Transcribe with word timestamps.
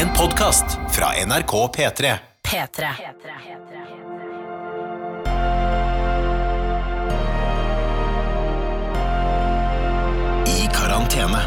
En 0.00 0.08
podkast 0.08 0.64
fra 0.90 1.06
NRK 1.26 1.52
P3. 1.76 2.14
P3. 2.48 2.88
I 10.46 10.68
karantene 10.72 11.42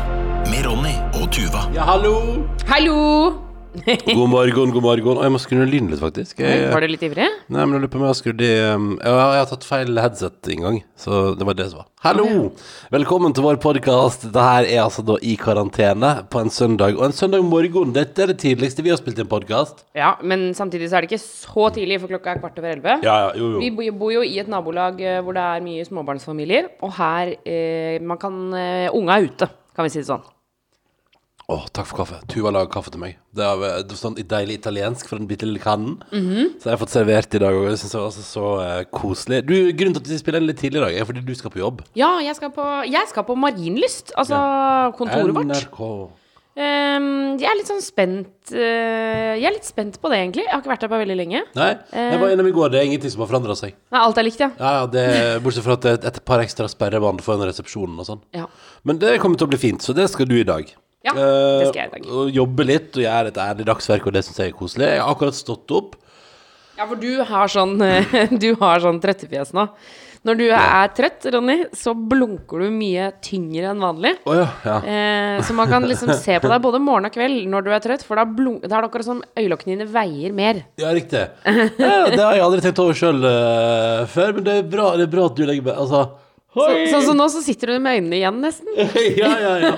med 0.52 0.66
Ronny 0.66 0.94
og 1.14 1.32
Tuva. 1.34 1.66
Ja, 1.74 1.82
hallo! 1.82 2.46
Hallo! 2.68 3.43
God 3.74 4.30
morgen, 4.34 4.70
god 4.70 4.84
morgen. 4.86 5.08
Å, 5.18 5.24
jeg 5.26 5.34
må 5.34 5.40
skru 5.42 5.56
ned 5.58 5.72
lyden 5.74 5.88
litt, 5.90 5.98
faktisk. 6.02 6.38
Jeg, 6.44 6.68
Var 6.70 6.84
du 6.86 6.92
litt 6.92 7.04
ivrig? 7.08 7.26
nei, 7.50 7.64
men 7.66 7.74
jeg 7.74 7.82
lurer 7.82 7.90
på 7.90 7.98
om 7.98 8.04
jeg 8.06 8.12
har 8.12 8.18
skrudd 8.20 8.44
i 8.46 8.50
um, 8.70 8.84
ja, 9.02 9.14
Jeg 9.34 9.40
har 9.42 9.48
tatt 9.50 9.66
feil 9.66 9.98
headset-inngang, 9.98 10.78
så 11.00 11.22
det 11.40 11.48
var 11.50 11.58
det 11.58 11.66
som 11.72 11.80
var. 11.82 11.88
Hallo! 12.06 12.28
Velkommen 12.94 13.34
til 13.34 13.46
vår 13.48 13.58
podkast. 13.64 14.28
Dette 14.28 14.44
her 14.46 14.68
er 14.70 14.84
altså 14.84 15.02
da 15.08 15.16
i 15.26 15.34
karantene 15.42 16.12
på 16.30 16.44
en 16.44 16.54
søndag. 16.54 17.00
Og 17.00 17.08
en 17.08 17.16
søndag 17.18 17.42
morgen, 17.50 17.96
dette 17.98 18.28
er 18.28 18.30
det 18.36 18.38
tidligste 18.44 18.86
vi 18.86 18.94
har 18.94 19.02
spilt 19.02 19.18
inn 19.24 19.32
podkast. 19.32 19.82
Ja, 19.98 20.14
men 20.22 20.52
samtidig 20.58 20.92
så 20.92 21.00
er 21.00 21.08
det 21.08 21.10
ikke 21.16 21.24
så 21.26 21.72
tidlig, 21.74 21.98
for 22.04 22.14
klokka 22.14 22.36
er 22.36 22.44
kvart 22.44 22.62
over 22.62 22.76
elleve. 22.76 23.00
Ja, 23.08 23.18
ja, 23.26 23.34
jo, 23.42 23.56
Vi 23.64 23.72
jo. 23.72 23.80
bo- 23.80 23.98
bor 24.06 24.14
jo 24.20 24.22
i 24.28 24.38
et 24.44 24.52
nabolag 24.54 25.02
eh, 25.02 25.18
hvor 25.26 25.34
det 25.40 25.48
er 25.50 25.66
mye 25.66 25.88
småbarnsfamilier, 25.90 26.70
og 26.86 26.94
her 27.02 27.34
eh, 27.42 27.98
man 28.06 28.22
kan 28.22 28.38
eh, 28.54 28.88
Unga 28.94 29.18
er 29.18 29.32
ute, 29.32 29.50
kan 29.74 29.90
vi 29.90 29.96
si 29.98 30.04
det 30.04 30.12
sånn. 30.14 30.22
Å, 31.52 31.58
takk 31.76 31.90
for 31.90 32.00
kaffe. 32.00 32.22
Tuva 32.32 32.54
lager 32.56 32.70
kaffe 32.72 32.92
til 32.94 33.02
meg. 33.02 33.18
Det 33.36 33.44
er, 33.44 33.84
det 33.84 33.92
er 33.92 34.00
sånn 34.00 34.16
deilig 34.16 34.56
italiensk 34.62 35.10
fra 35.10 35.18
den 35.20 35.28
bitte 35.28 35.44
lille 35.48 35.60
kannen. 35.60 35.98
Så 36.08 36.70
jeg 36.70 36.72
har 36.72 36.80
fått 36.80 36.94
servert 36.94 37.36
i 37.36 37.42
dag, 37.44 37.58
og 37.60 37.68
Det 37.68 37.82
syns 37.82 37.92
jeg 37.92 38.00
var 38.00 38.08
altså 38.08 38.24
så 38.24 38.46
uh, 38.62 38.80
koselig. 38.96 39.42
Du, 39.50 39.54
Grunnen 39.76 39.98
til 39.98 40.06
at 40.06 40.12
vi 40.14 40.22
spiller 40.22 40.46
litt 40.46 40.62
tidlig 40.62 40.80
i 40.80 40.86
dag, 40.86 40.96
er 41.02 41.10
fordi 41.10 41.24
du 41.28 41.34
skal 41.36 41.52
på 41.52 41.60
jobb. 41.60 41.84
Ja, 42.00 42.14
jeg 42.24 42.38
skal 42.40 42.54
på, 42.56 42.68
jeg 42.88 43.12
skal 43.12 43.26
på 43.28 43.36
Marienlyst, 43.44 44.16
altså 44.16 44.40
kontoret 44.96 45.36
vårt. 45.36 45.52
NRK. 45.52 45.82
Um, 46.54 47.34
jeg 47.42 47.50
er 47.50 47.56
litt 47.58 47.66
sånn 47.66 47.80
spent 47.82 48.52
uh, 48.54 49.32
Jeg 49.34 49.42
er 49.42 49.56
litt 49.56 49.66
spent 49.66 49.96
på 50.00 50.12
det, 50.14 50.20
egentlig. 50.22 50.44
Jeg 50.46 50.54
har 50.54 50.62
ikke 50.62 50.72
vært 50.72 50.86
der 50.86 50.92
på 50.94 51.00
veldig 51.02 51.18
lenge. 51.18 51.42
Nei, 51.58 51.72
jeg 51.98 52.22
var 52.22 52.36
innom 52.38 52.48
i 52.48 52.54
går. 52.56 52.72
Det 52.72 52.80
er 52.80 52.88
ingenting 52.88 53.12
som 53.12 53.26
har 53.26 53.32
forandra 53.34 53.58
seg. 53.60 53.76
Nei, 53.92 54.04
alt 54.06 54.22
er 54.22 54.28
likt, 54.30 54.46
ja. 54.46 54.52
Ja, 54.62 54.72
ja, 54.80 54.88
det, 54.96 55.06
Bortsett 55.44 55.68
fra 55.68 55.76
at 55.76 55.90
det 55.90 55.98
er 55.98 56.14
et 56.14 56.22
par 56.30 56.46
ekstra 56.46 56.70
sperrebånd 56.72 57.20
foran 57.26 57.44
resepsjonen 57.50 58.00
og 58.00 58.08
sånn. 58.14 58.24
ja. 58.38 58.48
Men 58.88 59.04
det 59.04 59.18
kommer 59.24 59.40
til 59.40 59.48
å 59.50 59.52
bli 59.52 59.60
fint, 59.60 59.84
så 59.84 59.96
det 59.98 60.08
skal 60.14 60.30
du 60.30 60.38
i 60.40 60.48
dag. 60.48 60.72
Ja, 61.04 61.12
Eh, 61.12 61.60
det 61.60 61.68
skal 61.74 61.82
jeg 61.82 61.90
i 61.90 61.96
dag. 61.98 62.06
Og 62.16 62.30
jobbe 62.32 62.64
litt 62.70 62.96
og 62.96 63.04
gjøre 63.04 63.34
et 63.34 63.42
ærlig 63.44 63.66
dagsverk, 63.68 64.08
og 64.08 64.14
det 64.16 64.24
syns 64.24 64.40
jeg 64.40 64.54
er 64.54 64.56
koselig. 64.56 64.88
Jeg 64.94 65.02
har 65.04 65.12
akkurat 65.12 65.36
stått 65.36 65.74
opp. 65.76 65.98
Ja, 66.78 66.88
for 66.90 66.96
du 66.98 67.22
har 67.28 67.52
sånn 67.54 67.76
Du 68.44 68.48
har 68.62 68.80
sånn 68.82 69.02
trøttefjes 69.04 69.52
nå. 69.54 69.68
Når 70.24 70.38
du 70.40 70.44
er 70.56 70.88
trøtt, 70.96 71.26
Ronny, 71.36 71.58
så 71.76 71.92
blunker 71.92 72.62
du 72.64 72.70
mye 72.72 73.10
tyngre 73.20 73.74
enn 73.74 73.82
vanlig. 73.84 74.14
Oh, 74.24 74.38
ja, 74.40 74.46
ja. 74.64 74.78
Eh, 74.88 75.42
så 75.44 75.52
man 75.58 75.68
kan 75.68 75.84
liksom 75.84 76.14
se 76.16 76.38
på 76.40 76.48
deg 76.48 76.64
både 76.64 76.80
morgen 76.80 77.10
og 77.10 77.12
kveld 77.12 77.44
når 77.52 77.66
du 77.66 77.70
er 77.76 77.84
trøtt, 77.84 78.06
for 78.08 78.16
da, 78.16 78.24
blunk, 78.24 78.64
da 78.64 78.78
er 78.78 78.86
det 78.86 78.88
akkurat 78.88 79.10
som 79.10 79.20
øyelokkene 79.36 79.76
dine 79.76 79.90
veier 79.92 80.32
mer. 80.32 80.62
Ja, 80.80 80.94
riktig. 80.96 81.26
Ja, 81.44 82.08
det 82.08 82.22
har 82.24 82.38
jeg 82.40 82.46
aldri 82.48 82.64
tenkt 82.64 82.80
over 82.80 82.96
sjøl 82.96 83.20
før, 84.16 84.32
men 84.40 84.48
det 84.48 84.56
er, 84.62 84.70
bra, 84.72 84.94
det 84.96 85.10
er 85.10 85.12
bra 85.18 85.28
at 85.28 85.36
du 85.36 85.44
legger 85.44 85.68
meg 85.68 85.76
Altså 85.84 86.06
Så, 86.54 86.68
så, 86.92 87.02
så 87.08 87.16
nå 87.18 87.26
så 87.34 87.42
sitter 87.42 87.74
du 87.74 87.80
med 87.82 87.98
øynene 87.98 88.20
igjen, 88.20 88.38
nesten. 88.44 88.70
ja, 89.24 89.32
ja, 89.42 89.54
ja. 89.64 89.74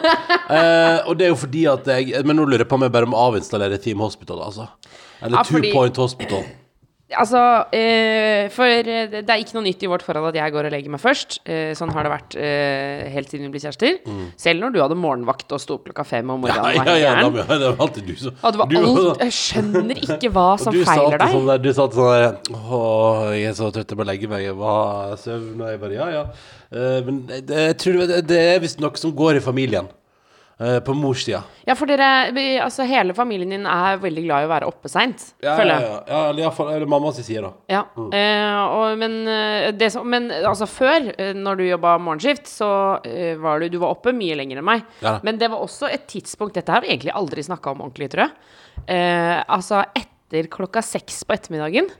Eh, 0.50 1.00
og 1.08 1.16
det 1.20 1.30
er 1.30 1.34
jo 1.34 1.40
fordi 1.40 1.64
at 1.72 1.88
jeg 1.88 2.26
Men 2.28 2.36
nå 2.42 2.44
lurer 2.50 2.66
jeg 2.66 2.72
på 2.72 2.76
om 2.80 2.84
jeg 2.88 2.92
bare 2.98 3.08
må 3.10 3.22
avinstallere 3.30 3.80
Team 3.82 4.04
Hospital, 4.04 4.44
altså. 4.50 4.68
Eller 5.24 5.40
Ja, 5.40 5.44
Two 5.48 5.58
fordi- 5.60 5.72
Point 5.74 5.98
Hospital. 6.04 6.44
Altså, 7.16 7.38
eh, 7.72 8.48
for 8.50 8.66
eh, 8.66 9.06
det 9.14 9.30
er 9.30 9.38
ikke 9.40 9.54
noe 9.54 9.64
nytt 9.68 9.84
i 9.86 9.88
vårt 9.88 10.02
forhold 10.04 10.32
at 10.32 10.40
jeg 10.40 10.52
går 10.52 10.66
og 10.68 10.72
legger 10.74 10.90
meg 10.90 11.00
først. 11.00 11.36
Eh, 11.46 11.70
sånn 11.78 11.92
har 11.94 12.04
det 12.04 12.10
vært 12.12 12.34
eh, 12.42 13.04
helt 13.14 13.30
siden 13.30 13.46
vi 13.46 13.52
ble 13.54 13.62
kjærester. 13.62 14.00
Selv 14.42 14.64
når 14.66 14.74
du 14.74 14.80
hadde 14.82 14.98
morgenvakt 14.98 15.54
og 15.54 15.62
sto 15.62 15.78
opp 15.78 15.86
klokka 15.86 16.04
fem 16.10 16.34
om 16.34 16.42
Mm. 16.42 16.50
Ja, 16.50 16.58
og 16.66 16.74
ja, 16.74 16.82
var 16.82 16.98
ja, 16.98 17.14
helt 17.22 17.38
da, 17.46 17.60
det 17.62 17.70
var 17.70 17.86
alltid 17.86 18.10
du 18.10 18.16
som 18.20 18.34
Og 18.42 18.52
det 18.52 18.60
var 18.64 18.68
du 18.74 18.78
alt 18.82 19.22
Jeg 19.22 19.36
skjønner 19.38 20.02
ikke 20.02 20.32
hva 20.34 20.48
som 20.66 20.74
feiler 20.82 21.18
deg. 21.22 21.30
Sånn 21.38 21.48
der, 21.54 21.62
du 21.64 21.70
sa 21.78 21.86
alltid 21.86 22.02
sånn 22.02 22.12
der 22.18 22.58
Åh, 22.58 23.24
jeg 23.38 23.48
er 23.54 23.56
så 23.62 23.70
trøtt, 23.78 23.94
jeg 23.94 24.02
må 24.02 24.10
legge 24.10 24.28
meg. 24.34 24.44
Jeg 24.50 24.58
var 24.66 25.16
søvn. 25.22 25.62
Og 25.62 25.70
jeg 25.72 25.82
bare 25.86 26.00
Ja, 26.02 26.10
ja. 26.18 26.26
Eh, 26.76 27.02
men 27.08 27.22
jeg 27.32 27.78
tror 27.82 28.02
det, 28.10 28.24
det 28.30 28.42
er 28.56 28.64
visst 28.64 28.82
noe 28.84 29.00
som 29.00 29.14
går 29.16 29.40
i 29.40 29.46
familien. 29.46 29.88
Eh, 30.56 30.78
på 30.80 30.94
morssida. 30.96 31.42
Ja, 31.68 31.74
for 31.76 31.84
dere 31.92 32.30
Altså, 32.64 32.86
hele 32.88 33.12
familien 33.14 33.50
din 33.52 33.66
er 33.68 33.98
veldig 34.00 34.22
glad 34.24 34.46
i 34.46 34.48
å 34.48 34.52
være 34.54 34.68
oppe 34.70 34.88
seint, 34.88 35.34
Ja, 35.44 35.50
ja, 35.50 35.56
føler 35.60 35.74
jeg. 35.74 35.90
ja, 35.90 35.98
ja, 36.08 36.30
iallfall 36.46 36.70
eller 36.72 36.88
mamma 36.88 37.12
si 37.12 37.26
side, 37.28 37.42
da. 37.44 37.52
Ja, 37.74 37.82
eh, 38.16 38.62
og, 38.64 38.94
men, 39.02 39.18
eh, 39.28 39.72
det 39.76 39.90
som, 39.92 40.08
men 40.08 40.30
altså 40.32 40.64
før, 40.72 41.10
når 41.36 41.60
du 41.60 41.66
jobba 41.66 41.98
morgenskift, 42.00 42.48
så 42.48 42.70
var 43.44 43.60
du, 43.60 43.68
du 43.68 43.78
var 43.84 43.98
oppe 43.98 44.14
mye 44.16 44.38
lenger 44.40 44.62
enn 44.62 44.70
meg. 44.70 44.88
Ja. 45.04 45.18
Men 45.28 45.42
det 45.44 45.52
var 45.52 45.60
også 45.60 45.92
et 45.92 46.08
tidspunkt 46.08 46.56
Dette 46.56 46.72
har 46.72 46.86
vi 46.86 46.94
egentlig 46.94 47.12
aldri 47.12 47.44
snakka 47.44 47.76
om 47.76 47.84
ordentlig, 47.84 48.14
tror 48.16 48.30
jeg. 48.30 48.34
Eh, 48.96 49.44
altså 49.52 49.84
etter 49.92 50.48
klokka 50.56 50.80
seks 50.88 51.26
på 51.28 51.36
ettermiddagen 51.36 51.92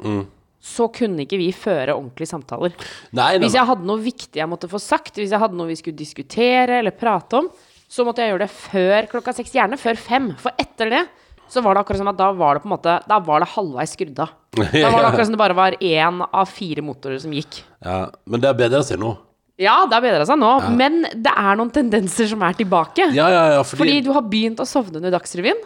så 0.66 0.88
kunne 0.94 1.26
ikke 1.26 1.38
vi 1.38 1.52
føre 1.54 1.94
ordentlige 1.94 2.32
samtaler. 2.32 2.74
Nei, 3.12 3.36
nei, 3.36 3.44
Hvis 3.46 3.58
jeg 3.58 3.68
hadde 3.70 3.86
noe 3.86 4.02
viktig 4.02 4.42
jeg 4.42 4.50
måtte 4.50 4.70
få 4.72 4.82
sagt, 4.82 5.14
hvis 5.20 5.34
jeg 5.34 5.42
hadde 5.42 5.58
noe 5.60 5.70
vi 5.70 5.78
skulle 5.78 6.00
diskutere 6.00 6.80
eller 6.82 6.96
prate 6.98 7.44
om, 7.44 7.50
så 7.86 8.06
måtte 8.08 8.24
jeg 8.24 8.34
gjøre 8.34 8.48
det 8.48 8.54
før 8.56 9.08
klokka 9.12 9.36
seks, 9.38 9.54
gjerne 9.54 9.78
før 9.78 10.00
fem. 10.00 10.32
For 10.42 10.58
etter 10.62 10.90
det 10.96 11.04
så 11.52 11.62
var 11.62 11.78
det 11.78 11.84
akkurat 11.84 12.02
som 12.02 12.10
at 12.10 12.18
da 12.18 12.32
var 12.34 12.58
det 12.58 12.64
på 12.64 12.66
en 12.66 12.74
måte 12.74 12.96
Da 13.06 13.20
var 13.22 13.44
det 13.44 13.52
halvveis 13.52 13.92
skrudd 13.94 14.18
av. 14.24 14.32
Da 14.74 14.90
var 14.90 15.04
det 15.04 15.12
akkurat 15.12 15.28
som 15.30 15.36
det 15.36 15.42
bare 15.44 15.58
var 15.58 15.78
én 15.78 16.24
av 16.26 16.50
fire 16.50 16.82
motorer 16.82 17.22
som 17.22 17.36
gikk. 17.36 17.62
ja, 17.86 18.00
men 18.26 18.42
det 18.42 18.50
har 18.50 18.58
bedra 18.58 18.82
seg 18.88 18.98
nå. 19.02 19.14
Ja, 19.62 19.86
det 19.88 19.96
har 19.96 20.04
bedra 20.04 20.26
seg 20.28 20.40
nå, 20.42 20.50
men 20.76 21.06
det 21.14 21.32
er 21.32 21.56
noen 21.56 21.70
tendenser 21.72 22.28
som 22.28 22.42
er 22.44 22.58
tilbake. 22.58 23.06
Ja, 23.16 23.30
ja, 23.32 23.44
ja, 23.54 23.62
fordi, 23.64 23.86
Fordi 23.86 24.02
du 24.04 24.10
har 24.18 24.26
begynt 24.28 24.60
å 24.60 24.66
sovne 24.68 25.00
under 25.00 25.14
Dagsrevyen. 25.14 25.62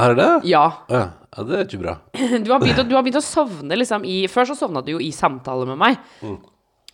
Er 0.00 0.14
det 0.14 0.22
det? 0.22 0.30
Ja. 0.48 0.64
Ja, 0.88 1.02
ja, 1.36 1.44
det 1.48 1.58
er 1.58 1.66
ikke 1.66 1.82
bra. 1.82 1.96
Du 2.44 2.52
har 2.52 2.62
begynt 2.62 2.80
å, 2.80 2.86
du 2.88 2.94
har 2.96 3.04
begynt 3.04 3.20
å 3.20 3.24
sovne 3.24 3.76
liksom 3.76 4.06
i 4.08 4.22
Før 4.32 4.48
så 4.52 4.56
sovna 4.56 4.80
du 4.84 4.94
jo 4.94 5.02
i 5.02 5.10
samtale 5.12 5.68
med 5.68 5.80
meg. 5.80 5.98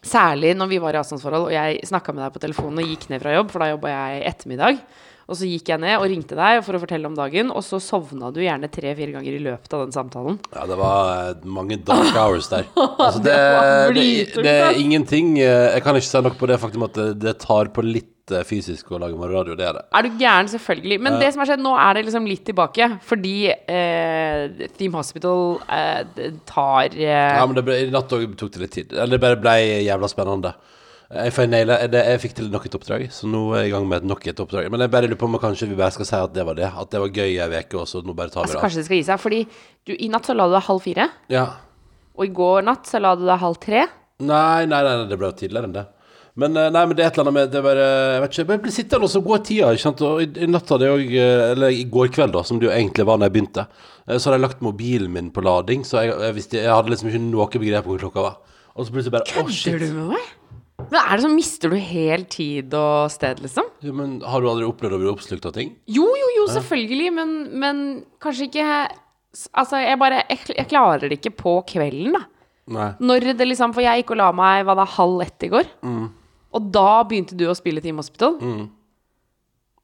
Særlig 0.08 0.54
når 0.58 0.70
vi 0.70 0.78
var 0.82 0.94
i 0.94 1.00
avstandsforhold 1.00 1.48
og 1.48 1.54
jeg 1.54 1.78
snakka 1.90 2.14
med 2.14 2.22
deg 2.24 2.34
på 2.34 2.42
telefonen 2.42 2.82
og 2.82 2.90
gikk 2.90 3.08
ned 3.10 3.22
fra 3.22 3.34
jobb, 3.34 3.48
for 3.50 3.62
da 3.64 3.70
jobba 3.72 3.94
jeg 3.94 4.26
ettermiddag. 4.30 4.82
Og 5.28 5.36
så 5.36 5.44
gikk 5.44 5.68
jeg 5.68 5.82
ned 5.82 5.98
og 5.98 6.06
ringte 6.08 6.36
deg 6.38 6.62
for 6.64 6.78
å 6.78 6.80
fortelle 6.80 7.08
om 7.10 7.16
dagen, 7.18 7.50
og 7.52 7.60
så 7.66 7.76
sovna 7.84 8.30
du 8.32 8.38
gjerne 8.40 8.70
tre-fire 8.72 9.12
ganger 9.12 9.34
i 9.36 9.42
løpet 9.44 9.74
av 9.76 9.82
den 9.82 9.92
samtalen. 9.92 10.38
Ja, 10.54 10.64
det 10.70 10.78
var 10.80 11.10
eh, 11.18 11.42
mange 11.58 11.76
dark 11.84 12.14
hours 12.16 12.48
der. 12.52 12.64
Altså, 13.08 13.20
det, 13.22 13.34
det, 13.94 14.04
det, 14.34 14.42
det 14.44 14.52
er 14.58 14.78
ingenting 14.80 15.36
eh, 15.38 15.74
Jeg 15.74 15.84
kan 15.84 15.96
ikke 15.96 16.08
si 16.08 16.22
noe 16.24 16.34
på 16.40 16.48
det 16.50 16.56
faktum 16.62 16.86
at 16.88 16.96
det, 16.96 17.06
det 17.22 17.34
tar 17.44 17.68
på 17.74 17.84
litt 17.84 18.08
eh, 18.34 18.44
fysisk 18.46 18.92
å 18.92 19.00
lage 19.02 19.18
morgenradio. 19.18 19.56
Det 19.58 19.66
er 19.68 19.76
det. 19.78 19.84
Er 19.94 20.06
du 20.06 20.22
gæren? 20.22 20.50
Selvfølgelig. 20.52 21.00
Men 21.04 21.18
det 21.22 21.32
som 21.34 21.42
har 21.42 21.50
skjedd 21.52 21.64
nå, 21.64 21.74
er 21.80 21.98
det 21.98 22.06
liksom 22.06 22.28
litt 22.28 22.44
tilbake. 22.48 22.88
Fordi 23.08 23.36
eh, 23.50 24.66
Theme 24.78 25.00
Hospital 25.00 25.60
eh, 25.74 26.32
tar 26.48 26.96
eh, 26.96 27.36
Ja, 27.38 27.44
men 27.44 27.58
det 27.58 27.64
ble, 27.66 27.78
i 27.84 27.92
natt 27.94 28.12
òg 28.16 28.34
tok 28.40 28.54
det 28.56 28.64
litt 28.64 28.76
tid. 28.78 28.96
Eller 28.96 29.16
det 29.16 29.24
bare 29.26 29.40
ble 29.40 29.56
jævla 29.86 30.10
spennende. 30.10 30.54
Jeg, 31.08 31.48
naile, 31.48 31.78
jeg 31.88 32.20
fikk 32.20 32.34
til 32.36 32.50
nok 32.52 32.66
et 32.68 32.74
oppdrag, 32.76 33.06
så 33.16 33.28
nå 33.32 33.38
er 33.56 33.62
jeg 33.62 33.70
i 33.70 33.72
gang 33.72 33.86
med 33.88 34.04
nok 34.04 34.26
et 34.28 34.40
oppdrag. 34.44 34.66
Men 34.68 34.82
jeg 34.84 34.92
bare 34.92 35.08
lurer 35.08 35.20
på 35.20 35.28
om 35.30 35.38
kanskje 35.40 35.70
vi 35.70 35.78
bare 35.78 35.94
skal 35.94 36.08
si 36.08 36.18
at 36.18 36.34
det 36.34 36.44
var 36.44 36.58
det. 36.58 36.68
At 36.68 36.90
det 36.92 37.00
var 37.00 37.08
gøy 37.08 37.38
ei 37.40 37.46
uke, 37.54 37.78
og 37.80 37.88
så 37.88 38.02
nå 38.04 38.12
bare 38.12 38.28
tar 38.34 38.42
vi 38.42 38.50
altså, 38.50 38.58
det 38.58 38.60
av. 38.60 38.66
Kanskje 38.66 38.82
det 38.82 38.88
skal 38.90 39.00
gi 39.00 39.06
seg. 39.08 39.22
Fordi 39.22 39.38
du, 39.88 39.94
i 39.96 40.10
natt 40.12 40.28
så 40.28 40.36
la 40.36 40.50
du 40.50 40.58
deg 40.58 40.66
halv 40.68 40.84
fire. 40.84 41.08
Ja. 41.32 41.46
Og 42.18 42.26
i 42.28 42.34
går 42.36 42.66
natt 42.68 42.90
så 42.90 43.00
la 43.00 43.14
du 43.16 43.24
deg 43.24 43.40
halv 43.40 43.56
tre. 43.62 43.86
Nei, 44.18 44.66
nei, 44.68 44.82
nei, 44.84 44.94
det 45.08 45.16
ble 45.16 45.30
jo 45.30 45.38
tidligere 45.38 45.70
enn 45.70 45.78
det. 45.78 45.86
Men, 46.38 46.54
eh, 46.56 46.68
nei, 46.70 46.84
men 46.86 46.94
det 46.94 47.02
er 47.02 47.10
et 47.10 47.16
eller 47.18 47.26
annet 47.26 47.34
med 47.34 47.50
Det 47.50 47.60
bare 47.64 47.84
Jeg 47.88 48.22
vet 48.22 48.34
ikke, 48.34 48.44
jeg 48.52 48.62
blir 48.62 48.74
sittende, 48.74 49.08
og 49.08 49.10
så 49.10 49.22
går 49.24 49.40
tida. 49.48 49.70
Ikke 49.74 49.86
sant? 49.88 50.02
Og 50.06 50.22
i, 50.22 50.28
i 50.44 50.50
natt 50.50 50.70
hadde 50.70 50.86
jeg 50.86 50.98
òg 50.98 51.14
Eller 51.18 51.74
i 51.74 51.84
går 51.90 52.12
kveld, 52.14 52.34
da, 52.36 52.44
som 52.46 52.60
det 52.60 52.68
jo 52.68 52.74
egentlig 52.74 53.06
var 53.08 53.18
da 53.18 53.26
jeg 53.28 53.36
begynte, 53.38 53.66
eh, 54.06 54.16
så 54.16 54.28
hadde 54.28 54.38
jeg 54.38 54.46
lagt 54.46 54.64
mobilen 54.64 55.14
min 55.14 55.32
på 55.34 55.42
lading, 55.44 55.86
så 55.88 56.04
jeg, 56.04 56.14
jeg, 56.14 56.36
visste, 56.38 56.60
jeg 56.62 56.70
hadde 56.74 56.94
liksom 56.94 57.10
ikke 57.10 57.24
noe 57.26 57.48
begrep 57.58 57.88
om 57.88 57.94
hvor 57.94 58.04
klokka 58.06 58.26
var. 58.28 58.36
Og 58.78 58.86
så 58.86 58.94
plutselig 58.94 59.16
bare 59.16 59.26
Å, 59.26 59.32
Kødder 59.34 59.56
shit. 59.58 59.80
du 59.82 59.96
med 59.96 60.12
meg? 60.14 60.28
Men 60.78 61.00
er 61.00 61.10
det 61.10 61.24
sånn, 61.24 61.34
Mister 61.34 61.72
du 61.74 61.76
helt 61.82 62.28
tid 62.30 62.74
og 62.78 63.10
sted, 63.10 63.42
liksom? 63.42 63.66
Ja, 63.82 63.92
men 63.98 64.20
har 64.22 64.40
du 64.40 64.46
aldri 64.50 64.68
opplevd 64.68 64.94
å 64.94 65.00
bli 65.02 65.10
oppslukt 65.10 65.48
av 65.50 65.56
ting? 65.56 65.74
Jo, 65.90 66.06
jo, 66.06 66.28
jo, 66.36 66.46
selvfølgelig, 66.54 67.10
men, 67.18 67.36
men 67.58 67.84
kanskje 68.22 68.48
ikke 68.50 68.70
Altså, 69.58 69.76
jeg 69.82 69.98
bare 70.00 70.22
jeg, 70.30 70.38
jeg 70.56 70.66
klarer 70.70 71.10
det 71.10 71.18
ikke 71.18 71.34
på 71.36 71.50
kvelden, 71.68 72.14
da. 72.16 72.22
Nei. 72.72 72.86
Når 73.00 73.26
det 73.36 73.46
liksom 73.46 73.74
For 73.76 73.84
jeg 73.84 74.02
gikk 74.02 74.14
og 74.16 74.20
la 74.22 74.30
meg 74.36 74.64
hva 74.66 74.74
da, 74.78 74.86
halv 74.96 75.20
ett 75.24 75.44
i 75.44 75.50
går. 75.52 75.68
Mm. 75.84 76.06
Og 76.54 76.68
da 76.72 77.02
begynte 77.08 77.36
du 77.36 77.46
å 77.48 77.56
spille 77.56 77.82
Team 77.84 78.00
Hospital. 78.00 78.38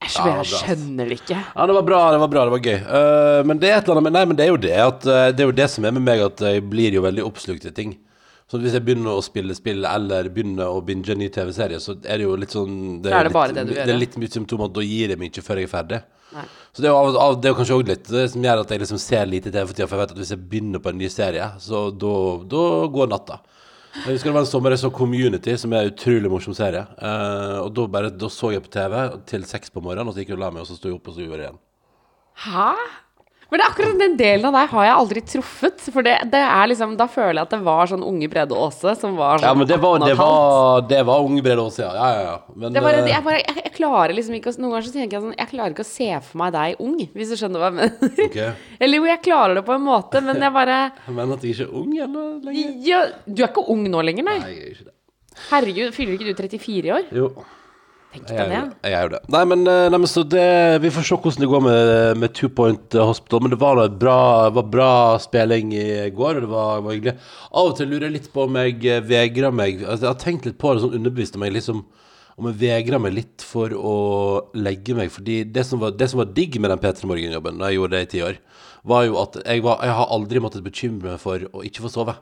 Æsj, 0.05 0.17
Ja, 0.21 0.37
jeg 0.43 0.49
skjønner 0.51 1.09
det 1.09 1.19
ikke. 1.23 1.37
Ja, 1.37 1.67
det 1.69 1.77
var 1.77 1.85
bra, 1.87 2.01
det 2.13 2.21
var 2.21 2.31
bra, 2.33 2.45
det 2.49 2.55
var 2.55 2.65
gøy. 2.65 2.81
Uh, 2.85 3.41
men 3.49 3.61
det 3.61 3.71
er 3.71 3.79
et 3.79 3.89
eller 3.89 4.01
annet 4.03 4.17
Nei, 4.17 4.25
men 4.31 4.39
det 4.39 4.47
er 4.47 4.51
jo 4.53 4.61
det 4.61 4.75
at 4.85 5.07
eh, 5.09 5.29
Det 5.33 5.45
er 5.45 5.49
jo 5.49 5.55
det 5.61 5.69
som 5.73 5.87
er 5.87 5.95
med 5.97 6.05
meg, 6.05 6.25
at 6.25 6.43
jeg 6.45 6.65
blir 6.69 6.97
jo 6.97 7.05
veldig 7.05 7.25
oppslukt 7.25 7.65
i 7.69 7.73
ting. 7.75 7.95
Så 8.51 8.61
hvis 8.61 8.75
jeg 8.77 8.85
begynner 8.85 9.17
å 9.17 9.23
spille 9.25 9.55
spill 9.57 9.87
eller 9.89 10.29
begynner 10.33 10.69
å 10.69 10.83
binge 10.85 11.15
en 11.15 11.23
ny 11.23 11.31
TV-serie, 11.33 11.81
så 11.81 11.97
er 12.05 12.21
det 12.21 12.27
jo 12.27 12.35
litt 12.37 12.53
sånn 12.53 13.01
Det 13.03 13.15
er 13.15 13.31
det 13.31 13.33
litt, 13.33 13.55
det 13.57 13.65
Det 13.79 13.95
er 13.95 14.03
litt 14.03 14.19
mye 14.21 14.35
symptom 14.35 14.67
at 14.67 14.75
da 14.77 14.85
gir 14.85 15.15
jeg 15.15 15.21
meg 15.21 15.33
ikke 15.33 15.47
før 15.47 15.63
jeg 15.63 15.71
er 15.71 15.73
ferdig. 15.73 16.03
Nei. 16.35 16.45
Så 16.75 16.83
det 16.83 16.91
er 16.91 16.93
jo, 16.93 17.15
av, 17.23 17.39
det 17.41 17.49
er 17.49 17.55
jo 17.55 17.59
kanskje 17.63 17.79
òg 17.79 17.89
litt 17.89 18.11
det 18.11 18.27
som 18.35 18.45
gjør 18.45 18.61
at 18.65 18.75
jeg 18.75 18.83
liksom 18.83 19.01
ser 19.01 19.27
lite 19.31 19.53
TV 19.55 19.65
for 19.65 19.79
tida, 19.79 19.89
for 19.89 19.97
jeg 19.97 20.03
vet 20.05 20.15
at 20.15 20.21
hvis 20.21 20.33
jeg 20.35 20.45
begynner 20.51 20.83
på 20.85 20.93
en 20.93 21.01
ny 21.01 21.09
serie, 21.13 21.49
så 21.63 21.87
da 21.95 22.15
går 22.99 23.11
natta. 23.15 23.41
Jeg 23.95 24.17
husker 24.17 24.33
det 24.33 24.35
var 24.35 24.43
en 24.43 24.51
sommer 24.51 24.75
jeg 24.75 24.83
så 24.83 24.91
Community, 24.95 25.55
som 25.61 25.73
er 25.73 25.87
en 25.87 25.93
utrolig 25.93 26.31
morsom 26.33 26.57
serie. 26.57 26.83
Eh, 26.99 27.59
og 27.63 27.71
da, 27.77 27.87
bare, 27.95 28.11
da 28.11 28.31
så 28.33 28.51
jeg 28.51 28.65
på 28.65 28.73
TV 28.75 28.97
til 29.31 29.47
seks 29.47 29.71
på 29.71 29.83
morgenen, 29.85 30.11
og 30.11 30.17
så 30.17 30.25
gikk 30.25 30.35
jeg 30.35 30.41
og 30.41 30.43
la 30.43 30.51
meg, 30.51 30.65
og 30.65 30.71
så 30.71 30.79
sto 30.79 30.91
jeg 30.91 30.99
opp, 30.99 31.13
og 31.13 31.17
så 31.17 31.23
gjorde 31.23 31.39
jeg 31.39 31.45
det 31.45 31.47
igjen. 31.47 31.61
Hæ? 32.45 32.73
Men 33.55 33.63
akkurat 33.63 33.99
den 34.01 34.17
delen 34.19 34.49
av 34.49 34.57
deg 34.57 34.73
har 34.73 34.87
jeg 34.89 34.95
aldri 34.99 35.21
truffet. 35.31 35.85
For 35.95 36.03
det, 36.03 36.15
det 36.33 36.41
er 36.43 36.67
liksom, 36.73 36.97
da 36.99 37.07
føler 37.07 37.39
jeg 37.39 37.47
at 37.47 37.53
det 37.55 37.61
var 37.69 37.91
sånn 37.93 38.03
unge 38.03 38.27
Brede 38.33 38.57
Aase 38.59 38.95
som 38.99 39.15
var 39.15 39.39
sånn 39.39 39.47
Ja, 39.47 39.53
men 39.55 39.69
det 39.71 39.77
var, 39.79 40.03
det 40.03 40.17
var, 40.19 40.83
det 40.91 40.99
var 41.07 41.23
unge 41.29 41.45
Brede 41.47 41.63
Aase, 41.63 41.85
ja. 41.85 41.93
ja, 41.95 42.09
ja, 42.17 42.25
ja. 42.33 42.57
Men, 42.57 42.75
Det 42.75 42.83
bare, 42.83 43.05
eh, 43.05 43.13
jeg, 43.13 43.23
bare, 43.29 43.39
jeg, 43.45 43.57
jeg 43.63 43.75
klarer 43.77 44.17
liksom 44.19 44.35
ikke 44.41 44.51
å, 44.51 44.57
Noen 44.59 44.75
ganger 44.75 44.89
så 44.89 44.95
tenker 44.97 45.19
jeg 45.19 45.25
sånn 45.29 45.39
Jeg 45.39 45.51
klarer 45.53 45.77
ikke 45.77 45.87
å 45.87 45.91
se 45.93 46.11
for 46.27 46.43
meg 46.43 46.53
deg 46.59 46.83
ung, 46.83 46.99
hvis 47.15 47.31
du 47.31 47.39
skjønner 47.39 47.63
hva 47.63 47.71
jeg 47.71 47.79
mener. 47.79 48.27
Okay. 48.27 48.51
Eller 48.83 49.01
jo, 49.01 49.09
jeg 49.13 49.23
klarer 49.31 49.61
det 49.61 49.67
på 49.71 49.77
en 49.79 49.87
måte, 49.87 50.25
men 50.27 50.43
jeg 50.43 50.57
bare 50.59 50.79
Men 51.21 51.35
at 51.39 51.47
jeg 51.47 51.55
ikke 51.55 51.69
er 51.71 51.77
ung 51.85 51.95
ennå 52.09 52.27
lenger. 52.51 52.77
ja, 52.91 53.03
Du 53.31 53.45
er 53.45 53.53
ikke 53.53 53.69
ung 53.77 53.87
nå 53.95 54.03
lenger, 54.11 54.27
nei? 54.33 54.39
Nei, 54.43 54.55
jeg 54.57 54.65
er 54.67 54.75
ikke 54.75 54.89
det. 54.91 54.97
Herregud, 55.53 55.95
fyller 55.95 56.19
ikke 56.19 56.31
du 56.33 56.43
34 56.43 56.91
i 56.91 56.93
år? 56.99 57.07
Jo. 57.15 57.31
Tenk 58.15 58.29
Jeg 58.31 58.39
deg 58.39 58.53
det. 58.55 58.77
jeg 58.87 58.95
gjør 58.95 59.11
det. 59.17 59.21
Nei, 59.35 59.43
men, 59.51 59.65
eh, 59.67 59.89
nei, 59.91 59.99
men 59.99 60.11
så 60.11 60.23
det 60.23 60.45
Vi 60.85 60.93
får 60.95 61.07
se 61.09 61.17
hvordan 61.19 61.43
det 61.43 61.49
går 61.51 61.65
med, 61.65 62.19
med 62.23 62.35
Two 62.39 62.49
Point 62.55 62.95
Hospital. 62.95 63.43
Men 63.43 63.51
det 63.55 63.59
var 63.61 63.81
da 63.81 63.89
bra, 63.91 64.19
var 64.55 64.69
bra 64.71 64.91
spilling 65.23 65.75
i 65.75 65.89
går, 66.15 66.39
og 66.39 66.47
det 66.47 66.51
var, 66.53 66.81
var 66.87 66.95
hyggelig. 66.95 67.17
Av 67.51 67.73
og 67.73 67.77
til 67.79 67.91
lurer 67.91 68.07
jeg 68.09 68.17
litt 68.21 68.31
på 68.33 68.47
om 68.47 68.59
jeg 68.63 68.79
eh, 68.87 69.03
vegrer 69.05 69.55
meg 69.55 69.83
altså, 69.83 70.07
Jeg 70.07 70.13
har 70.13 70.23
tenkt 70.23 70.47
litt 70.49 70.59
på 70.63 70.75
det 70.75 70.85
sånn 70.85 70.97
underbevisst 71.01 71.37
om 71.39 71.47
jeg 71.49 71.57
liksom 71.59 71.85
om 72.35 72.49
jeg 72.51 72.59
vegrer 72.65 72.99
meg 72.99 73.13
litt 73.15 73.45
for 73.47 73.71
å 73.79 73.95
legge 74.59 74.95
meg. 74.99 75.11
Fordi 75.15 75.45
det 75.55 75.63
som 75.69 75.79
var, 75.83 75.93
det 75.95 76.09
som 76.11 76.19
var 76.19 76.33
digg 76.35 76.57
med 76.59 76.73
den 76.73 76.81
P3 76.83 77.07
Morgen-jobben, 77.07 77.61
da 77.61 77.69
jeg 77.71 77.79
gjorde 77.79 77.95
det 77.95 78.07
i 78.09 78.11
ti 78.11 78.23
år, 78.27 78.41
var 78.91 79.05
jo 79.07 79.19
at 79.23 79.39
jeg, 79.45 79.63
var, 79.63 79.79
jeg 79.87 79.95
har 79.95 80.11
aldri 80.17 80.43
måttet 80.43 80.65
bekymre 80.67 81.13
meg 81.15 81.23
for 81.23 81.47
å 81.55 81.63
ikke 81.67 81.85
få 81.85 81.93
sove. 81.95 82.17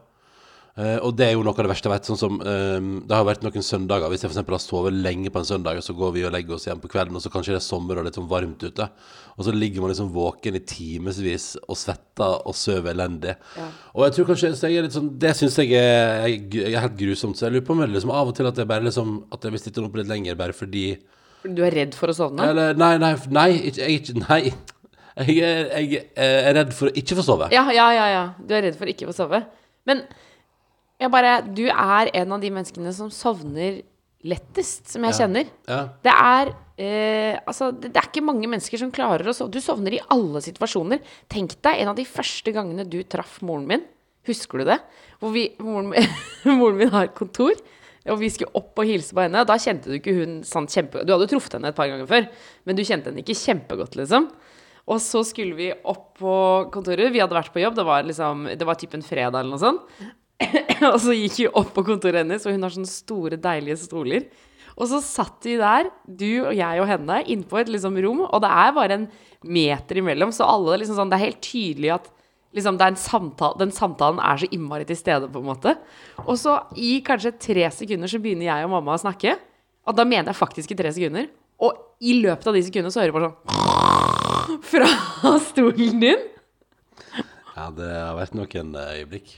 Eh, 0.72 0.96
og 1.04 1.12
det 1.18 1.26
er 1.26 1.34
jo 1.34 1.42
noe 1.44 1.52
av 1.52 1.66
det 1.66 1.68
verste 1.68 1.84
jeg 1.90 1.92
vet. 1.92 2.06
Sånn 2.08 2.16
som 2.16 2.38
eh, 2.48 2.78
Det 3.04 3.12
har 3.12 3.26
vært 3.28 3.42
noen 3.44 3.64
søndager 3.66 4.08
Hvis 4.08 4.22
jeg 4.22 4.30
for 4.30 4.32
eksempel 4.38 4.54
har 4.56 4.62
sovet 4.64 4.94
lenge 4.96 5.28
på 5.28 5.42
en 5.42 5.48
søndag, 5.48 5.76
og 5.76 5.84
så 5.84 5.92
går 5.98 6.14
vi 6.14 6.22
og 6.24 6.32
legger 6.32 6.56
oss 6.56 6.64
igjen 6.64 6.80
på 6.80 6.88
kvelden, 6.94 7.18
og 7.18 7.24
så 7.24 7.32
kanskje 7.34 7.52
det 7.52 7.58
er 7.60 7.66
sommer 7.66 8.00
og 8.00 8.06
litt 8.06 8.16
sånn 8.16 8.30
varmt 8.30 8.64
ute, 8.64 8.86
og 9.36 9.44
så 9.44 9.52
ligger 9.52 9.84
man 9.84 9.92
liksom 9.92 10.08
våken 10.14 10.56
i 10.56 10.62
timevis 10.72 11.50
og 11.66 11.76
svetter 11.76 12.38
og 12.48 12.56
sover 12.56 12.94
elendig. 12.94 13.36
Og 13.92 14.06
jeg 14.06 14.16
tror 14.16 14.30
kanskje 14.32 14.52
jeg 14.54 14.80
er 14.80 14.88
litt 14.88 14.96
sånn 14.96 15.12
Det 15.20 15.34
syns 15.36 15.60
jeg 15.60 15.76
er, 15.76 16.24
jeg 16.32 16.72
er 16.72 16.86
helt 16.86 16.96
grusomt. 16.96 17.36
Så 17.36 17.50
jeg 17.50 17.58
lurer 17.58 17.68
på 17.68 17.76
om 17.76 17.84
det 17.84 17.92
liksom 17.92 18.16
av 18.16 18.32
og 18.32 18.36
til 18.40 18.48
at 18.48 18.64
jeg 18.64 18.72
bare 18.72 18.88
liksom 18.88 19.14
At 19.32 19.44
jeg 19.44 19.52
vil 19.54 19.64
sitte 19.66 19.84
oppe 19.84 20.00
litt 20.00 20.10
lenger 20.10 20.40
bare 20.40 20.56
fordi 20.56 20.86
Du 21.44 21.62
er 21.66 21.76
redd 21.82 21.96
for 21.98 22.12
å 22.12 22.16
sovne? 22.16 22.48
Eller 22.48 22.80
nei, 22.80 22.94
nei, 23.02 23.14
nei, 23.28 23.48
jeg, 23.76 24.16
nei. 24.24 24.42
Jeg 25.12 25.42
er, 25.44 25.72
jeg 25.84 26.04
er 26.16 26.54
redd 26.56 26.70
for 26.72 26.88
å 26.88 26.96
ikke 26.96 27.18
få 27.18 27.24
sove. 27.26 27.52
Ja, 27.52 27.66
ja, 27.76 27.90
ja, 27.92 28.04
ja. 28.08 28.22
Du 28.40 28.54
er 28.56 28.70
redd 28.70 28.78
for 28.80 28.88
å 28.88 28.92
ikke 28.94 29.10
få 29.10 29.16
sove. 29.18 29.42
Men 29.84 30.06
jeg 31.02 31.12
bare 31.12 31.38
Du 31.46 31.64
er 31.68 32.10
en 32.22 32.36
av 32.36 32.42
de 32.42 32.50
menneskene 32.54 32.92
som 32.96 33.10
sovner 33.12 33.82
lettest, 34.22 34.86
som 34.92 35.02
jeg 35.08 35.18
kjenner. 35.18 35.48
Ja. 35.66 35.80
Det 36.04 36.12
er 36.12 36.52
eh, 36.78 37.40
Altså, 37.42 37.72
det, 37.74 37.90
det 37.94 37.98
er 37.98 38.08
ikke 38.10 38.24
mange 38.24 38.50
mennesker 38.50 38.78
som 38.78 38.92
klarer 38.94 39.26
å 39.26 39.34
sove. 39.34 39.52
Du 39.52 39.60
sovner 39.62 39.96
i 39.96 40.02
alle 40.14 40.42
situasjoner. 40.44 41.02
Tenk 41.32 41.56
deg 41.64 41.82
en 41.82 41.92
av 41.92 41.98
de 41.98 42.06
første 42.06 42.54
gangene 42.54 42.86
du 42.86 43.00
traff 43.02 43.40
moren 43.42 43.66
min. 43.68 43.84
Husker 44.28 44.62
du 44.62 44.68
det? 44.70 44.78
Hvor 45.18 45.34
vi, 45.34 45.48
moren, 45.62 45.90
moren 46.60 46.78
min 46.78 46.94
har 46.94 47.10
kontor. 47.18 47.58
Og 48.10 48.18
vi 48.18 48.30
skulle 48.34 48.54
opp 48.58 48.78
og 48.82 48.88
hilse 48.88 49.14
på 49.14 49.22
henne. 49.24 49.44
Da 49.46 49.58
kjente 49.62 49.90
du 49.90 49.98
ikke 49.98 50.14
hun 50.16 50.40
sånn 50.46 50.66
kjempe... 50.70 51.04
Du 51.06 51.12
hadde 51.14 51.28
truffet 51.30 51.58
henne 51.58 51.70
et 51.70 51.78
par 51.78 51.90
ganger 51.90 52.08
før, 52.10 52.26
men 52.66 52.78
du 52.78 52.82
kjente 52.86 53.10
henne 53.10 53.22
ikke 53.22 53.38
kjempegodt, 53.38 53.94
liksom. 53.98 54.26
Og 54.90 54.98
så 55.02 55.20
skulle 55.26 55.54
vi 55.54 55.68
opp 55.70 56.08
på 56.18 56.32
kontoret. 56.74 57.12
Vi 57.14 57.20
hadde 57.22 57.36
vært 57.36 57.52
på 57.54 57.62
jobb. 57.62 57.76
Det 57.78 57.84
var 57.86 58.02
liksom 58.06 58.48
Det 58.58 58.66
var 58.66 58.78
typen 58.80 59.04
fredag 59.06 59.38
eller 59.38 59.54
noe 59.54 59.62
sånt. 59.62 59.84
og 60.92 60.98
så 61.02 61.14
gikk 61.16 61.36
vi 61.40 61.50
opp 61.50 61.74
på 61.76 61.84
kontoret 61.86 62.22
hennes, 62.22 62.46
og 62.46 62.54
hun 62.54 62.66
har 62.66 62.74
sånne 62.74 62.90
store, 62.90 63.38
deilige 63.40 63.78
stoler. 63.82 64.26
Og 64.72 64.88
så 64.88 65.02
satt 65.04 65.44
vi 65.44 65.58
der, 65.60 65.90
du 66.06 66.46
og 66.46 66.54
jeg 66.56 66.80
og 66.80 66.88
henne, 66.88 67.20
innpå 67.30 67.60
et 67.60 67.70
liksom 67.72 67.98
rom, 68.04 68.24
og 68.24 68.42
det 68.44 68.50
er 68.62 68.74
bare 68.76 68.98
en 68.98 69.06
meter 69.42 70.00
imellom, 70.00 70.32
så 70.32 70.46
alle 70.48 70.78
liksom 70.80 70.96
sånn 70.96 71.10
Det 71.10 71.18
er 71.18 71.26
helt 71.26 71.42
tydelig 71.44 71.92
at 71.98 72.10
liksom 72.56 72.78
samtale, 73.00 73.58
den 73.60 73.72
samtalen 73.72 74.20
er 74.20 74.40
så 74.40 74.48
innmari 74.52 74.86
til 74.88 74.96
stede, 74.96 75.28
på 75.28 75.40
en 75.40 75.48
måte. 75.48 75.76
Og 76.26 76.36
så 76.40 76.58
i 76.76 77.00
kanskje 77.04 77.36
tre 77.38 77.68
sekunder 77.72 78.08
så 78.08 78.20
begynner 78.22 78.48
jeg 78.48 78.66
og 78.66 78.74
mamma 78.74 78.96
å 78.96 79.02
snakke. 79.02 79.36
Og 79.88 79.96
da 79.96 80.04
mener 80.04 80.30
jeg 80.30 80.40
faktisk 80.40 80.72
i 80.72 80.78
tre 80.78 80.92
sekunder. 80.92 81.30
Og 81.62 81.78
i 82.02 82.16
løpet 82.20 82.48
av 82.48 82.56
de 82.56 82.64
sekundene 82.64 82.92
så 82.92 83.02
hører 83.02 83.12
jeg 83.12 83.18
bare 83.18 83.30
sånn 83.30 84.60
Fra 84.72 85.38
stolen 85.46 86.02
din. 86.02 86.28
Ja, 87.52 87.68
det 87.76 87.88
har 87.88 88.16
vært 88.18 88.36
noen 88.36 88.60
en 88.62 88.76
øyeblikk. 88.80 89.36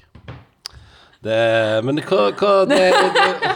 Det 1.25 1.41
Men 1.87 2.01
hva, 2.05 2.29
hva 2.37 2.53
det, 2.69 2.85
det 3.17 3.53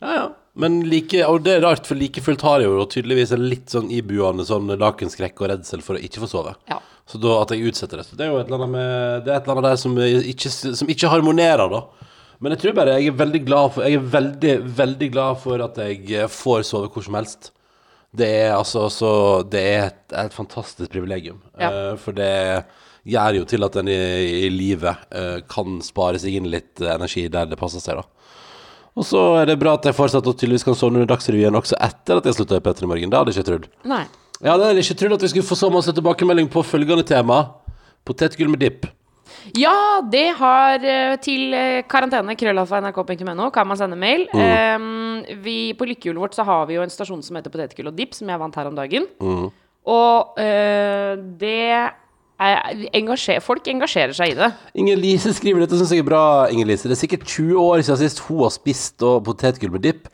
Ja, 0.00 0.10
ja. 0.14 0.26
Men 0.56 0.78
like, 0.88 1.20
og 1.28 1.42
det 1.44 1.58
er 1.58 1.64
rart, 1.66 1.84
for 1.84 2.00
like 2.00 2.22
fullt 2.24 2.40
har 2.46 2.62
jeg 2.62 2.70
jo 2.72 2.84
tydeligvis 2.88 3.34
en 3.36 3.42
litt 3.44 3.72
sånn 3.72 3.90
ibuende 3.92 4.46
sånn 4.48 4.70
lakenskrekk 4.80 5.42
og 5.42 5.50
redsel 5.52 5.82
for 5.84 5.98
å 5.98 6.00
ikke 6.00 6.22
få 6.22 6.28
sove. 6.30 6.54
Ja. 6.70 6.78
Så 7.06 7.20
da 7.20 7.34
at 7.42 7.52
jeg 7.52 7.68
utsetter 7.68 8.00
det. 8.00 8.06
Så 8.08 8.16
det 8.16 8.24
er 8.24 8.32
jo 8.32 8.38
et 8.40 8.48
eller 8.48 8.64
annet 8.64 8.72
med 8.72 9.26
Det 9.26 9.34
er 9.34 9.36
et 9.36 9.44
eller 9.44 9.58
annet 9.58 9.68
der 9.68 9.82
som 9.82 9.98
ikke, 10.00 10.52
som 10.80 10.92
ikke 10.94 11.10
harmonerer, 11.12 11.68
da. 11.74 11.82
Men 12.40 12.54
jeg 12.54 12.62
tror 12.62 12.78
bare 12.78 12.96
jeg 12.96 13.10
er 13.10 13.20
veldig 13.20 13.42
glad 13.46 13.74
for 13.74 13.84
Jeg 13.86 13.98
er 13.98 14.08
veldig, 14.16 14.54
veldig 14.80 15.10
glad 15.12 15.38
for 15.44 15.62
at 15.64 15.78
jeg 15.80 16.32
får 16.32 16.66
sove 16.68 16.90
hvor 16.92 17.04
som 17.04 17.20
helst. 17.20 17.52
Det 18.16 18.30
er 18.40 18.56
altså 18.56 18.88
så 18.92 19.12
Det 19.44 19.60
er 19.60 19.86
et, 19.90 20.02
et 20.24 20.34
fantastisk 20.34 20.88
privilegium. 20.92 21.42
Ja. 21.60 21.92
Uh, 21.92 21.94
for 22.00 22.16
det 22.16 22.32
gjør 23.06 23.40
jo 23.40 23.46
til 23.48 23.66
at 23.66 23.78
en 23.80 23.90
i, 23.90 24.00
i 24.46 24.50
livet 24.52 25.06
eh, 25.14 25.38
kan 25.50 25.80
spare 25.84 26.20
seg 26.22 26.38
inn 26.38 26.50
litt 26.52 26.82
energi 26.82 27.26
der 27.32 27.48
det 27.50 27.58
passer 27.60 27.82
seg, 27.82 28.02
da. 28.02 28.06
Og 28.96 29.04
så 29.04 29.22
er 29.42 29.50
det 29.50 29.58
bra 29.60 29.74
at 29.76 29.84
jeg 29.84 29.96
fortsatt 29.96 30.24
og 30.24 30.38
tydeligvis 30.40 30.64
kan 30.64 30.76
sovne 30.76 31.02
under 31.02 31.10
Dagsrevyen 31.10 31.56
også 31.58 31.76
etter 31.84 32.16
at 32.16 32.28
jeg 32.28 32.38
slutta 32.38 32.56
i 32.56 32.64
P3 32.64 32.88
Morgen. 32.88 33.10
Det 33.12 33.18
hadde 33.18 33.34
jeg 33.34 33.42
ikke 33.42 33.50
trodd. 33.50 33.66
Nei. 33.84 34.04
Jeg 34.40 34.52
hadde 34.52 34.70
ikke 34.80 34.96
trodd 35.02 35.16
at 35.16 35.24
vi 35.24 35.32
skulle 35.32 35.48
få 35.48 35.58
så 35.58 35.68
masse 35.72 35.92
tilbakemelding 35.96 36.48
på 36.52 36.64
følgende 36.64 37.04
tema. 37.04 37.42
Potetgull 38.08 38.48
med 38.52 38.64
dipp. 38.64 38.88
Ja, 39.56 40.00
det 40.00 40.24
har 40.38 40.80
eh, 40.80 41.16
til 41.22 41.52
eh, 41.54 41.82
karantene 41.88 42.34
nrk.no 42.34 43.50
kan 43.52 43.68
man 43.68 43.78
sende 43.78 43.98
mail. 44.00 44.24
Eh, 44.32 45.36
vi, 45.44 45.58
på 45.76 45.88
lykkehjulet 45.92 46.22
vårt 46.22 46.38
så 46.38 46.46
har 46.48 46.64
vi 46.70 46.78
jo 46.78 46.84
en 46.86 46.92
stasjon 46.92 47.22
som 47.26 47.36
heter 47.36 47.52
Potetgull 47.52 47.92
og 47.92 48.00
dipp, 48.00 48.16
som 48.16 48.32
jeg 48.32 48.40
vant 48.40 48.56
her 48.56 48.72
om 48.72 48.80
dagen. 48.80 49.06
Og 49.86 50.40
uh, 50.40 51.12
det 51.38 51.68
engasjer, 52.38 53.40
Folk 53.44 53.68
engasjerer 53.70 54.12
seg 54.16 54.34
i 54.34 54.36
det. 54.38 54.50
Inger 54.76 54.98
Lise 55.00 55.32
skriver 55.36 55.64
dette, 55.64 55.78
syns 55.78 55.94
jeg 55.94 56.04
er 56.04 56.08
bra. 56.08 56.24
Inger 56.52 56.68
Lise. 56.68 56.88
Det 56.88 56.96
er 56.96 57.02
sikkert 57.04 57.26
20 57.28 57.56
år 57.62 57.84
siden 57.84 58.02
sist 58.02 58.24
hun 58.26 58.44
har 58.44 58.54
spist 58.54 59.04
potetgull 59.24 59.72
med 59.76 59.86
dipp. 59.86 60.10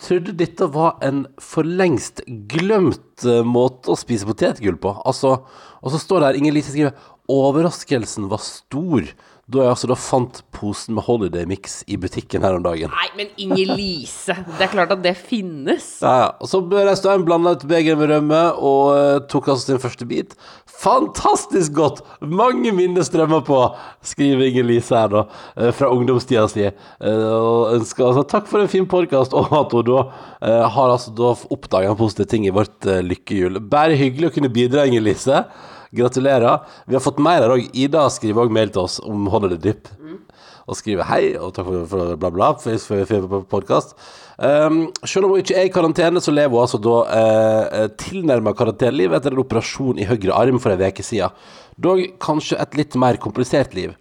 Trodde 0.00 0.32
dette 0.32 0.64
var 0.72 0.94
en 1.04 1.26
for 1.42 1.66
lengst 1.66 2.22
glemt 2.48 3.26
eh, 3.28 3.42
måte 3.44 3.92
å 3.92 3.98
spise 4.00 4.28
potetgull 4.28 4.78
på. 4.80 4.94
Altså, 5.04 5.34
og 5.80 5.92
så 5.92 6.00
står 6.00 6.22
det 6.22 6.30
her, 6.30 6.38
Inger 6.40 6.56
Lise 6.56 6.72
skriver 6.72 6.94
Overraskelsen 7.30 8.30
var 8.30 8.40
stor 8.42 9.10
da 9.50 9.64
jeg 9.64 9.74
altså 9.74 9.90
da 9.90 9.96
fant 9.98 10.40
posen 10.56 10.96
med 10.96 11.06
Holiday 11.06 11.46
Mix 11.48 11.80
i 11.90 11.98
butikken 12.00 12.44
her 12.44 12.56
om 12.58 12.64
dagen. 12.64 12.92
Nei, 12.94 13.08
men 13.18 13.32
Inger 13.40 13.74
Lise. 13.78 14.36
Det 14.56 14.66
er 14.66 14.72
klart 14.72 14.94
at 14.94 15.02
det 15.04 15.16
finnes. 15.18 15.92
Ja, 16.04 16.14
ja. 16.24 16.30
Og 16.40 16.50
så 16.50 16.62
reiste 16.70 17.12
jeg 17.12 17.26
blanda 17.26 17.54
ut 17.56 17.66
beger 17.70 17.98
med 18.00 18.12
rømme 18.12 18.42
og 18.56 18.82
uh, 18.94 19.18
tok 19.30 19.50
altså 19.52 19.72
sin 19.72 19.82
første 19.82 20.08
bit. 20.08 20.36
Fantastisk 20.80 21.74
godt! 21.76 22.00
Mange 22.24 22.72
minner 22.72 23.04
strømmer 23.04 23.42
på, 23.44 23.58
skriver 24.06 24.46
Inger 24.48 24.68
Lise 24.70 24.96
her, 24.96 25.12
da, 25.12 25.26
Uh, 25.60 25.70
fra 25.74 25.88
ungdomstida 25.92 26.46
si. 26.48 26.64
Uh, 27.02 27.26
og 27.34 27.74
ønsker 27.76 28.06
altså 28.06 28.24
takk 28.28 28.48
for 28.48 28.62
en 28.62 28.70
fin 28.70 28.86
podkast, 28.88 29.34
og 29.36 29.50
at 29.56 29.74
hun 29.74 29.86
da 29.88 30.00
eh, 30.46 30.64
har 30.74 30.92
altså 30.92 31.12
da 31.16 31.32
oppdaga 31.52 31.94
positive 31.98 32.28
ting 32.30 32.46
i 32.46 32.54
vårt 32.54 32.86
eh, 32.88 33.02
lykkehjul. 33.04 33.60
Bare 33.72 33.98
hyggelig 33.98 34.30
å 34.30 34.34
kunne 34.36 34.52
bidra, 34.52 34.86
Inger 34.88 35.04
Lise. 35.04 35.44
Gratulerer. 35.90 36.60
Vi 36.86 36.94
har 36.94 37.02
fått 37.02 37.18
mer 37.18 37.42
her 37.42 37.50
òg. 37.56 37.64
Ida 37.74 38.04
skriver 38.14 38.46
òg 38.46 38.52
mail 38.54 38.70
til 38.70 38.84
oss 38.84 39.00
om 39.02 39.26
Holiday 39.32 39.58
Dip. 39.58 39.90
Og 40.70 40.76
skriver 40.78 41.08
hei, 41.08 41.32
og 41.34 41.50
takk 41.56 41.66
for, 41.66 41.86
for 41.90 42.16
bla, 42.20 42.30
bla, 42.30 42.50
for, 42.62 42.78
for, 42.78 43.06
for 43.10 43.46
podkast. 43.50 43.96
Um, 44.40 44.86
selv 45.04 45.26
om 45.26 45.34
hun 45.34 45.42
ikke 45.42 45.56
er 45.60 45.66
i 45.68 45.72
karantene, 45.72 46.20
så 46.24 46.32
lever 46.32 46.54
hun 46.54 46.62
altså 46.62 46.78
da 46.80 46.94
eh, 47.12 47.88
tilnærma 48.00 48.54
karanteneliv 48.56 49.12
etter 49.12 49.34
en 49.34 49.42
operasjon 49.42 50.00
i 50.00 50.06
høyre 50.08 50.32
arm 50.32 50.56
for 50.62 50.72
en 50.72 50.80
uke 50.80 51.04
siden. 51.04 51.34
Dog 51.80 52.00
kanskje 52.20 52.56
et 52.60 52.76
litt 52.76 52.96
mer 53.00 53.18
komplisert 53.20 53.74
liv. 53.76 53.92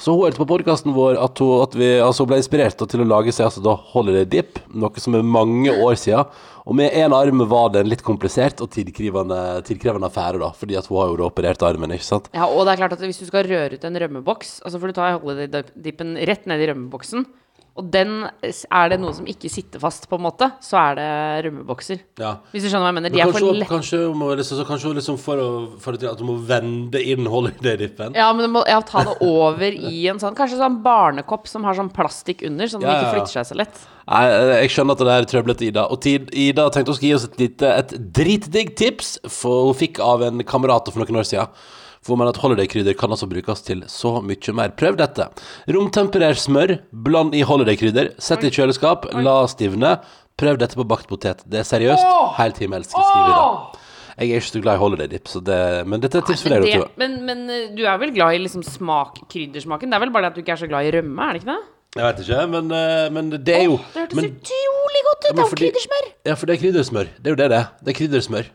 Så 0.00 0.14
hun 0.14 0.24
hørte 0.24 0.40
på 0.40 0.48
podkasten 0.48 0.94
vår 0.96 1.20
at 1.20 1.40
hun, 1.44 1.60
at 1.64 1.76
vi, 1.76 1.90
altså, 2.00 2.24
ble 2.28 2.40
inspirert 2.40 2.80
til 2.80 3.04
å 3.04 3.08
lage 3.08 3.34
seg 3.36 3.50
altså, 3.50 3.60
da 3.64 3.76
Holiday 3.92 4.24
Dip, 4.32 4.62
noe 4.72 5.04
som 5.04 5.16
er 5.16 5.28
mange 5.28 5.72
år 5.72 6.00
siden. 6.00 6.40
Og 6.64 6.76
med 6.78 6.96
én 6.96 7.12
arm 7.12 7.44
var 7.50 7.68
det 7.74 7.84
en 7.84 7.92
litt 7.92 8.04
komplisert 8.06 8.64
og 8.64 8.72
tidkrevende, 8.72 9.38
tidkrevende 9.68 10.08
affære, 10.08 10.40
da, 10.40 10.52
fordi 10.56 10.80
at 10.80 10.88
hun 10.88 11.02
har 11.02 11.12
jo 11.12 11.20
da 11.20 11.28
operert 11.28 11.68
armen, 11.68 11.92
ikke 11.92 12.08
sant. 12.08 12.32
Ja, 12.32 12.48
og 12.48 12.64
det 12.64 12.74
er 12.74 12.84
klart 12.84 12.96
at 12.96 13.04
hvis 13.04 13.20
du 13.20 13.28
skal 13.28 13.44
røre 13.48 13.76
ut 13.76 13.86
en 13.88 14.02
rømmeboks 14.06 14.60
altså 14.64 14.80
For 14.80 14.88
du 14.88 14.96
tar 14.96 15.20
Holiday 15.20 15.68
Dipen 15.76 16.16
rett 16.16 16.48
ned 16.48 16.64
i 16.64 16.72
rømmeboksen. 16.72 17.28
Og 17.72 17.86
den 17.88 18.26
er 18.52 18.90
det 18.92 18.98
noe 19.00 19.14
som 19.16 19.24
ikke 19.28 19.48
sitter 19.48 19.80
fast, 19.80 20.04
på 20.10 20.18
en 20.18 20.24
måte, 20.26 20.50
så 20.60 20.76
er 20.76 20.98
det 20.98 21.06
rømmebokser. 21.46 22.02
Ja. 22.20 22.34
Hvis 22.52 22.66
du 22.66 22.68
skjønner 22.68 22.84
hva 22.84 22.90
jeg 22.90 22.96
mener. 22.98 23.14
De 23.14 23.22
kanskje, 23.22 23.32
er 23.32 23.46
for 23.46 23.56
lette. 23.56 23.68
kanskje, 23.70 24.00
må, 24.20 24.28
liksom, 24.36 24.60
kanskje 24.68 24.92
liksom 24.98 25.16
for, 25.22 25.40
å, 25.40 25.62
for 25.80 25.96
at 25.96 26.20
du 26.20 26.26
må 26.28 26.36
vende 26.50 27.00
inn 27.00 27.30
holiday-dippen. 27.32 28.18
Ja, 28.18 28.28
men 28.36 28.44
du 28.44 28.52
må 28.58 28.66
ja, 28.68 28.82
ta 28.84 29.06
det 29.08 29.16
over 29.24 29.72
i 29.72 30.04
en 30.12 30.20
sånn 30.20 30.36
Kanskje 30.36 30.60
sånn 30.60 30.80
barnekopp 30.84 31.48
som 31.48 31.64
har 31.64 31.76
sånn 31.78 31.90
plastikk 31.94 32.44
under, 32.48 32.68
sånn 32.68 32.84
at 32.84 32.88
Ja, 32.88 32.92
den 32.92 33.06
ikke 33.06 33.16
flytter 33.16 33.36
seg 33.38 33.48
så 33.48 33.58
lett. 33.62 33.82
Nei, 34.04 34.22
jeg 34.64 34.72
skjønner 34.74 34.98
at 34.98 35.04
det 35.06 35.16
er 35.16 35.28
trøblete, 35.32 35.68
Ida. 35.70 35.88
Og 35.88 36.02
tid, 36.04 36.28
Ida 36.36 36.68
tenkte 36.74 36.92
hun 36.92 36.98
skulle 36.98 37.14
gi 37.14 37.18
oss 37.20 37.28
et 37.30 37.38
lite 37.40 37.76
Et 37.78 37.94
dritdigg 38.20 38.74
tips 38.76 39.14
for 39.32 39.70
hun 39.70 39.78
fikk 39.80 40.02
av 40.04 40.26
en 40.28 40.44
kamerat 40.44 40.92
for 40.92 41.00
noen 41.00 41.22
år 41.22 41.28
siden. 41.28 41.62
For 42.02 42.18
man 42.18 42.30
at 42.32 42.40
holiday-krydder 42.42 42.96
kan 42.98 43.14
altså 43.14 43.28
brukes 43.30 43.62
til 43.66 43.84
så 43.90 44.16
mye 44.24 44.56
mer. 44.58 44.72
Prøv 44.78 44.96
dette. 44.98 45.28
Romtemperer 45.70 46.38
smør, 46.38 46.76
bland 46.90 47.36
i 47.38 47.44
holiday-krydder, 47.46 48.14
sett 48.22 48.42
i 48.46 48.50
kjøleskap, 48.54 49.06
la 49.22 49.36
stivne. 49.50 49.96
Prøv 50.40 50.58
dette 50.58 50.78
på 50.78 50.86
bakt 50.88 51.06
potet. 51.10 51.44
Det 51.46 51.60
er 51.62 51.68
seriøst. 51.68 52.08
Helt 52.40 52.58
himmelsk, 52.62 52.96
skriver 52.96 53.30
Ida. 53.30 53.82
Jeg 54.12 54.28
er 54.28 54.42
ikke 54.42 54.50
så 54.50 54.60
glad 54.62 54.76
i 54.76 54.82
holiday-dip, 54.82 55.30
det, 55.46 55.60
men 55.88 56.02
dette 56.02 56.18
er 56.20 56.26
tips 56.28 56.42
for 56.44 56.52
deg, 56.52 56.66
det, 56.68 56.88
men, 57.00 57.14
men 57.24 57.46
eh, 57.50 57.70
du 57.72 57.80
er 57.88 57.96
vel 57.98 58.12
glad 58.12 58.36
i 58.36 58.42
liksom 58.42 58.60
smak, 58.66 59.22
kryddersmaken? 59.32 59.88
Det 59.88 59.96
er 59.96 60.02
vel 60.04 60.12
bare 60.12 60.26
det 60.26 60.34
at 60.34 60.36
du 60.36 60.42
ikke 60.42 60.52
er 60.52 60.60
så 60.60 60.68
glad 60.68 60.84
i 60.84 60.92
rømme, 60.92 61.16
er 61.24 61.32
det 61.32 61.40
ikke 61.40 61.54
det? 61.54 61.62
Jeg 61.96 62.04
vet 62.06 62.20
ikke, 62.24 62.42
men, 62.52 62.68
eh, 62.76 63.06
men 63.12 63.30
det 63.32 63.54
er 63.56 63.64
jo 63.70 63.78
Det 63.80 64.02
hørtes 64.02 64.18
men, 64.20 64.28
utrolig 64.28 65.02
godt 65.08 65.24
ut! 65.24 65.30
av 65.30 65.40
Det 65.40 65.44
er 65.44 65.56
kryddersmør! 65.62 66.06
Ja, 66.28 66.36
for 66.36 66.48
det 66.48 66.54
er 66.54 66.60
kryddersmør. 66.62 67.10
Det 67.16 67.32
er 67.32 67.34
jo 67.34 67.40
det 67.40 67.48
det 67.52 67.58
er. 67.58 67.66
Det 67.80 67.92
er 67.94 67.98
kryddersmør. 67.98 68.52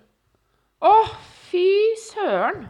Å, 0.88 0.94
fy 1.50 1.66
søren. 2.18 2.64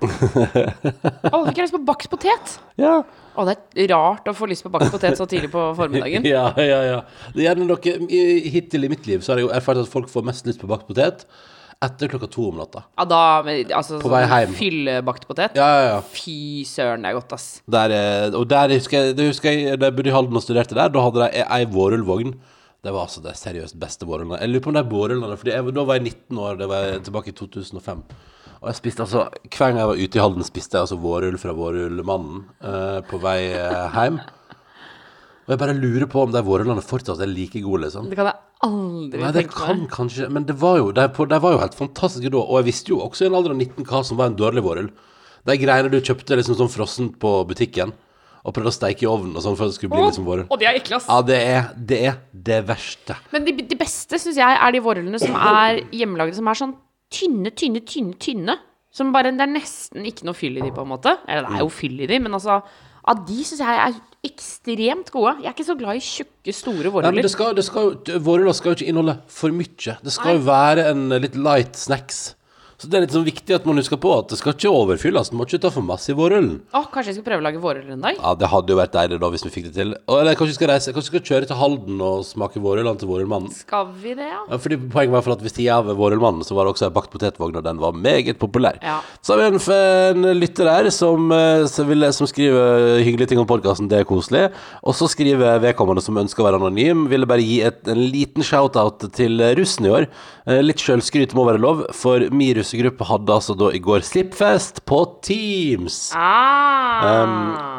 Alle 1.32 1.44
fikk 1.50 1.58
jeg 1.60 1.66
lyst 1.68 1.76
på 1.78 1.84
bakt 1.88 2.10
potet. 2.14 2.58
Ja. 2.78 3.00
Å, 3.38 3.44
det 3.46 3.56
er 3.84 3.88
rart 3.90 4.28
å 4.30 4.34
få 4.38 4.46
lyst 4.50 4.66
på 4.66 4.70
bakt 4.74 4.92
potet 4.94 5.18
så 5.18 5.26
tidlig 5.30 5.50
på 5.54 5.62
formiddagen. 5.78 6.26
Ja, 6.36 6.50
ja, 6.62 6.80
ja. 6.86 6.98
Det 7.34 7.42
er 7.42 7.48
gjerne 7.52 7.68
noe 7.70 7.94
Hittil 8.54 8.86
i 8.86 8.90
mitt 8.92 9.06
liv 9.10 9.22
så 9.26 9.34
har 9.34 9.42
jeg 9.42 9.48
jo 9.48 9.54
erfart 9.58 9.82
at 9.82 9.90
folk 9.92 10.10
får 10.14 10.26
mest 10.30 10.46
lyst 10.50 10.62
på 10.62 10.70
bakt 10.70 10.86
potet 10.90 11.26
etter 11.86 12.10
klokka 12.10 12.26
to 12.34 12.48
om 12.50 12.56
natta. 12.58 12.82
Ja, 12.98 13.04
da 13.06 13.20
Altså 13.78 14.00
På 14.02 14.10
vei 14.10 14.24
hjem. 14.26 14.54
fyllebakt 14.58 15.28
potet. 15.30 15.58
Ja, 15.58 15.68
ja, 15.76 15.84
ja. 15.92 15.98
Fy 16.10 16.64
søren, 16.66 17.06
det 17.06 17.12
er 17.12 17.18
godt, 17.20 17.36
ass. 17.38 17.46
Der, 17.70 17.94
eh, 17.94 18.38
og 18.38 18.48
der 18.50 18.74
husker 18.74 18.98
jeg, 18.98 19.18
det 19.20 19.28
husker 19.30 19.54
jeg 19.54 19.78
Da 19.78 19.92
jeg 19.92 19.98
bodde 20.00 20.10
i 20.10 20.16
Halden 20.16 20.40
og 20.40 20.46
studerte 20.46 20.74
der, 20.78 20.90
da 20.94 21.04
hadde 21.06 21.28
de 21.28 21.44
ei 21.46 21.68
vårrullvogn. 21.70 22.34
Det 22.86 22.94
var 22.96 23.06
altså 23.06 23.22
det 23.22 23.36
seriøst 23.38 23.78
beste 23.82 24.10
vårrullene. 24.10 24.40
Jeg 24.42 24.50
lurer 24.56 24.66
på 24.66 24.72
om 24.74 24.78
det 24.80 24.84
er 24.86 24.90
vårrullene, 24.90 25.38
Fordi 25.38 25.54
da 25.78 25.86
var 25.86 26.00
jeg 26.00 26.08
19 26.08 26.42
år, 26.48 26.58
det 26.64 26.70
var 26.74 26.90
tilbake 27.06 27.34
i 27.34 27.38
2005. 27.38 28.04
Og 28.62 28.72
jeg 28.72 28.80
spiste 28.80 29.04
altså 29.06 29.28
Hver 29.52 29.70
gang 29.70 29.82
jeg 29.82 29.92
var 29.92 30.02
ute 30.02 30.18
i 30.18 30.24
Halden, 30.24 30.48
spiste 30.48 30.78
jeg 30.78 30.88
altså 30.88 30.98
vårrull 31.02 31.38
fra 31.42 31.54
Vårrullmannen 31.58 32.42
eh, 32.64 33.00
på 33.08 33.20
vei 33.22 33.40
eh, 33.54 33.98
hjem. 33.98 34.20
Og 35.48 35.54
jeg 35.54 35.62
bare 35.62 35.78
lurer 35.78 36.10
på 36.12 36.26
om 36.26 36.34
de 36.34 36.42
vårrullene 36.44 36.84
fortsatt 36.84 37.22
er 37.24 37.30
like 37.32 37.62
gode, 37.64 37.86
liksom. 37.86 38.10
Det 38.12 38.18
kan 38.20 38.32
jeg 38.32 38.40
aldri 38.68 39.22
Nei, 39.22 39.30
det 39.32 39.44
tenke 39.46 39.60
kan 39.62 39.84
meg. 39.84 39.92
kanskje 39.94 40.26
Men 40.34 40.48
det 40.50 40.58
var 40.60 40.80
jo, 40.82 40.90
de, 40.96 41.06
de 41.08 41.40
var 41.44 41.54
jo 41.54 41.62
helt 41.62 41.78
fantastiske 41.78 42.34
da. 42.34 42.42
Og 42.42 42.60
jeg 42.60 42.68
visste 42.72 42.92
jo 42.92 43.04
også 43.06 43.28
i 43.28 43.30
en 43.30 43.38
alder 43.38 43.54
av 43.54 43.62
19 43.62 43.88
hva 43.88 44.02
som 44.04 44.20
var 44.20 44.32
en 44.32 44.40
dårlig 44.40 44.66
vårrull. 44.66 44.90
De 45.48 45.56
greiene 45.62 45.94
du 45.94 46.02
kjøpte 46.02 46.36
liksom 46.36 46.58
sånn 46.60 46.74
frossen 46.74 47.14
på 47.22 47.32
butikken, 47.48 47.94
og 48.44 48.56
prøvde 48.56 48.74
å 48.74 48.76
steike 48.76 49.06
i 49.06 49.08
ovnen 49.08 49.38
og 49.38 49.46
sånn 49.46 49.56
for 49.60 49.68
at 49.68 49.72
det 49.72 49.78
skulle 49.78 49.94
bli 49.94 50.02
oh, 50.02 50.10
liksom 50.10 50.28
vårrull. 50.28 50.50
Og 50.52 50.60
de 50.60 50.68
er 50.68 50.82
ekle, 50.82 51.00
ass. 51.00 51.08
Ja, 51.08 51.22
det 51.24 51.38
er 51.46 51.70
det, 51.78 52.02
er 52.10 52.20
det 52.50 52.60
verste. 52.68 53.16
Men 53.32 53.48
de, 53.48 53.56
de 53.70 53.80
beste 53.80 54.20
syns 54.20 54.40
jeg 54.40 54.60
er 54.60 54.76
de 54.76 54.84
vårrullene 54.84 55.22
som 55.22 55.38
er 55.40 55.86
hjemmelagde, 55.96 56.36
som 56.36 56.52
er 56.52 56.60
sånn 56.60 56.76
tynne, 57.14 57.52
tynne, 57.56 57.84
tynne, 57.88 58.18
tynne. 58.22 58.58
Som 58.98 59.12
bare 59.14 59.30
Det 59.36 59.44
er 59.46 59.52
nesten 59.52 60.06
ikke 60.10 60.26
noe 60.26 60.38
fyll 60.38 60.58
i 60.58 60.64
de, 60.64 60.72
på 60.74 60.82
en 60.82 60.90
måte. 60.90 61.18
Eller 61.28 61.46
det 61.48 61.58
er 61.60 61.66
jo 61.66 61.74
fyll 61.74 62.00
i 62.02 62.10
de, 62.10 62.20
men 62.24 62.34
altså 62.34 62.62
Av 63.08 63.20
de 63.24 63.44
syns 63.46 63.62
jeg 63.64 63.80
er 63.80 64.00
ekstremt 64.28 65.12
gode. 65.14 65.38
Jeg 65.40 65.48
er 65.48 65.54
ikke 65.56 65.68
så 65.70 65.78
glad 65.80 65.96
i 65.96 66.02
tjukke, 66.04 66.52
store 66.52 66.90
vårruller. 66.92 67.22
det 67.24 67.32
skal, 67.32 67.54
det 67.56 67.64
skal 67.64 67.86
jo, 67.86 68.18
Vårruller 68.20 68.58
skal 68.58 68.74
jo 68.74 68.80
ikke 68.80 68.90
inneholde 68.92 69.16
for 69.32 69.56
mye. 69.56 69.94
Det 70.04 70.12
skal 70.12 70.36
jo 70.36 70.42
være 70.50 70.90
en 70.92 71.06
litt 71.24 71.38
light 71.40 71.80
snacks. 71.80 72.34
Så 72.78 72.86
det 72.86 73.00
er 73.00 73.04
litt 73.08 73.14
sånn 73.16 73.26
viktig 73.26 73.56
at 73.56 73.64
man 73.66 73.80
husker 73.82 73.98
på 73.98 74.12
at 74.14 74.30
det 74.30 74.38
skal 74.38 74.54
ikke 74.54 74.70
overfylles. 74.70 75.32
Du 75.34 75.38
må 75.40 75.48
ikke 75.48 75.58
ta 75.64 75.72
for 75.74 75.82
masse 75.82 76.12
i 76.14 76.16
vårrullen. 76.18 76.60
Å, 76.78 76.84
kanskje 76.94 77.10
jeg 77.10 77.16
skal 77.18 77.26
prøve 77.26 77.42
å 77.42 77.46
lage 77.48 77.62
vårrull 77.64 77.88
en 77.96 78.04
dag? 78.04 78.20
Ja, 78.22 78.34
det 78.38 78.50
hadde 78.52 78.70
jo 78.70 78.78
vært 78.78 78.94
deilig 78.94 79.18
da 79.24 79.30
hvis 79.34 79.46
vi 79.48 79.50
fikk 79.56 79.66
det 79.72 79.74
til. 79.80 79.96
Eller 80.14 80.38
kanskje 80.38 80.54
vi 80.54 80.58
skal 80.60 80.70
reise 80.76 80.94
Kanskje 80.94 81.10
vi 81.10 81.18
skal 81.18 81.26
kjøre 81.32 81.50
til 81.50 81.58
Halden 81.58 82.04
og 82.06 82.22
smake 82.28 82.62
vårrullene 82.62 83.02
til 83.02 83.10
Vårrullmannen. 83.10 83.56
Skal 83.56 83.90
vi 83.98 84.14
det, 84.20 84.28
ja? 84.30 84.44
Ja, 84.52 84.60
fordi 84.62 84.78
Poenget 84.94 85.16
var 85.16 85.34
at 85.34 85.42
ved 85.48 85.56
sida 85.56 85.80
av 85.80 85.90
Vårrullmannen 85.90 86.46
så 86.46 86.54
var 86.54 86.68
det 86.68 86.76
også 86.76 86.86
ei 86.86 86.94
bakt 87.00 87.10
potetvogn, 87.16 87.58
og 87.58 87.66
den 87.66 87.82
var 87.82 87.98
meget 87.98 88.38
populær. 88.38 88.78
Ja. 88.86 89.00
Så 89.26 89.34
har 89.34 89.42
vi 89.42 89.50
en, 89.50 90.22
en 90.30 90.38
lytter 90.38 90.70
her 90.70 90.92
som, 90.94 91.34
eh, 91.34 91.66
som, 91.74 92.30
skriver 92.30 93.02
hyggelige 93.02 93.34
ting 93.34 93.42
om 93.42 93.50
podkasten, 93.50 93.90
det 93.90 94.04
er 94.04 94.10
koselig. 94.10 94.52
Og 94.86 94.94
så 94.98 95.10
skriver 95.10 95.64
vedkommende 95.66 96.06
som 96.06 96.22
ønsker 96.22 96.46
å 96.46 96.50
være 96.52 96.62
anonym, 96.62 97.08
ville 97.10 97.30
bare 97.30 97.42
gi 97.42 97.64
et, 97.72 97.82
en 97.90 98.06
liten 98.14 98.46
shout-out 98.46 99.10
til 99.18 99.42
russen 99.58 99.90
i 99.90 99.96
år. 99.98 100.10
Eh, 100.46 100.62
Litt 100.62 100.86
sjølskryt 100.86 101.34
må 101.34 101.50
være 101.50 101.64
lov, 101.64 101.88
for 101.98 102.22
min 102.30 102.67
russegruppe 102.68 103.06
hadde 103.08 103.34
altså 103.34 103.56
da 103.56 103.72
i 103.72 103.80
går 103.80 104.04
slippfest 104.04 104.84
på 104.86 105.00
Teams. 105.24 106.12
Ah. 106.16 107.24
Um, 107.24 107.36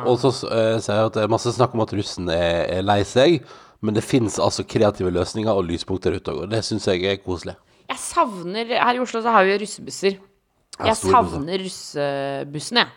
og 0.09 0.21
så 0.23 0.33
uh, 0.49 0.79
sier 0.81 0.97
jeg 0.97 1.11
at 1.11 1.17
det 1.19 1.25
er 1.25 1.33
masse 1.33 1.53
snakk 1.53 1.75
om 1.77 1.85
at 1.85 1.93
russen 1.93 2.31
er, 2.33 2.65
er 2.79 2.87
lei 2.87 3.03
seg, 3.05 3.43
men 3.85 3.95
det 3.95 4.07
fins 4.07 4.39
altså 4.41 4.65
kreative 4.65 5.13
løsninger 5.15 5.53
og 5.53 5.69
lyspunkter 5.69 6.17
ute 6.17 6.33
og 6.33 6.43
går. 6.43 6.53
Det 6.57 6.65
syns 6.65 6.89
jeg 6.89 7.05
er 7.05 7.21
koselig. 7.21 7.57
jeg 7.89 8.01
savner 8.01 8.73
Her 8.79 8.97
i 8.97 9.05
Oslo 9.05 9.23
så 9.23 9.35
har 9.35 9.45
vi 9.45 9.55
jo 9.55 9.61
russebusser. 9.65 10.19
Jeg 10.79 10.97
savner 10.97 11.65
russebussene, 11.65 12.87
jeg. 12.87 12.95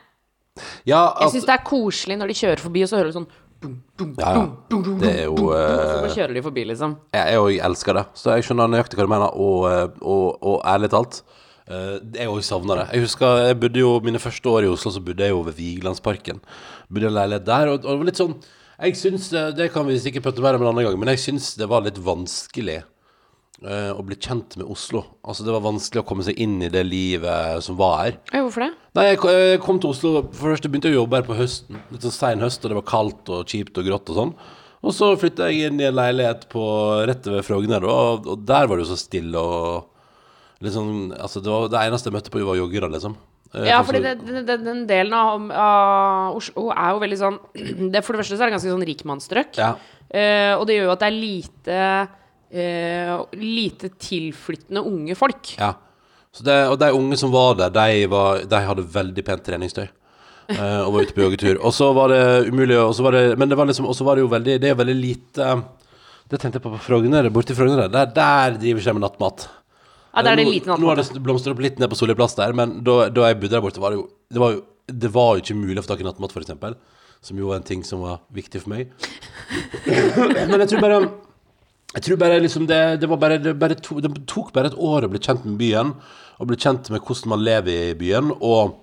Ja, 0.86 1.14
Jeg 1.22 1.32
syns 1.32 1.46
det 1.48 1.54
er 1.54 1.64
koselig 1.64 2.18
når 2.20 2.32
de 2.32 2.34
kjører 2.36 2.62
forbi, 2.62 2.82
og 2.84 2.90
så 2.92 3.00
hører 3.00 3.12
du 3.12 3.16
sånn 3.16 3.30
dum, 3.62 3.78
dum, 3.98 4.10
ja, 4.20 4.32
ja. 4.36 4.80
Det 5.00 5.12
er 5.12 5.22
jo 5.30 5.52
eh, 5.54 5.62
Så 5.70 5.94
bare 6.02 6.16
kjører 6.16 6.34
de 6.36 6.44
forbi, 6.44 6.66
liksom. 6.68 6.96
jeg, 7.14 7.36
jeg, 7.36 7.46
jeg 7.56 7.64
elsker 7.70 7.98
det. 7.98 8.04
Så 8.20 8.34
jeg 8.36 8.48
skjønner 8.48 8.74
nøyaktig 8.74 9.00
hva 9.00 9.06
du 9.08 9.14
mener, 9.14 9.38
og, 9.46 9.64
eh, 9.70 9.86
og, 10.02 10.26
og 10.42 10.60
ærlig 10.68 10.92
talt 10.92 11.22
eh, 11.72 11.98
jeg 12.20 12.32
òg 12.32 12.44
savna 12.46 12.78
det. 12.82 12.88
Jeg 12.96 13.08
husker 13.08 13.44
jeg 13.48 13.60
bodde 13.64 13.82
jo 13.82 13.92
Mine 14.04 14.22
første 14.22 14.52
år 14.52 14.68
i 14.68 14.72
Oslo 14.72 14.94
så 14.94 15.04
bodde 15.04 15.26
jeg 15.26 15.34
jo 15.34 15.44
ved 15.48 15.58
Vigelandsparken. 15.58 16.42
Bodde 16.92 17.08
i 17.08 17.12
en 17.12 17.18
leilighet 17.18 17.48
der, 17.48 17.72
og, 17.72 17.82
og 17.82 17.90
det 17.90 18.00
var 18.04 18.10
litt 18.12 18.22
sånn 18.22 18.38
Jeg 18.82 18.98
syns 19.00 19.30
det, 19.34 19.44
det 19.60 19.72
kan 19.74 19.88
vi 19.88 20.00
sikkert 20.02 20.28
prate 20.30 20.44
mer 20.44 20.58
om 20.58 20.66
en 20.66 20.72
annen 20.74 20.90
gang, 20.90 20.98
men 21.00 21.14
jeg 21.14 21.26
syns 21.28 21.54
det 21.60 21.70
var 21.72 21.86
litt 21.86 22.00
vanskelig 22.02 22.82
uh, 23.66 23.92
å 23.94 24.06
bli 24.06 24.18
kjent 24.18 24.58
med 24.60 24.70
Oslo. 24.74 25.04
Altså 25.22 25.46
Det 25.46 25.54
var 25.54 25.66
vanskelig 25.66 26.02
å 26.02 26.08
komme 26.08 26.26
seg 26.26 26.40
inn 26.42 26.58
i 26.66 26.72
det 26.74 26.84
livet 26.88 27.62
som 27.66 27.78
var 27.80 27.98
her. 28.04 28.18
Ja, 28.32 28.42
hvorfor 28.46 28.66
det? 28.66 28.72
Nei, 28.98 29.06
jeg 29.12 29.22
jeg 29.22 29.62
kom 29.64 29.80
til 29.80 29.94
Oslo 29.94 30.16
For 30.24 30.34
først 30.34 30.58
første 30.58 30.72
begynte 30.72 30.90
jeg 30.90 30.98
å 30.98 31.04
jobbe 31.04 31.22
her 31.22 31.30
på 31.30 31.38
høsten. 31.38 31.84
Litt 31.94 32.08
sånn 32.08 32.18
sein 32.18 32.44
høst, 32.44 32.66
og 32.66 32.74
det 32.74 32.82
var 32.82 32.90
kaldt 32.90 33.32
og 33.32 33.46
kjipt 33.54 33.78
og 33.78 33.88
grått 33.88 34.12
og 34.12 34.20
sånn. 34.22 34.34
Og 34.82 34.96
så 34.98 35.12
flytta 35.20 35.52
jeg 35.52 35.70
inn 35.70 35.82
i 35.82 35.86
en 35.86 35.98
leilighet 35.98 36.48
på 36.50 36.66
rett 37.06 37.28
ved 37.30 37.46
Frogner, 37.46 37.86
og, 37.86 38.26
og 38.26 38.46
der 38.50 38.66
var 38.66 38.80
det 38.80 38.88
jo 38.88 38.94
så 38.96 38.98
stille 38.98 39.38
og 39.38 39.91
sånn 40.70 41.12
Altså, 41.18 41.42
det, 41.42 41.50
var, 41.50 41.70
det 41.74 41.82
eneste 41.82 42.12
jeg 42.12 42.14
møtte 42.14 42.34
på, 42.34 42.42
var 42.46 42.60
joggere, 42.60 42.92
liksom. 42.94 43.16
Eh, 43.56 43.68
Ja, 43.68 43.82
for 43.82 43.92
fordi 43.96 44.04
det, 44.06 44.14
den, 44.22 44.46
den, 44.46 44.66
den 44.68 44.82
delen 44.90 45.14
av, 45.18 45.50
av 45.52 46.38
Oslo 46.38 46.70
er 46.72 46.94
jo 46.94 47.02
veldig 47.02 47.20
sånn 47.20 47.40
det, 47.94 48.04
For 48.06 48.14
det 48.14 48.22
første 48.22 48.38
så 48.38 48.44
er 48.44 48.52
det 48.52 48.56
ganske 48.58 48.74
sånn 48.76 48.90
rikmannsstrøk. 48.92 49.58
Ja. 49.60 49.76
Uh, 50.12 50.60
og 50.60 50.66
det 50.68 50.76
gjør 50.76 50.90
jo 50.90 50.92
at 50.92 51.00
det 51.00 51.08
er 51.08 51.16
lite 51.16 51.76
uh, 52.52 53.12
Lite 53.40 53.90
tilflyttende 53.96 54.84
unge 54.84 55.16
folk. 55.16 55.56
ja. 55.56 55.74
Så 56.32 56.46
det, 56.48 56.54
og 56.72 56.78
de 56.80 56.88
unge 56.96 57.18
som 57.20 57.32
var 57.34 57.58
der, 57.60 57.74
de, 57.76 58.06
var, 58.08 58.46
de 58.48 58.60
hadde 58.64 58.86
veldig 58.94 59.24
pent 59.28 59.42
treningstøy. 59.44 59.90
Uh, 60.52 60.86
og 60.86 60.94
var 60.94 61.04
ute 61.04 61.16
på 61.16 61.24
joggetur. 61.26 61.58
Og 61.60 61.74
så 61.76 61.90
var 61.96 62.12
det 62.12 62.22
umulig 62.48 62.78
og 62.80 62.94
så 62.96 63.04
var 63.04 63.16
det, 63.18 63.24
Men 63.40 63.52
det 63.52 63.58
var 63.60 63.68
liksom 63.68 63.88
var 63.88 64.16
det 64.16 64.24
jo 64.24 64.32
veldig 64.32 64.56
Det 64.60 64.70
er 64.72 64.76
veldig 64.80 64.96
lite 64.96 65.50
Det 66.32 66.40
tenkte 66.40 66.58
jeg 66.60 66.64
på 66.64 66.72
på 66.72 66.80
Frogner. 66.88 67.30
Borti 67.30 67.56
Frogner 67.56 67.92
der, 67.92 68.08
der 68.16 68.56
driver 68.60 68.88
jeg 68.88 68.96
med 68.96 69.04
nattmat. 69.04 69.48
Ja, 70.12 70.24
der 70.26 70.34
er 70.34 70.42
det 70.42 70.46
en 70.46 70.52
liten 70.52 70.74
Nå 70.82 70.90
har 70.90 71.00
det 71.00 71.24
blomstret 71.24 71.56
opp 71.56 71.64
litt 71.64 71.80
ned 71.80 71.92
på 71.92 71.98
Solli 72.00 72.16
plass 72.18 72.36
der, 72.36 72.56
men 72.58 72.80
da, 72.86 73.06
da 73.14 73.30
jeg 73.30 73.40
bodde 73.40 73.56
der 73.56 73.64
borte, 73.64 73.84
var 73.84 73.94
det 73.94 74.02
jo 74.02 74.08
Det 74.32 74.44
var 74.44 74.56
jo, 74.56 74.64
det 74.92 75.12
var 75.16 75.30
jo 75.36 75.44
ikke 75.44 75.60
mulig 75.60 75.80
å 75.80 75.86
få 75.86 75.94
tak 75.94 76.04
i 76.04 76.08
nattmat, 76.08 76.36
eksempel. 76.42 76.76
Som 77.24 77.40
jo 77.40 77.52
var 77.52 77.62
en 77.62 77.68
ting 77.68 77.84
som 77.88 78.04
var 78.04 78.24
viktig 78.34 78.64
for 78.64 78.74
meg. 78.74 78.92
men 80.50 80.58
jeg 80.64 80.72
tror 80.74 80.84
bare 80.84 81.00
Jeg 81.96 82.06
tror 82.08 82.20
bare 82.24 82.42
liksom 82.42 82.68
det 82.68 82.82
Det 83.02 83.10
var 83.12 83.20
bare 83.22 83.38
Det, 83.40 83.56
bare 83.60 83.78
to, 83.80 84.00
det 84.04 84.12
tok 84.28 84.52
bare 84.56 84.72
et 84.72 84.78
år 84.78 85.08
å 85.08 85.12
bli 85.12 85.22
kjent 85.22 85.48
med 85.48 85.60
byen, 85.62 85.96
og 86.40 86.52
bli 86.52 86.60
kjent 86.60 86.92
med 86.92 87.04
hvordan 87.06 87.36
man 87.36 87.46
lever 87.46 87.92
i 87.92 87.98
byen, 88.00 88.34
og 88.42 88.80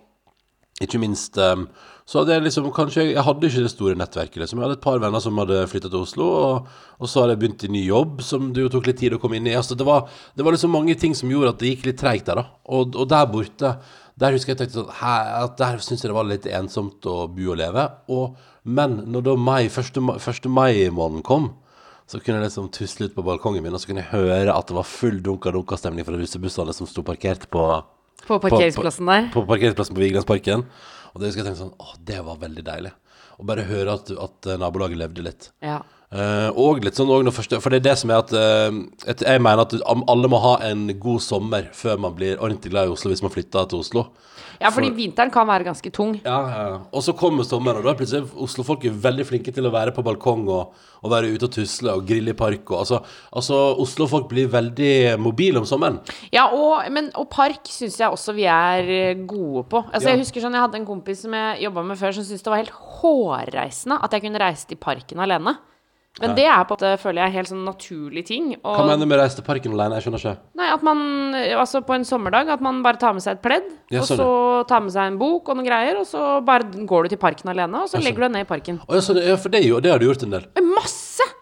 ikke 0.85 1.01
minst 1.03 1.37
um, 1.43 1.67
Så 2.09 2.23
hadde 2.23 2.33
jeg 2.33 2.45
liksom 2.47 2.71
kanskje 2.73 3.03
Jeg 3.11 3.21
hadde 3.25 3.49
ikke 3.51 3.63
det 3.67 3.71
store 3.75 3.97
nettverket. 4.01 4.39
Liksom. 4.41 4.59
Jeg 4.61 4.65
hadde 4.65 4.79
et 4.79 4.85
par 4.87 5.01
venner 5.03 5.21
som 5.21 5.37
hadde 5.43 5.59
flytta 5.69 5.91
til 5.93 6.01
Oslo, 6.07 6.29
og, 6.41 6.69
og 6.97 7.11
så 7.11 7.21
hadde 7.21 7.35
jeg 7.35 7.41
begynt 7.43 7.65
i 7.67 7.73
ny 7.75 7.83
jobb, 7.85 8.23
som 8.25 8.47
det 8.57 8.65
jo 8.65 8.71
tok 8.73 8.89
litt 8.89 9.01
tid 9.03 9.17
å 9.17 9.21
komme 9.21 9.37
inn 9.37 9.49
i. 9.51 9.57
Altså, 9.59 9.77
det, 9.77 9.85
var, 9.85 10.07
det 10.33 10.47
var 10.47 10.57
liksom 10.57 10.73
mange 10.73 10.97
ting 10.97 11.13
som 11.19 11.29
gjorde 11.29 11.53
at 11.53 11.61
det 11.61 11.75
gikk 11.75 11.85
litt 11.91 12.01
treigt 12.01 12.31
der, 12.31 12.41
da. 12.41 12.47
Og, 12.73 12.97
og 12.97 13.11
der 13.13 13.29
borte 13.29 13.75
Der 14.19 14.35
husker 14.35 14.55
jeg 14.55 14.59
tenkte 14.63 14.81
sånn 14.81 14.97
hæ, 14.99 15.13
at 15.45 15.61
Der 15.61 15.77
syntes 15.85 16.03
jeg 16.03 16.11
det 16.11 16.17
var 16.17 16.27
litt 16.27 16.49
ensomt 16.49 17.07
å 17.07 17.29
bo 17.29 17.53
og 17.53 17.61
leve. 17.61 17.85
Og, 18.09 18.41
men 18.65 19.03
når 19.13 19.29
da 19.29 19.37
mai, 19.37 19.69
1. 19.69 20.01
mai, 20.09 20.17
1. 20.17 20.49
mai-måneden 20.49 21.23
kom, 21.29 21.53
så 22.09 22.17
kunne 22.25 22.41
jeg 22.41 22.49
liksom 22.49 22.73
tusle 22.73 23.11
ut 23.11 23.15
på 23.19 23.23
balkongen 23.27 23.61
min, 23.63 23.77
og 23.77 23.83
så 23.85 23.91
kunne 23.91 24.01
jeg 24.01 24.15
høre 24.17 24.57
at 24.57 24.71
det 24.73 24.79
var 24.81 24.89
full 24.89 25.21
dunka-dunka-stemning 25.21 26.09
fra 26.09 26.17
russebussene 26.17 26.73
som 26.73 26.89
sto 26.89 27.05
parkert 27.05 27.45
på 27.53 27.69
På 28.25 28.41
parkeringsplassen 28.41 29.07
der. 29.13 29.29
på 29.35 29.45
parkeringsplassen 29.47 29.95
på 29.95 30.03
Vigelandsparken. 30.07 30.65
Og 31.13 31.21
det 31.21 31.31
husker 31.31 31.43
jeg 31.43 31.51
tenkte 31.51 31.65
sånn 31.65 31.77
Å, 31.81 31.95
det 32.11 32.19
var 32.27 32.41
veldig 32.43 32.65
deilig. 32.67 32.93
Å 33.39 33.47
bare 33.49 33.67
høre 33.69 33.95
at, 33.99 34.11
at 34.27 34.51
nabolaget 34.61 35.01
levde 35.01 35.25
litt. 35.25 35.51
Ja. 35.65 35.81
Eh, 36.09 36.51
og 36.57 36.81
litt 36.81 36.97
sånn 36.97 37.29
første, 37.37 37.59
For 37.61 37.69
det 37.69 37.83
er 37.83 37.91
det 37.91 37.99
som 38.01 38.09
er 38.09 38.23
at 38.23 38.31
uh, 38.33 38.77
et, 39.05 39.21
Jeg 39.29 39.43
mener 39.45 39.61
at 39.67 39.75
alle 39.85 40.31
må 40.33 40.39
ha 40.41 40.55
en 40.65 40.87
god 40.97 41.21
sommer 41.21 41.67
før 41.77 42.01
man 42.01 42.15
blir 42.17 42.39
ordentlig 42.39 42.73
glad 42.73 42.89
i 42.89 42.95
Oslo 42.95 43.13
hvis 43.13 43.21
man 43.21 43.35
flytter 43.35 43.69
til 43.69 43.83
Oslo. 43.83 44.07
Ja, 44.59 44.73
fordi 44.75 44.89
vinteren 44.91 45.31
kan 45.31 45.47
være 45.47 45.69
ganske 45.69 45.91
tung. 45.95 46.17
Ja, 46.25 46.39
ja. 46.51 46.79
Og 46.91 47.05
så 47.07 47.13
kommer 47.15 47.47
sommeren, 47.47 47.79
og 47.79 47.87
da 47.87 47.93
er 47.93 47.99
plutselig 48.01 48.27
Oslo-folk 48.43 48.89
er 48.89 48.97
veldig 49.05 49.27
flinke 49.29 49.53
til 49.55 49.69
å 49.69 49.71
være 49.71 49.93
på 49.95 50.03
balkong 50.03 50.49
og, 50.51 50.73
og 50.99 51.13
være 51.13 51.31
ute 51.31 51.47
og 51.47 51.53
tusle 51.55 51.95
og 51.95 52.09
grille 52.09 52.35
i 52.35 52.39
park. 52.39 52.65
Og, 52.73 52.81
altså, 52.81 52.99
altså 53.31 53.61
Oslo-folk 53.85 54.27
blir 54.33 54.51
veldig 54.51 55.15
mobile 55.23 55.63
om 55.63 55.69
sommeren. 55.69 56.01
Ja, 56.35 56.49
og, 56.51 56.89
men, 56.91 57.13
og 57.15 57.29
park 57.31 57.71
syns 57.71 58.01
jeg 58.03 58.11
også 58.11 58.35
vi 58.35 58.49
er 58.51 58.91
eh, 58.97 59.25
gode 59.29 59.69
på. 59.71 59.85
Altså, 59.93 60.09
Ja. 60.09 60.17
Jeg 60.17 60.25
husker 60.25 60.43
sånn, 60.43 60.57
jeg 60.59 60.65
hadde 60.65 60.81
en 60.81 60.89
kompis 60.89 61.23
som 61.23 61.39
jeg 61.39 61.63
jobba 61.69 61.85
med 61.87 62.01
før, 62.01 62.17
som 62.17 62.27
syntes 62.27 62.43
det 62.43 62.51
var 62.57 62.65
helt 62.65 62.79
hårreisende 62.99 64.03
at 64.03 64.15
jeg 64.17 64.27
kunne 64.27 64.43
reise 64.43 64.67
til 64.67 64.81
parken 64.81 65.23
alene. 65.23 65.59
Men 66.21 66.33
det 66.35 66.47
er 66.51 66.65
på 66.67 66.75
en 66.75 66.79
måte, 66.81 66.89
føler 66.99 67.23
jeg, 67.23 67.33
helt 67.37 67.51
sånn 67.53 67.61
naturlig 67.63 68.25
ting. 68.27 68.47
Og, 68.65 68.73
Hva 68.75 68.87
mener 68.89 69.05
du 69.05 69.07
med 69.07 69.19
å 69.19 69.23
reise 69.23 69.39
til 69.39 69.45
parken 69.47 69.75
alene? 69.77 69.95
Jeg 70.01 70.07
skjønner 70.09 70.23
ikke. 70.25 70.33
Nei, 70.59 70.69
at 70.75 70.83
man, 70.83 71.03
altså 71.63 71.83
på 71.87 71.95
en 71.95 72.07
sommerdag, 72.09 72.51
at 72.57 72.65
man 72.65 72.81
bare 72.83 72.99
tar 72.99 73.15
med 73.15 73.23
seg 73.23 73.37
et 73.39 73.43
pledd, 73.45 73.69
Ja, 73.95 74.01
og 74.03 74.09
så 74.11 74.27
tar 74.67 74.83
med 74.83 74.91
seg 74.97 75.13
en 75.13 75.19
bok 75.21 75.47
og 75.53 75.61
noen 75.61 75.69
greier, 75.69 76.01
og 76.01 76.09
så 76.11 76.25
bare 76.45 76.67
går 76.91 77.07
du 77.07 77.15
til 77.15 77.23
parken 77.23 77.53
alene, 77.55 77.85
og 77.85 77.93
så 77.93 78.03
legger 78.03 78.19
du 78.19 78.27
deg 78.27 78.35
ned 78.35 78.47
i 78.49 78.51
parken. 78.51 78.81
Å, 78.89 78.99
ja, 78.99 79.05
så 79.07 79.15
det, 79.15 79.29
ja, 79.31 79.37
for 79.39 79.55
det, 79.55 79.63
er 79.63 79.69
jo- 79.69 79.79
det 79.85 79.93
har 79.95 80.03
du 80.03 80.09
gjort 80.11 80.27
en 80.27 80.35
del. 80.35 80.49
Masse! 80.75 80.98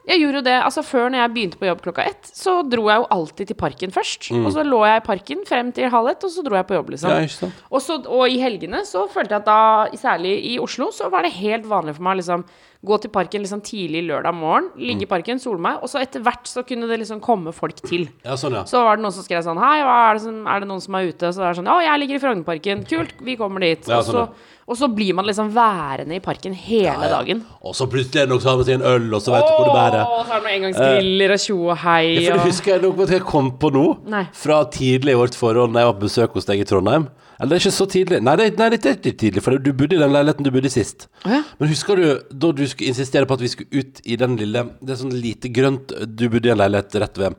Jeg 0.06 0.20
gjorde 0.22 0.38
jo 0.38 0.44
det, 0.46 0.54
altså 0.62 0.84
Før 0.86 1.08
når 1.10 1.18
jeg 1.24 1.32
begynte 1.34 1.58
på 1.58 1.66
jobb 1.66 1.80
klokka 1.82 2.04
ett, 2.06 2.28
så 2.30 2.60
dro 2.62 2.84
jeg 2.86 3.02
jo 3.02 3.08
alltid 3.16 3.50
til 3.50 3.58
parken 3.58 3.90
først. 3.94 4.28
Og 4.38 4.52
så 4.54 4.62
lå 4.66 4.84
jeg 4.86 5.02
i 5.02 5.06
parken 5.06 5.42
frem 5.48 5.72
til 5.74 5.90
halv 5.90 6.12
ett, 6.12 6.22
og 6.22 6.30
så 6.30 6.44
dro 6.46 6.54
jeg 6.54 6.68
på 6.68 6.76
jobb, 6.78 6.92
liksom. 6.94 7.10
Mm. 7.10 7.26
Ja? 7.26 7.50
Og, 7.70 7.82
så, 7.82 7.98
og 8.06 8.30
i 8.30 8.38
helgene 8.42 8.84
så 8.86 9.08
følte 9.10 9.34
jeg 9.34 9.42
at 9.42 9.50
da, 9.50 9.98
særlig 9.98 10.36
i 10.52 10.56
Oslo, 10.62 10.92
så 10.94 11.10
var 11.10 11.26
det 11.26 11.34
helt 11.40 11.66
vanlig 11.66 11.96
for 11.98 12.06
meg 12.06 12.20
liksom 12.22 12.46
gå 12.86 12.96
til 13.02 13.10
parken 13.10 13.42
liksom 13.42 13.62
tidlig 13.66 14.04
lørdag 14.06 14.34
morgen, 14.36 14.68
ligge 14.78 15.00
Mm. 15.00 15.06
i 15.08 15.10
parken, 15.10 15.40
sole 15.42 15.58
meg, 15.58 15.80
og 15.82 15.88
så 15.90 15.98
etter 15.98 16.22
hvert 16.22 16.46
så 16.46 16.62
kunne 16.62 16.86
det 16.86 17.00
liksom 17.00 17.18
komme 17.24 17.50
folk 17.56 17.74
til. 17.82 18.04
Ja, 18.22 18.36
sånn, 18.38 18.54
ja. 18.54 18.62
Så 18.68 18.78
var 18.84 18.96
det 18.96 19.02
noen 19.02 19.12
som 19.16 19.24
skrev 19.26 19.42
sånn 19.42 19.58
Hei, 19.58 19.80
er, 19.80 20.14
det 20.14 20.22
som, 20.22 20.46
er 20.46 20.60
det 20.62 20.68
noen 20.70 20.84
som 20.84 20.94
er 20.94 21.08
ute? 21.10 21.32
Så 21.32 21.42
det 21.42 21.48
er 21.48 21.58
sånn 21.58 21.72
Å, 21.72 21.80
jeg 21.82 21.98
ligger 22.04 22.14
i 22.14 22.22
Frognerparken. 22.22 22.84
Kult, 22.86 23.16
vi 23.26 23.34
kommer 23.40 23.64
dit. 23.64 23.88
Ja, 23.88 23.98
og, 23.98 24.04
sånn, 24.06 24.28
så, 24.30 24.54
og 24.66 24.74
så 24.78 24.88
blir 24.90 25.14
man 25.14 25.26
liksom 25.28 25.52
værende 25.54 26.16
i 26.16 26.22
parken 26.22 26.54
hele 26.58 26.88
Ja, 26.90 26.96
ja. 27.06 27.10
dagen. 27.12 27.44
Og 27.62 27.76
så 27.78 27.86
plutselig 27.86 28.22
er 28.22 28.26
det 28.26 28.32
noen 28.34 28.42
som 28.42 28.50
har 28.50 28.56
med 28.58 28.66
seg 28.66 28.80
en 28.80 28.86
øl, 28.90 29.04
og 29.14 29.22
så 29.22 29.34
vet 29.34 29.46
du 29.46 29.52
hvor 29.54 29.68
det 29.68 29.76
bærer. 29.76 30.00
Åh, 30.02 30.24
så 30.26 30.32
det 30.32 30.40
noen 30.42 30.54
engangsgriller 30.56 31.34
og 31.36 31.44
tjo 31.44 31.58
og 31.68 31.76
hei. 31.84 32.00
Ja, 32.16 32.24
for 32.24 32.32
det 32.32 32.40
og... 32.40 32.48
husker 32.50 32.72
jeg 32.74 32.82
noe 32.82 33.06
jeg 33.12 33.22
kom 33.28 33.52
på 33.62 33.70
nå, 33.76 33.84
Nei. 34.10 34.24
fra 34.34 34.58
tidlig 34.74 35.14
i 35.14 35.20
vårt 35.20 35.38
forhold 35.38 35.72
da 35.76 35.84
jeg 35.84 35.90
var 35.92 35.96
på 36.00 36.04
besøk 36.08 36.34
hos 36.34 36.50
deg 36.50 36.64
i 36.64 36.66
Trondheim. 36.66 37.06
Eller 37.36 37.52
det 37.52 37.56
er 37.58 37.64
ikke 37.66 37.76
så 37.76 37.86
tidlig. 37.92 38.18
Nei, 38.24 38.34
det, 38.40 38.46
nei, 38.56 38.68
det 38.72 38.78
er 38.80 38.94
ikke 38.96 39.12
tidlig, 39.20 39.42
for 39.44 39.58
du 39.60 39.70
bodde 39.76 39.98
i 39.98 40.00
den 40.00 40.14
leiligheten 40.14 40.46
du 40.46 40.50
bodde 40.54 40.70
i 40.70 40.72
sist. 40.72 41.06
Ja. 41.28 41.42
Men 41.60 41.70
husker 41.70 42.00
du 42.00 42.06
da 42.32 42.50
du 42.56 42.64
skulle 42.66 42.88
insistere 42.90 43.28
på 43.28 43.36
at 43.36 43.44
vi 43.44 43.50
skulle 43.52 43.84
ut 43.84 44.00
i 44.08 44.16
den 44.16 44.38
lille 44.40 44.62
Det 44.80 44.94
er 44.94 45.00
sånn 45.02 45.12
lite 45.14 45.50
grønt 45.52 45.92
Du 46.16 46.26
bodde 46.32 46.48
i 46.48 46.54
en 46.54 46.60
leilighet 46.62 46.96
rett 47.02 47.20
ved 47.20 47.36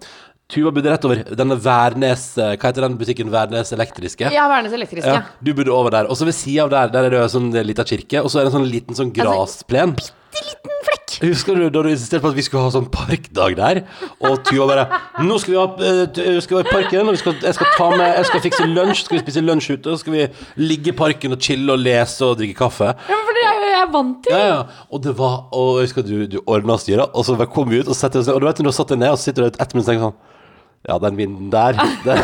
Tuva 0.48 0.72
bodde 0.72 0.92
rett 0.94 1.04
over 1.04 1.20
denne 1.36 1.58
Værnes 1.60 2.22
Hva 2.40 2.54
heter 2.56 2.86
den 2.86 2.94
butikken? 3.00 3.32
Værnes 3.34 3.74
Elektriske? 3.76 4.30
Ja, 4.32 4.46
Værnes 4.48 4.76
Elektriske. 4.78 5.12
Ja, 5.18 5.26
du 5.44 5.52
bodde 5.58 5.74
over 5.76 5.92
der. 5.92 6.08
Og 6.08 6.16
så 6.16 6.28
ved 6.28 6.38
sida 6.38 6.64
av 6.64 6.72
der, 6.72 6.94
der 6.94 7.08
er 7.10 7.16
det 7.18 7.24
en 7.26 7.34
sånn 7.34 7.50
lita 7.68 7.84
kirke, 7.88 8.22
og 8.24 8.32
så 8.32 8.40
er 8.40 8.48
det 8.48 8.54
en 8.54 8.62
sånn 8.62 8.70
liten 8.72 8.96
sånn 8.96 9.12
grasplen. 9.16 9.98
Liten 10.38 10.78
flekk. 10.88 11.18
Husker 11.26 11.60
du 11.60 11.66
da 11.68 11.82
du 11.84 11.90
insisterte 11.92 12.24
på 12.24 12.32
at 12.32 12.38
vi 12.38 12.46
skulle 12.46 12.64
ha 12.64 12.72
sånn 12.72 12.88
parkdag 12.94 13.58
der? 13.60 13.82
Og 14.24 14.38
Tuva 14.48 14.70
bare 14.70 14.86
Nå 15.26 15.40
skal 15.42 15.54
vi 15.54 15.60
ha 15.60 15.66
eh, 15.90 16.40
skal 16.46 16.62
vi 16.62 16.64
i 16.64 16.70
parken, 16.70 17.04
og 17.04 17.18
vi 17.18 17.22
skal, 17.26 17.36
jeg 17.44 17.58
skal 17.58 17.74
ta 17.74 17.90
med 17.92 18.06
Jeg 18.06 18.30
skal 18.30 18.44
fikse 18.48 18.68
lunsj, 18.72 19.04
skal 19.04 19.18
vi 19.18 19.24
spise 19.26 19.44
lunsj 19.44 19.70
ute, 19.74 19.84
og 19.84 19.98
så 19.98 20.06
skal 20.06 20.16
vi 20.16 20.24
ligge 20.64 20.94
i 20.94 20.96
parken 21.02 21.36
og 21.36 21.44
chille 21.44 21.76
og 21.76 21.84
lese 21.84 22.24
og 22.24 22.40
drikke 22.40 22.56
kaffe. 22.62 22.94
Ja, 22.94 23.20
men 23.20 23.28
for 23.28 23.40
det 23.42 23.44
er 23.50 23.60
jo 23.60 23.74
jeg 23.74 23.92
vant 23.98 24.24
til. 24.24 24.38
Ja, 24.38 24.48
ja. 24.54 24.88
Og 24.94 25.04
det 25.04 25.18
var 25.20 25.36
Og 25.52 25.82
jeg 25.82 25.90
husker 25.90 26.08
du, 26.08 26.16
du 26.38 26.40
ordna 26.46 26.80
styret, 26.80 27.12
og 27.12 27.28
så 27.28 27.36
kom 27.52 27.68
vi 27.74 27.82
ut 27.84 27.92
og 27.92 28.00
satte 28.00 28.24
oss 28.24 28.30
ned, 28.32 28.38
og 28.38 28.46
du 28.46 28.48
vet 28.48 28.64
når 28.64 28.70
du 28.70 28.74
har 28.76 28.80
satt 28.80 28.96
deg 28.96 29.04
ned, 29.04 29.12
og 29.12 29.20
så 29.20 29.28
sitter 29.28 29.44
du 29.44 29.52
et 29.52 29.60
ett 29.60 29.76
minutt 29.76 29.90
og 29.90 29.92
tenker 29.92 30.08
sånn 30.08 30.20
Ja, 30.88 30.96
den 31.04 31.18
vinden 31.18 31.50
der 31.52 31.76
den, 32.06 32.20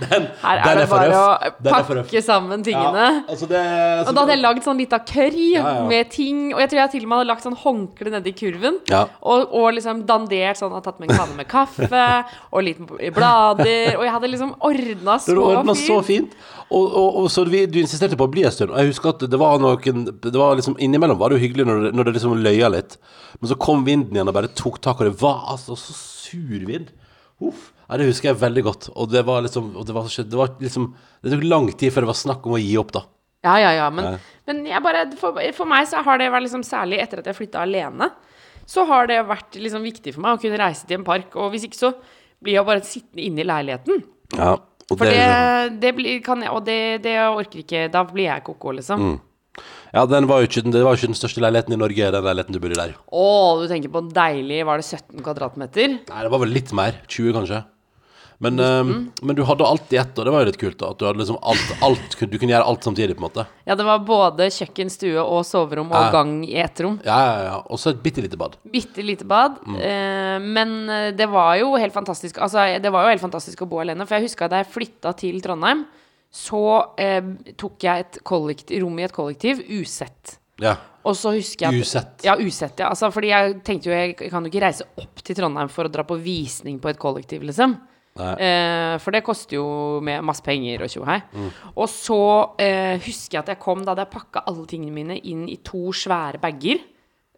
den, 0.00 0.22
Her 0.40 0.60
er 0.64 0.78
det 0.78 0.86
for 0.88 0.96
bare 0.96 1.16
å 1.18 1.32
er 1.44 1.84
pakke 1.84 2.22
sammen 2.24 2.62
tingene. 2.64 3.02
Ja, 3.04 3.24
altså 3.28 3.48
det, 3.50 3.60
Og 4.06 4.14
da 4.16 4.22
hadde 4.22 4.32
jeg 4.32 4.40
lagd 4.40 4.64
sånn 4.64 4.80
lita 4.80 4.96
curry 5.04 5.50
Ja, 5.52 5.64
ja. 5.76 5.82
med 5.90 6.08
ting. 6.14 6.54
Og 6.54 6.62
jeg 6.62 6.70
tror 6.72 6.80
jeg 6.80 6.94
til 6.94 7.04
og 7.04 7.10
med 7.10 7.20
hadde 7.20 7.28
lagt 7.28 7.44
sånn 7.44 7.58
håndkle 7.60 8.14
nedi 8.14 8.32
kurven. 8.38 8.78
Og, 8.88 9.44
og 9.44 9.66
liksom 9.76 10.06
dandert 10.08 10.56
sånn, 10.56 10.72
hadde 10.72 10.88
tatt 10.88 11.02
med 11.02 11.12
en 11.12 11.20
kanne 11.20 11.36
med 11.36 11.50
kaffe 11.50 12.06
og 12.54 12.64
litt 12.64 12.80
blader. 13.12 13.98
Og 13.98 14.06
jeg 14.06 14.14
hadde 14.16 14.30
liksom 14.32 14.54
ordna 14.64 15.18
så 15.20 15.36
fint. 15.36 15.84
så 15.84 15.98
fint. 16.08 16.38
Og, 16.68 16.84
og, 16.86 17.18
og 17.22 17.28
så 17.32 17.44
vi, 17.48 17.66
du 17.68 17.76
insisterte 17.82 18.16
på 18.16 18.24
å 18.24 18.32
bli 18.32 18.46
en 18.48 18.54
stund. 18.56 18.72
Og 18.72 18.80
jeg 18.80 18.94
husker 18.94 19.12
at 19.12 19.26
det 19.28 19.40
var 19.40 19.60
noen 19.60 20.08
Det 20.08 20.32
var 20.36 20.56
liksom 20.56 20.76
Innimellom 20.84 21.20
var 21.20 21.32
det 21.32 21.38
jo 21.38 21.44
hyggelig 21.44 21.68
når 21.68 21.84
det, 21.84 21.92
når 21.96 22.08
det 22.08 22.16
liksom 22.16 22.40
løya 22.40 22.72
litt. 22.72 22.96
Men 23.36 23.52
så 23.52 23.60
kom 23.60 23.84
vinden 23.84 24.16
igjen 24.16 24.32
og 24.32 24.36
bare 24.40 24.52
tok 24.56 24.80
tak, 24.80 25.04
og 25.04 25.12
det 25.12 25.20
var 25.20 25.44
altså 25.52 25.76
så 25.76 25.92
sur 26.28 26.64
vind. 26.68 26.88
Uff. 27.40 27.68
Ja, 27.88 27.96
det 28.00 28.08
husker 28.10 28.32
jeg 28.32 28.40
veldig 28.40 28.64
godt. 28.66 28.88
Og 28.98 29.08
det 29.12 29.22
var 29.24 29.44
liksom 29.44 29.70
og 29.78 29.86
det, 29.86 29.94
var, 29.96 30.08
det 30.10 30.36
var 30.36 30.50
liksom 30.60 30.88
Det 31.22 31.32
tok 31.32 31.44
lang 31.48 31.68
tid 31.72 31.92
før 31.94 32.04
det 32.04 32.10
var 32.10 32.18
snakk 32.20 32.46
om 32.48 32.56
å 32.58 32.60
gi 32.60 32.74
opp, 32.80 32.92
da. 32.96 33.04
Ja, 33.46 33.54
ja, 33.62 33.70
ja. 33.78 33.90
Men, 33.94 34.04
Ja. 34.04 34.18
men 34.50 34.64
bare, 34.82 35.04
for, 35.16 35.38
for 35.54 35.70
meg 35.70 35.86
så 35.88 36.02
har 36.04 36.18
det 36.18 36.30
vært 36.34 36.48
liksom 36.48 36.64
særlig 36.66 36.98
etter 37.04 37.22
at 37.22 37.30
jeg 37.30 37.38
flytta 37.38 37.62
alene, 37.62 38.10
så 38.68 38.84
har 38.88 39.06
det 39.08 39.20
vært 39.28 39.56
liksom 39.56 39.86
viktig 39.86 40.12
for 40.16 40.24
meg 40.26 40.36
å 40.36 40.42
kunne 40.42 40.58
reise 40.60 40.86
til 40.88 40.98
en 40.98 41.06
park. 41.06 41.30
Og 41.38 41.52
hvis 41.54 41.68
ikke 41.68 41.78
så 41.78 41.92
blir 42.42 42.58
jeg 42.58 42.66
bare 42.66 42.84
sittende 42.86 43.24
inne 43.24 43.44
i 43.44 43.48
leiligheten. 43.48 44.02
Ja. 44.36 44.56
Og 44.88 44.96
For 44.96 45.04
det, 45.04 45.20
det, 45.20 45.80
det 45.82 45.94
blir, 45.96 46.20
kan 46.24 46.42
jeg, 46.42 46.50
og 46.50 46.64
det, 46.64 47.02
det 47.04 47.14
orker 47.20 47.60
ikke 47.60 47.80
Da 47.92 48.02
blir 48.08 48.24
jeg 48.30 48.44
koko, 48.46 48.72
liksom. 48.78 49.02
Mm. 49.04 49.16
Ja, 49.94 50.04
den 50.06 50.26
var 50.28 50.40
jo 50.42 50.46
ikke, 50.50 50.62
den- 50.62 50.72
det 50.72 50.82
var 50.84 50.94
jo 50.96 51.00
ikke 51.00 51.12
den 51.14 51.20
største 51.22 51.40
leiligheten 51.40 51.72
i 51.72 51.80
Norge, 51.80 52.10
den 52.12 52.24
leiligheten 52.24 52.52
du 52.52 52.60
bodde 52.60 52.76
i 52.76 52.82
der. 52.86 52.94
Å, 53.12 53.26
du 53.62 53.66
tenker 53.70 53.88
på 53.94 53.98
en 54.04 54.10
deilig 54.12 54.64
Var 54.66 54.76
det 54.82 54.84
17 54.84 55.22
kvadratmeter? 55.24 55.98
Nei, 56.08 56.22
det 56.22 56.30
var 56.30 56.38
vel 56.44 56.48
litt 56.54 56.72
mer. 56.72 57.00
20, 57.08 57.32
kanskje. 57.32 57.64
Men, 58.40 58.54
eh, 58.62 58.84
men 59.26 59.34
du 59.34 59.42
hadde 59.42 59.66
alt 59.66 59.90
i 59.92 59.96
ett, 59.98 60.14
og 60.16 60.24
det 60.28 60.30
var 60.30 60.44
jo 60.44 60.46
litt 60.52 60.58
kult. 60.60 60.76
da 60.78 60.90
At 60.92 60.98
du 61.00 61.06
hadde 61.08 61.18
liksom 61.18 61.40
alt, 61.42 61.72
alt 61.82 62.14
Du 62.30 62.38
kunne 62.38 62.52
gjøre 62.54 62.68
alt 62.70 62.84
samtidig, 62.86 63.16
på 63.18 63.24
en 63.24 63.26
måte. 63.30 63.46
Ja, 63.66 63.74
det 63.74 63.84
var 63.84 63.98
både 64.06 64.46
kjøkken, 64.46 64.88
stue 64.94 65.18
og 65.18 65.42
soverom 65.44 65.90
og 65.90 65.98
Ja. 65.98 66.10
gang 66.12 66.44
i 66.46 66.54
ett 66.54 66.78
rom. 66.78 67.00
Ja, 67.04 67.18
ja, 67.18 67.42
ja. 67.48 67.56
Og 67.68 67.78
så 67.82 67.90
et 67.90 68.00
bitte 68.00 68.22
lite 68.22 68.38
bad. 68.38 68.54
Bitte 68.70 69.02
lite 69.02 69.24
bad. 69.26 69.56
Eh, 69.74 70.38
men 70.38 70.88
eh, 70.88 71.10
det 71.10 71.28
var 71.28 71.56
jo 71.58 71.74
helt 71.74 71.92
fantastisk 71.92 72.38
Altså, 72.38 72.80
det 72.80 72.92
var 72.92 73.02
jo 73.08 73.16
helt 73.18 73.20
fantastisk 73.26 73.58
å 73.62 73.68
bo 73.68 73.80
alene. 73.80 74.06
For 74.06 74.14
jeg 74.20 74.28
huska 74.30 74.48
da 74.48 74.62
jeg 74.62 74.70
flytta 74.72 75.16
til 75.16 75.40
Trondheim, 75.40 75.84
så 76.30 76.62
eh, 77.00 77.22
tok 77.56 77.82
jeg 77.86 78.04
et 78.06 78.18
rom 78.82 78.98
i 79.00 79.04
et 79.06 79.14
kollektiv 79.16 79.62
usett. 79.80 80.38
Ja. 80.60 80.74
Og 81.06 81.14
så 81.16 81.30
husker 81.36 81.68
jeg 81.68 81.80
at- 81.80 81.86
Usett. 81.86 82.24
Ja, 82.26 82.34
usett, 82.36 82.78
ja. 82.82 82.88
Altså, 82.90 83.08
fordi 83.14 83.30
jeg 83.30 83.60
tenkte 83.64 83.88
jo 83.88 83.94
jeg 83.94 84.16
kan 84.18 84.44
jo 84.44 84.50
ikke 84.50 84.64
reise 84.66 84.84
opp 84.98 85.22
til 85.24 85.36
Trondheim 85.38 85.70
for 85.72 85.88
å 85.88 85.92
dra 85.92 86.02
på 86.04 86.18
visning 86.20 86.80
på 86.82 86.90
et 86.90 86.98
kollektiv, 87.00 87.42
liksom. 87.46 87.78
Eh, 88.18 88.98
for 88.98 89.14
det 89.14 89.22
koster 89.22 89.54
jo 89.60 90.00
med 90.02 90.24
masse 90.26 90.42
penger 90.42 90.82
og 90.82 90.90
tjohei. 90.90 91.20
Mm. 91.32 91.50
Og 91.78 91.86
så 91.88 92.18
eh, 92.58 92.98
husker 93.04 93.38
jeg 93.38 93.44
at 93.44 93.52
jeg 93.54 93.60
kom 93.62 93.84
da 93.84 93.92
hadde 93.94 94.08
jeg 94.08 94.14
pakka 94.16 94.42
alle 94.50 94.66
tingene 94.66 94.92
mine 94.96 95.18
inn 95.22 95.44
i 95.48 95.56
to 95.62 95.92
svære 95.94 96.40
bager. 96.42 96.82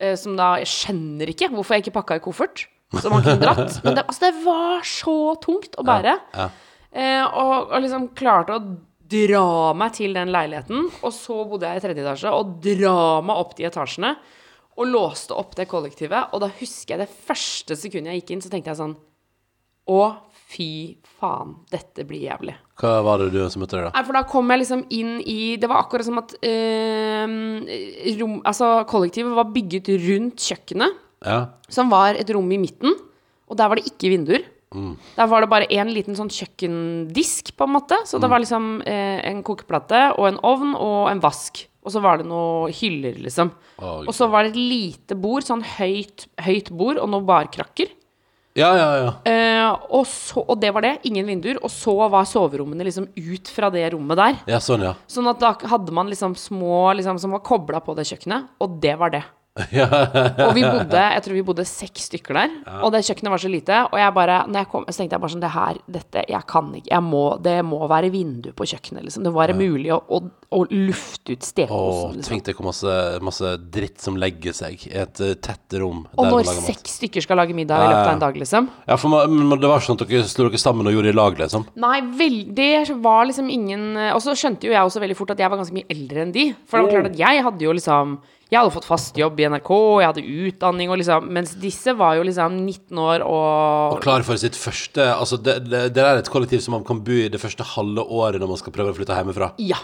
Eh, 0.00 0.16
som 0.16 0.38
da 0.40 0.54
Jeg 0.62 0.70
skjønner 0.72 1.28
ikke 1.28 1.50
hvorfor 1.52 1.76
jeg 1.76 1.84
ikke 1.84 1.98
pakka 2.00 2.16
i 2.16 2.24
koffert. 2.24 2.64
Så 2.96 3.12
man 3.12 3.22
kunne 3.22 3.38
dratt. 3.44 3.76
Men 3.84 3.94
det, 4.00 4.06
altså, 4.08 4.24
det 4.24 4.44
var 4.46 4.80
så 4.88 5.18
tungt 5.44 5.76
å 5.78 5.84
bære. 5.86 6.16
Ja. 6.34 6.48
Eh, 6.48 6.66
og, 6.92 7.70
og 7.70 7.76
liksom 7.84 8.08
klarte 8.18 8.56
å 8.56 8.62
dra 9.10 9.72
meg 9.78 9.92
til 9.96 10.14
den 10.14 10.30
leiligheten. 10.34 10.88
Og 11.02 11.12
så 11.14 11.40
bodde 11.50 11.66
jeg 11.70 11.80
i 11.80 11.84
tredje 11.84 12.04
etasje, 12.04 12.30
og 12.34 12.56
dra 12.64 12.96
meg 13.26 13.40
opp 13.42 13.56
de 13.58 13.66
etasjene. 13.68 14.14
Og 14.80 14.86
låste 14.88 15.34
opp 15.36 15.56
det 15.58 15.66
kollektivet. 15.68 16.30
Og 16.32 16.40
da 16.44 16.48
husker 16.60 16.94
jeg 16.96 17.02
det 17.04 17.14
første 17.26 17.76
sekundet 17.76 18.14
jeg 18.14 18.22
gikk 18.22 18.30
inn, 18.36 18.42
så 18.44 18.50
tenkte 18.52 18.70
jeg 18.72 18.78
sånn 18.80 18.94
Å, 19.90 20.00
fy 20.50 20.68
faen, 21.18 21.56
dette 21.72 22.04
blir 22.06 22.22
jævlig. 22.28 22.54
Hva 22.80 23.00
var 23.04 23.18
det 23.22 23.30
du 23.34 23.40
som 23.50 23.60
møtte 23.64 23.76
deg, 23.76 23.88
da? 23.88 23.92
Nei, 23.96 24.04
for 24.06 24.16
da 24.16 24.22
kom 24.30 24.50
jeg 24.54 24.60
liksom 24.62 24.82
inn 24.94 25.10
i 25.28 25.36
Det 25.60 25.68
var 25.70 25.82
akkurat 25.82 26.06
som 26.06 26.20
at 26.22 26.32
øh, 26.46 27.34
rom, 28.20 28.38
Altså, 28.46 28.70
kollektivet 28.90 29.34
var 29.36 29.50
bygget 29.52 29.90
rundt 30.06 30.46
kjøkkenet, 30.46 30.96
Ja. 31.26 31.40
som 31.68 31.90
var 31.92 32.14
et 32.16 32.30
rom 32.32 32.48
i 32.54 32.58
midten. 32.62 32.94
Og 33.50 33.58
der 33.58 33.68
var 33.68 33.76
det 33.80 33.90
ikke 33.90 34.12
vinduer. 34.14 34.46
Mm. 34.74 34.96
Der 35.16 35.26
var 35.26 35.40
det 35.42 35.50
bare 35.50 35.66
én 35.68 35.88
liten 35.92 36.14
sånn 36.14 36.30
kjøkkendisk, 36.30 37.56
på 37.56 37.64
en 37.66 37.74
måte. 37.74 37.96
Så 38.06 38.18
Mm. 38.18 38.20
det 38.22 38.30
var 38.30 38.38
liksom 38.40 38.82
eh, 38.86 39.20
en 39.30 39.42
kokeplate 39.42 40.18
og 40.18 40.28
en 40.28 40.38
ovn 40.42 40.74
og 40.76 41.10
en 41.10 41.20
vask. 41.20 41.66
Og 41.82 41.90
så 41.92 42.00
var 42.02 42.18
det 42.18 42.26
noen 42.26 42.70
hyller, 42.72 43.14
liksom. 43.24 43.50
Oh, 43.80 44.04
Og 44.06 44.12
så 44.12 44.28
var 44.30 44.44
det 44.44 44.50
et 44.52 44.56
lite 44.60 45.14
bord, 45.16 45.42
sånn 45.42 45.62
høyt, 45.64 46.26
høyt 46.38 46.70
bord, 46.70 46.98
og 46.98 47.08
noen 47.08 47.24
barkrakker. 47.26 47.88
Ja, 48.54 48.74
ja, 48.76 48.88
ja. 48.98 49.10
Eh, 49.24 49.76
og, 49.90 50.04
så, 50.06 50.44
og 50.46 50.58
det 50.60 50.72
var 50.74 50.82
det. 50.82 50.98
Ingen 51.04 51.24
vinduer. 51.24 51.56
Og 51.62 51.70
så 51.70 51.94
var 52.10 52.24
soverommene 52.24 52.84
liksom 52.84 53.06
ut 53.16 53.48
fra 53.48 53.70
det 53.70 53.92
rommet 53.94 54.16
der. 54.18 54.38
Ja, 54.50 54.58
sånn, 54.58 54.82
ja. 54.82 54.94
Sånn 55.08 55.28
at 55.30 55.38
da 55.40 55.54
hadde 55.70 55.92
man 55.92 56.08
liksom 56.10 56.34
små 56.36 56.92
liksom, 56.98 57.18
som 57.18 57.30
var 57.30 57.40
kobla 57.46 57.80
på 57.80 57.94
det 57.96 58.04
kjøkkenet, 58.10 58.48
og 58.60 58.80
det 58.82 58.98
var 58.98 59.10
det. 59.10 59.22
Og 60.46 60.52
vi 60.54 60.62
bodde, 60.62 61.00
jeg 61.00 61.22
tror 61.24 61.34
vi 61.34 61.42
bodde 61.42 61.64
seks 61.66 62.04
stykker 62.06 62.36
der. 62.38 62.52
Og 62.84 62.92
det 62.94 63.02
kjøkkenet 63.02 63.32
var 63.32 63.42
så 63.42 63.50
lite. 63.50 63.78
Og 63.90 63.98
jeg 63.98 64.14
bare, 64.14 64.36
når 64.46 64.62
jeg 64.62 64.70
kom, 64.70 64.84
så 64.86 65.02
tenkte 65.02 65.16
jeg 65.16 65.24
bare 65.24 65.34
sånn 65.34 65.42
Det 65.42 65.50
her, 65.54 65.80
dette, 65.98 66.24
jeg 66.30 66.46
kan 66.52 66.68
ikke. 66.78 66.90
Jeg 66.92 67.04
må, 67.06 67.24
det 67.42 67.56
må 67.66 67.80
være 67.90 68.12
vindu 68.14 68.52
på 68.56 68.68
kjøkkenet, 68.70 69.08
liksom. 69.08 69.26
Det 69.26 69.32
må 69.34 69.42
være 69.42 69.56
mulig 69.58 69.90
å, 69.94 69.98
å, 70.06 70.22
å 70.54 70.62
lufte 70.70 71.34
ut 71.34 71.48
stekeosten. 71.48 72.20
Liksom. 72.20 72.30
tenk 72.30 72.46
deg 72.46 72.60
hvor 72.60 72.70
masse, 72.70 72.96
masse 73.26 73.52
dritt 73.74 73.98
som 74.02 74.18
legger 74.22 74.56
seg 74.56 74.86
i 74.86 74.94
et 75.02 75.22
uh, 75.24 75.34
tett 75.42 75.78
rom. 75.82 76.04
Og 76.14 76.30
når 76.30 76.54
seks 76.62 77.00
stykker 77.00 77.26
skal 77.26 77.42
lage 77.42 77.56
middag 77.56 77.82
i 77.82 77.90
løpet 77.90 78.06
av 78.06 78.14
en 78.14 78.24
dag, 78.28 78.42
liksom. 78.44 78.72
Ja, 78.86 78.98
for 79.00 79.12
man, 79.12 79.58
det 79.58 79.70
var 79.70 79.82
sånn 79.84 79.98
at 79.98 80.06
dere 80.06 80.30
slo 80.30 80.46
dere 80.46 80.62
sammen 80.62 80.86
og 80.86 80.94
gjorde 80.94 81.10
i 81.10 81.18
lag, 81.18 81.38
liksom? 81.42 81.66
Nei, 81.82 81.98
vel, 82.22 82.42
det 82.54 82.72
var 83.02 83.26
liksom 83.26 83.48
ingen 83.50 83.88
Og 84.14 84.20
så 84.22 84.32
skjønte 84.38 84.68
jo 84.68 84.72
jeg 84.74 84.86
også 84.86 85.02
veldig 85.02 85.16
fort 85.18 85.32
at 85.34 85.40
jeg 85.42 85.50
var 85.50 85.58
ganske 85.58 85.74
mye 85.74 85.90
eldre 85.90 86.22
enn 86.22 86.34
de. 86.34 86.52
For 86.68 86.78
det 86.78 86.86
var 86.86 86.94
klart 86.94 87.10
at 87.10 87.18
jeg 87.18 87.42
hadde 87.46 87.66
jo 87.66 87.74
liksom 87.74 88.20
Jeg 88.50 88.58
hadde 88.58 88.74
fått 88.74 88.88
fast 88.88 89.18
jobb 89.18 89.38
i 89.38 89.46
NRK, 89.46 89.70
jeg 90.02 90.10
hadde 90.10 90.24
utdanning 90.48 90.90
og 90.90 90.98
liksom 90.98 91.28
Mens 91.36 91.52
disse 91.62 91.94
var 91.94 92.16
jo 92.18 92.24
liksom 92.26 92.56
19 92.64 92.98
år 92.98 93.22
og, 93.22 93.94
Og 93.94 94.02
klar 94.02 94.26
for 94.26 94.40
sitt 94.42 94.58
første 94.58 95.06
Altså, 95.12 95.38
det, 95.38 95.60
det, 95.68 95.84
det 95.94 96.02
er 96.02 96.18
et 96.18 96.30
kollektiv 96.32 96.62
som 96.64 96.74
man 96.74 96.86
kan 96.86 97.02
bo 97.06 97.14
i 97.14 97.30
det 97.30 97.38
første 97.42 97.66
halve 97.76 98.02
året 98.10 98.42
når 98.42 98.50
man 98.50 98.60
skal 98.60 98.74
prøve 98.74 98.90
å 98.90 98.96
flytte 98.96 99.16
hjemmefra. 99.20 99.52
Ja. 99.62 99.78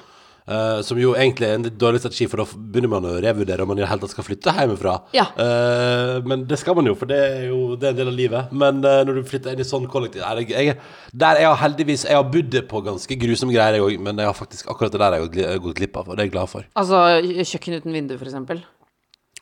Eh, 0.47 0.81
som 0.87 0.99
jo 1.01 1.11
egentlig 1.19 1.49
er 1.49 1.57
en 1.57 1.65
litt 1.67 1.79
dårlig 1.81 1.99
strategi, 1.99 2.29
for 2.31 2.39
da 2.39 2.45
begynner 2.55 2.91
man 2.93 3.07
å 3.11 3.17
revurdere 3.19 3.65
om 3.65 3.71
man 3.73 3.81
i 3.81 3.83
det 3.83 3.89
hele 3.91 4.05
tatt 4.05 4.13
skal 4.13 4.27
flytte 4.29 4.53
hjemmefra. 4.55 4.93
Ja. 5.17 5.25
Uh, 5.35 6.23
men 6.23 6.45
det 6.47 6.61
skal 6.61 6.77
man 6.79 6.87
jo, 6.87 6.95
for 6.99 7.11
det 7.11 7.19
er 7.19 7.41
jo 7.49 7.75
det 7.75 7.89
er 7.89 7.97
en 7.97 7.99
del 7.99 8.11
av 8.13 8.15
livet. 8.15 8.53
Men 8.55 8.79
uh, 8.85 9.01
når 9.09 9.19
du 9.19 9.27
flytter 9.27 9.57
inn 9.57 9.65
i 9.65 9.67
sånn 9.67 9.89
kollektiv 9.91 10.23
er 10.23 10.39
det, 10.39 10.45
jeg, 10.55 10.77
Der 11.11 11.41
jeg 11.41 11.49
har 11.49 11.59
heldigvis 11.59 12.05
Jeg 12.07 12.19
har 12.19 12.29
bodd 12.31 12.55
på 12.71 12.83
ganske 12.87 13.19
grusomme 13.19 13.57
greier, 13.57 13.81
jeg 13.81 13.87
òg, 13.89 13.97
men 14.07 14.23
jeg 14.23 14.31
har 14.31 14.37
faktisk 14.39 14.71
akkurat 14.71 14.95
det 14.95 15.01
der 15.03 15.17
jeg 15.17 15.27
har 15.27 15.57
jeg 15.57 15.65
gått 15.65 15.81
glipp 15.81 15.99
av, 15.99 16.07
og 16.07 16.15
det 16.15 16.23
er 16.23 16.31
jeg 16.31 16.37
glad 16.37 16.53
for. 16.53 16.69
Altså 16.79 17.03
kjøkken 17.51 17.81
uten 17.81 17.99
vindu, 17.99 18.15
for 18.15 18.31
eksempel. 18.31 18.63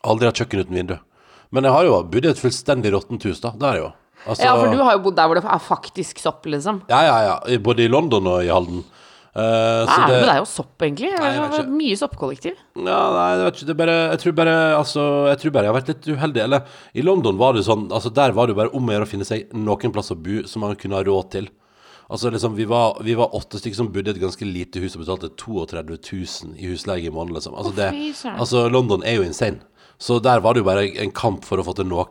Aldri 0.09 0.31
hatt 0.31 0.41
kjøkken 0.41 0.65
uten 0.65 0.81
vindu. 0.81 0.97
Men 1.53 1.69
jeg 1.69 1.77
har 1.77 1.91
jo 1.91 2.01
bodd 2.17 2.25
i 2.25 2.33
et 2.33 2.41
fullstendig 2.41 2.95
råttent 2.97 3.29
hus, 3.29 3.45
da. 3.45 3.53
Det 3.53 3.69
har 3.69 3.77
jeg 3.77 3.85
jo. 3.85 3.93
Altså, 4.25 4.49
Ja, 4.49 4.57
for 4.57 4.73
du 4.73 4.81
har 4.81 4.97
jo 4.97 5.05
bodd 5.05 5.21
der 5.21 5.29
hvor 5.29 5.37
det 5.37 5.45
er 5.45 5.61
faktisk 5.69 6.25
sopp, 6.25 6.49
liksom. 6.49 6.81
Ja, 6.89 7.05
ja, 7.05 7.17
ja. 7.29 7.61
Både 7.61 7.85
i 7.85 7.93
London 7.93 8.33
og 8.33 8.41
i 8.41 8.49
Halden. 8.49 8.87
Eh, 9.35 9.41
Hva 9.43 9.95
er 9.95 10.07
det 10.07 10.15
det- 10.15 10.21
med 10.23 10.29
deg 10.31 10.41
og 10.41 10.47
sopp, 10.47 10.79
egentlig? 10.79 11.09
Nei, 11.19 11.31
jeg 11.35 11.41
vet 11.43 11.55
ikke. 11.59 11.73
mye 11.75 11.97
soppkollektiv. 11.99 12.55
Ja, 12.77 13.01
nei, 13.11 13.25
jeg 13.35 13.45
vet 13.45 13.55
ikke. 13.55 13.67
Det 13.67 13.75
er 13.75 13.81
bare 13.81 13.97
Jeg 14.11 14.19
tror 14.23 14.33
bare 14.39 14.55
Altså, 14.79 15.03
jeg 15.29 15.39
tror 15.41 15.51
bare 15.53 15.65
jeg 15.65 15.73
har 15.73 15.81
vært 15.81 15.89
litt 15.89 16.07
uheldig. 16.17 16.43
Eller 16.45 16.63
i 16.95 17.03
London 17.03 17.37
var 17.37 17.53
det 17.55 17.65
sånn 17.65 17.89
Altså, 17.91 18.13
der 18.15 18.31
var 18.33 18.47
det 18.47 18.55
jo 18.55 18.61
bare 18.63 18.75
om 18.75 18.87
å 18.87 18.93
gjøre 18.95 19.03
å 19.09 19.11
finne 19.11 19.27
seg 19.27 19.51
noen 19.53 19.93
plass 19.93 20.11
å 20.13 20.17
bo 20.23 20.47
som 20.47 20.61
man 20.61 20.77
kunne 20.77 20.95
ha 20.95 21.03
råd 21.03 21.31
til. 21.31 21.49
Altså 22.11 22.31
liksom, 22.31 22.55
vi 22.55 22.65
var, 22.65 22.99
vi 23.03 23.15
var 23.15 23.31
åtte 23.35 23.59
stykker 23.59 23.75
som 23.75 23.89
bodde 23.89 24.09
i 24.09 24.11
et 24.15 24.21
ganske 24.21 24.45
lite 24.47 24.79
hus 24.79 24.95
og 24.95 25.03
betalte 25.07 25.35
32 25.35 25.99
000 25.99 26.55
i 26.61 26.67
husleie 26.71 27.07
i 27.07 27.11
måneden, 27.11 27.35
liksom. 27.35 27.57
Altså, 27.57 27.75
det, 27.75 27.91
altså, 28.39 28.71
London 28.71 29.03
er 29.03 29.17
jo 29.17 29.23
insane. 29.25 29.59
Så 29.99 30.21
der 30.23 30.39
var 30.41 30.53
det 30.53 30.61
jo 30.63 30.69
bare 30.69 30.85
en 31.01 31.11
kamp 31.11 31.45
for 31.45 31.57
å 31.57 31.65
få 31.65 31.75
til 31.75 31.87
noe. 31.87 32.05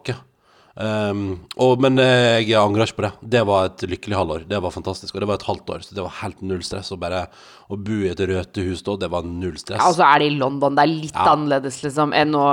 Um, 0.73 1.19
og, 1.61 1.75
men 1.85 1.99
eh, 2.01 2.39
jeg 2.41 2.57
angrer 2.57 2.87
ikke 2.89 2.97
på 2.97 3.05
det. 3.05 3.11
Det 3.35 3.41
var 3.45 3.67
et 3.69 3.83
lykkelig 3.91 4.17
halvår. 4.17 4.45
Det 4.49 4.61
var 4.63 4.73
fantastisk. 4.73 5.13
Og 5.13 5.21
det 5.21 5.27
var 5.29 5.37
et 5.37 5.45
halvt 5.49 5.69
år, 5.75 5.83
så 5.85 5.97
det 5.97 6.05
var 6.05 6.15
helt 6.23 6.41
null 6.41 6.63
stress. 6.65 6.89
Og 6.95 7.01
bare 7.03 7.27
å 7.69 7.77
bo 7.77 7.99
i 8.01 8.09
et 8.09 8.23
røtehus 8.29 8.81
da, 8.87 8.95
det 9.03 9.11
var 9.13 9.27
null 9.27 9.59
stress. 9.61 9.77
Ja, 9.81 9.91
og 9.91 9.99
så 9.99 10.07
er 10.07 10.23
det 10.23 10.31
i 10.31 10.37
London. 10.39 10.73
Det 10.79 10.85
er 10.87 10.91
litt 10.93 11.13
Ja. 11.13 11.27
annerledes, 11.35 11.77
liksom, 11.85 12.15
enn, 12.17 12.33
å, 12.33 12.47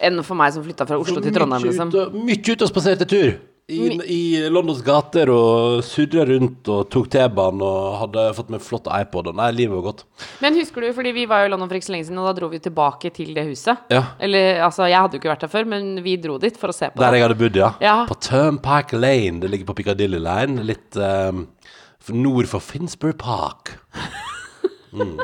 enn 0.00 0.22
for 0.26 0.34
meg 0.40 0.52
som 0.56 0.66
flytta 0.66 0.88
fra 0.88 0.98
Oslo 0.98 1.22
til 1.22 1.32
Trondheim, 1.36 1.68
liksom. 1.70 1.94
Mye 2.26 2.42
ute 2.42 2.66
og 2.66 2.72
spaserte 2.72 3.06
tur. 3.06 3.38
I, 3.70 3.84
I 4.10 4.48
Londons 4.50 4.80
gater 4.84 5.30
og 5.32 5.80
surra 5.86 6.24
rundt 6.28 6.68
og 6.72 6.88
tok 6.92 7.06
T-banen 7.12 7.62
og 7.64 7.98
hadde 8.00 8.24
fått 8.36 8.50
med 8.50 8.64
flott 8.64 8.88
iPod. 8.90 9.30
Og 9.30 9.38
nei, 9.38 9.48
livet 9.54 9.76
var 9.78 9.84
godt. 9.92 10.04
Men 10.42 10.58
husker 10.58 10.82
du, 10.84 10.88
fordi 10.96 11.12
vi 11.16 11.26
var 11.30 11.44
jo 11.44 11.50
i 11.50 11.52
London 11.54 11.70
for 11.70 11.78
ikke 11.78 11.88
så 11.88 11.94
lenge 11.94 12.08
siden, 12.08 12.18
og 12.22 12.28
da 12.30 12.34
dro 12.40 12.50
vi 12.52 12.60
tilbake 12.64 13.12
til 13.16 13.30
det 13.36 13.46
huset. 13.48 13.84
Ja. 13.94 14.02
Eller, 14.18 14.60
altså, 14.66 14.88
jeg 14.90 14.98
hadde 14.98 15.16
jo 15.18 15.22
ikke 15.22 15.32
vært 15.32 15.46
der 15.46 15.52
før, 15.54 15.68
men 15.76 15.92
vi 16.04 16.16
dro 16.20 16.38
dit 16.42 16.58
for 16.60 16.72
å 16.72 16.76
se 16.76 16.90
på 16.90 16.98
Der 17.02 17.14
det. 17.14 17.20
jeg 17.20 17.28
hadde 17.28 17.38
bodd, 17.44 17.60
ja. 17.62 17.70
Ja. 17.84 17.96
På 18.10 18.18
Turnpike 18.18 18.98
Lane. 18.98 19.38
Det 19.44 19.52
ligger 19.54 19.70
på 19.70 19.78
Piccadilly 19.80 20.18
Line. 20.22 20.66
Litt 20.66 20.98
um, 20.98 21.46
nord 22.10 22.50
for 22.50 22.60
Finsbury 22.64 23.14
Park. 23.16 23.76
Mm. 24.90 25.20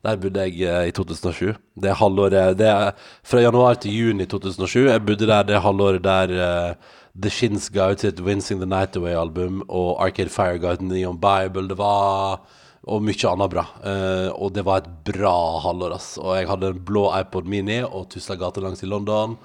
Der 0.00 0.16
bodde 0.16 0.46
jeg 0.46 0.62
eh, 0.64 0.88
i 0.88 0.94
2007. 0.96 1.52
Det 1.76 1.92
halvåret 2.00 2.56
det 2.56 2.68
er 2.68 2.94
Fra 3.22 3.42
januar 3.42 3.76
til 3.82 3.92
juni 3.92 4.24
2007. 4.24 4.86
Jeg 4.88 5.04
bodde 5.04 5.28
der 5.28 5.42
det 5.44 5.60
halvåret 5.60 6.04
der 6.04 6.32
eh, 6.32 6.74
The 7.20 7.30
Shins 7.30 7.68
ga 7.68 7.90
ut 7.90 8.00
sitt 8.00 8.20
'Wincing 8.20 8.60
the 8.62 8.66
Night 8.66 8.96
Away'-album, 8.96 9.60
og 9.68 10.00
Arcade 10.00 10.30
Fire 10.30 10.58
ga 10.58 10.72
ut 10.72 10.80
Neon 10.80 11.18
Bible. 11.20 11.68
Det 11.68 11.78
var 11.78 12.40
Og 12.88 13.02
mye 13.04 13.28
annet 13.28 13.50
bra. 13.52 13.66
Uh, 13.84 14.32
og 14.40 14.54
det 14.56 14.62
var 14.64 14.78
et 14.80 14.88
bra 15.04 15.60
halvår, 15.60 15.92
ass. 15.98 16.16
Og 16.16 16.32
jeg 16.38 16.48
hadde 16.48 16.70
en 16.72 16.78
blå 16.80 17.02
iPod 17.12 17.44
Mini 17.44 17.82
og 17.84 18.08
tusla 18.08 18.38
gatelangs 18.40 18.80
i 18.82 18.88
London. 18.88 19.36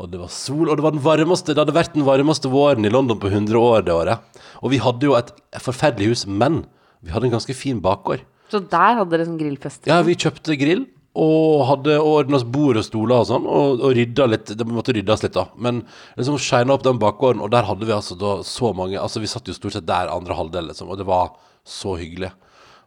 Og 0.00 0.08
det 0.08 0.18
var 0.18 0.32
sol, 0.32 0.70
og 0.70 0.78
det 0.78 0.82
var 0.82 0.94
den 0.96 1.04
varmeste 1.04 1.52
Det 1.52 1.60
hadde 1.60 1.76
vært 1.76 1.92
den 1.92 2.06
varmeste 2.06 2.48
våren 2.48 2.88
i 2.88 2.88
London 2.88 3.20
på 3.20 3.28
100 3.28 3.58
år 3.60 3.84
det 3.84 3.92
året. 3.92 4.40
Og 4.62 4.72
vi 4.72 4.80
hadde 4.80 5.04
jo 5.04 5.18
et 5.18 5.34
forferdelig 5.60 6.08
hus, 6.14 6.24
men 6.26 6.64
vi 7.04 7.12
hadde 7.12 7.28
en 7.28 7.36
ganske 7.36 7.52
fin 7.52 7.76
bakgård. 7.76 8.24
Så 8.52 8.60
der 8.60 8.98
hadde 8.98 9.10
dere 9.14 9.28
sånn 9.28 9.40
grillfest. 9.40 9.88
Ja, 9.88 10.02
vi 10.04 10.18
kjøpte 10.18 10.58
grill 10.60 10.84
og 11.12 11.64
hadde 11.68 11.98
ordna 12.00 12.38
oss 12.38 12.44
bord 12.48 12.78
og 12.80 12.84
stoler 12.86 13.20
og 13.20 13.26
sånn, 13.28 13.44
og, 13.44 13.82
og 13.84 13.96
rydda 13.96 14.26
litt. 14.30 14.52
Det 14.56 14.64
måtte 14.68 14.94
ryddes 14.96 15.24
litt, 15.26 15.34
da. 15.36 15.44
Men 15.60 15.82
liksom 16.16 16.38
shina 16.40 16.72
opp 16.72 16.86
den 16.86 17.00
bakgården, 17.00 17.42
og 17.44 17.52
der 17.52 17.68
hadde 17.68 17.88
vi 17.88 17.92
altså 17.96 18.16
da 18.16 18.38
så 18.48 18.72
mange 18.76 19.00
Altså, 19.00 19.20
vi 19.20 19.28
satt 19.28 19.48
jo 19.48 19.56
stort 19.56 19.76
sett 19.76 19.88
der 19.88 20.12
andre 20.12 20.36
halvdel, 20.38 20.70
liksom, 20.70 20.88
og 20.92 21.00
det 21.00 21.08
var 21.08 21.34
så 21.68 21.98
hyggelig. 22.00 22.32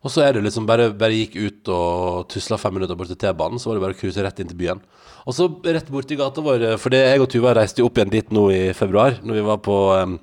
Og 0.06 0.12
så 0.14 0.22
er 0.22 0.36
det 0.36 0.44
liksom 0.46 0.68
bare, 0.70 0.92
bare 0.94 1.18
gikk 1.18 1.38
ut 1.38 1.70
og 1.74 2.26
tusla 2.30 2.60
fem 2.62 2.76
minutter 2.78 2.98
bort 2.98 3.10
til 3.10 3.18
T-banen, 3.22 3.62
så 3.62 3.72
var 3.72 3.78
det 3.78 3.86
bare 3.86 3.96
å 3.96 4.00
cruise 4.02 4.22
rett 4.22 4.42
inn 4.42 4.52
til 4.52 4.60
byen. 4.60 4.82
Og 5.26 5.34
så 5.34 5.48
rett 5.66 5.90
borti 5.90 6.18
gata 6.20 6.44
vår, 6.46 6.68
for 6.82 6.94
det 6.94 7.02
jeg 7.02 7.24
og 7.24 7.32
Tuva 7.34 7.56
reiste 7.58 7.82
jo 7.82 7.90
opp 7.90 7.98
igjen 7.98 8.14
dit 8.14 8.36
nå 8.36 8.44
i 8.54 8.62
februar, 8.78 9.18
når 9.26 9.40
vi 9.40 9.46
var 9.48 9.64
på 9.66 9.80
um, 9.98 10.20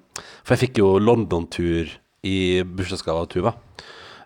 For 0.47 0.55
jeg 0.55 0.69
fikk 0.69 0.79
jo 0.83 0.93
London-tur 1.03 1.91
i 2.23 2.37
bursdagsgave 2.63 3.25
av 3.25 3.31
Tuva. 3.33 3.57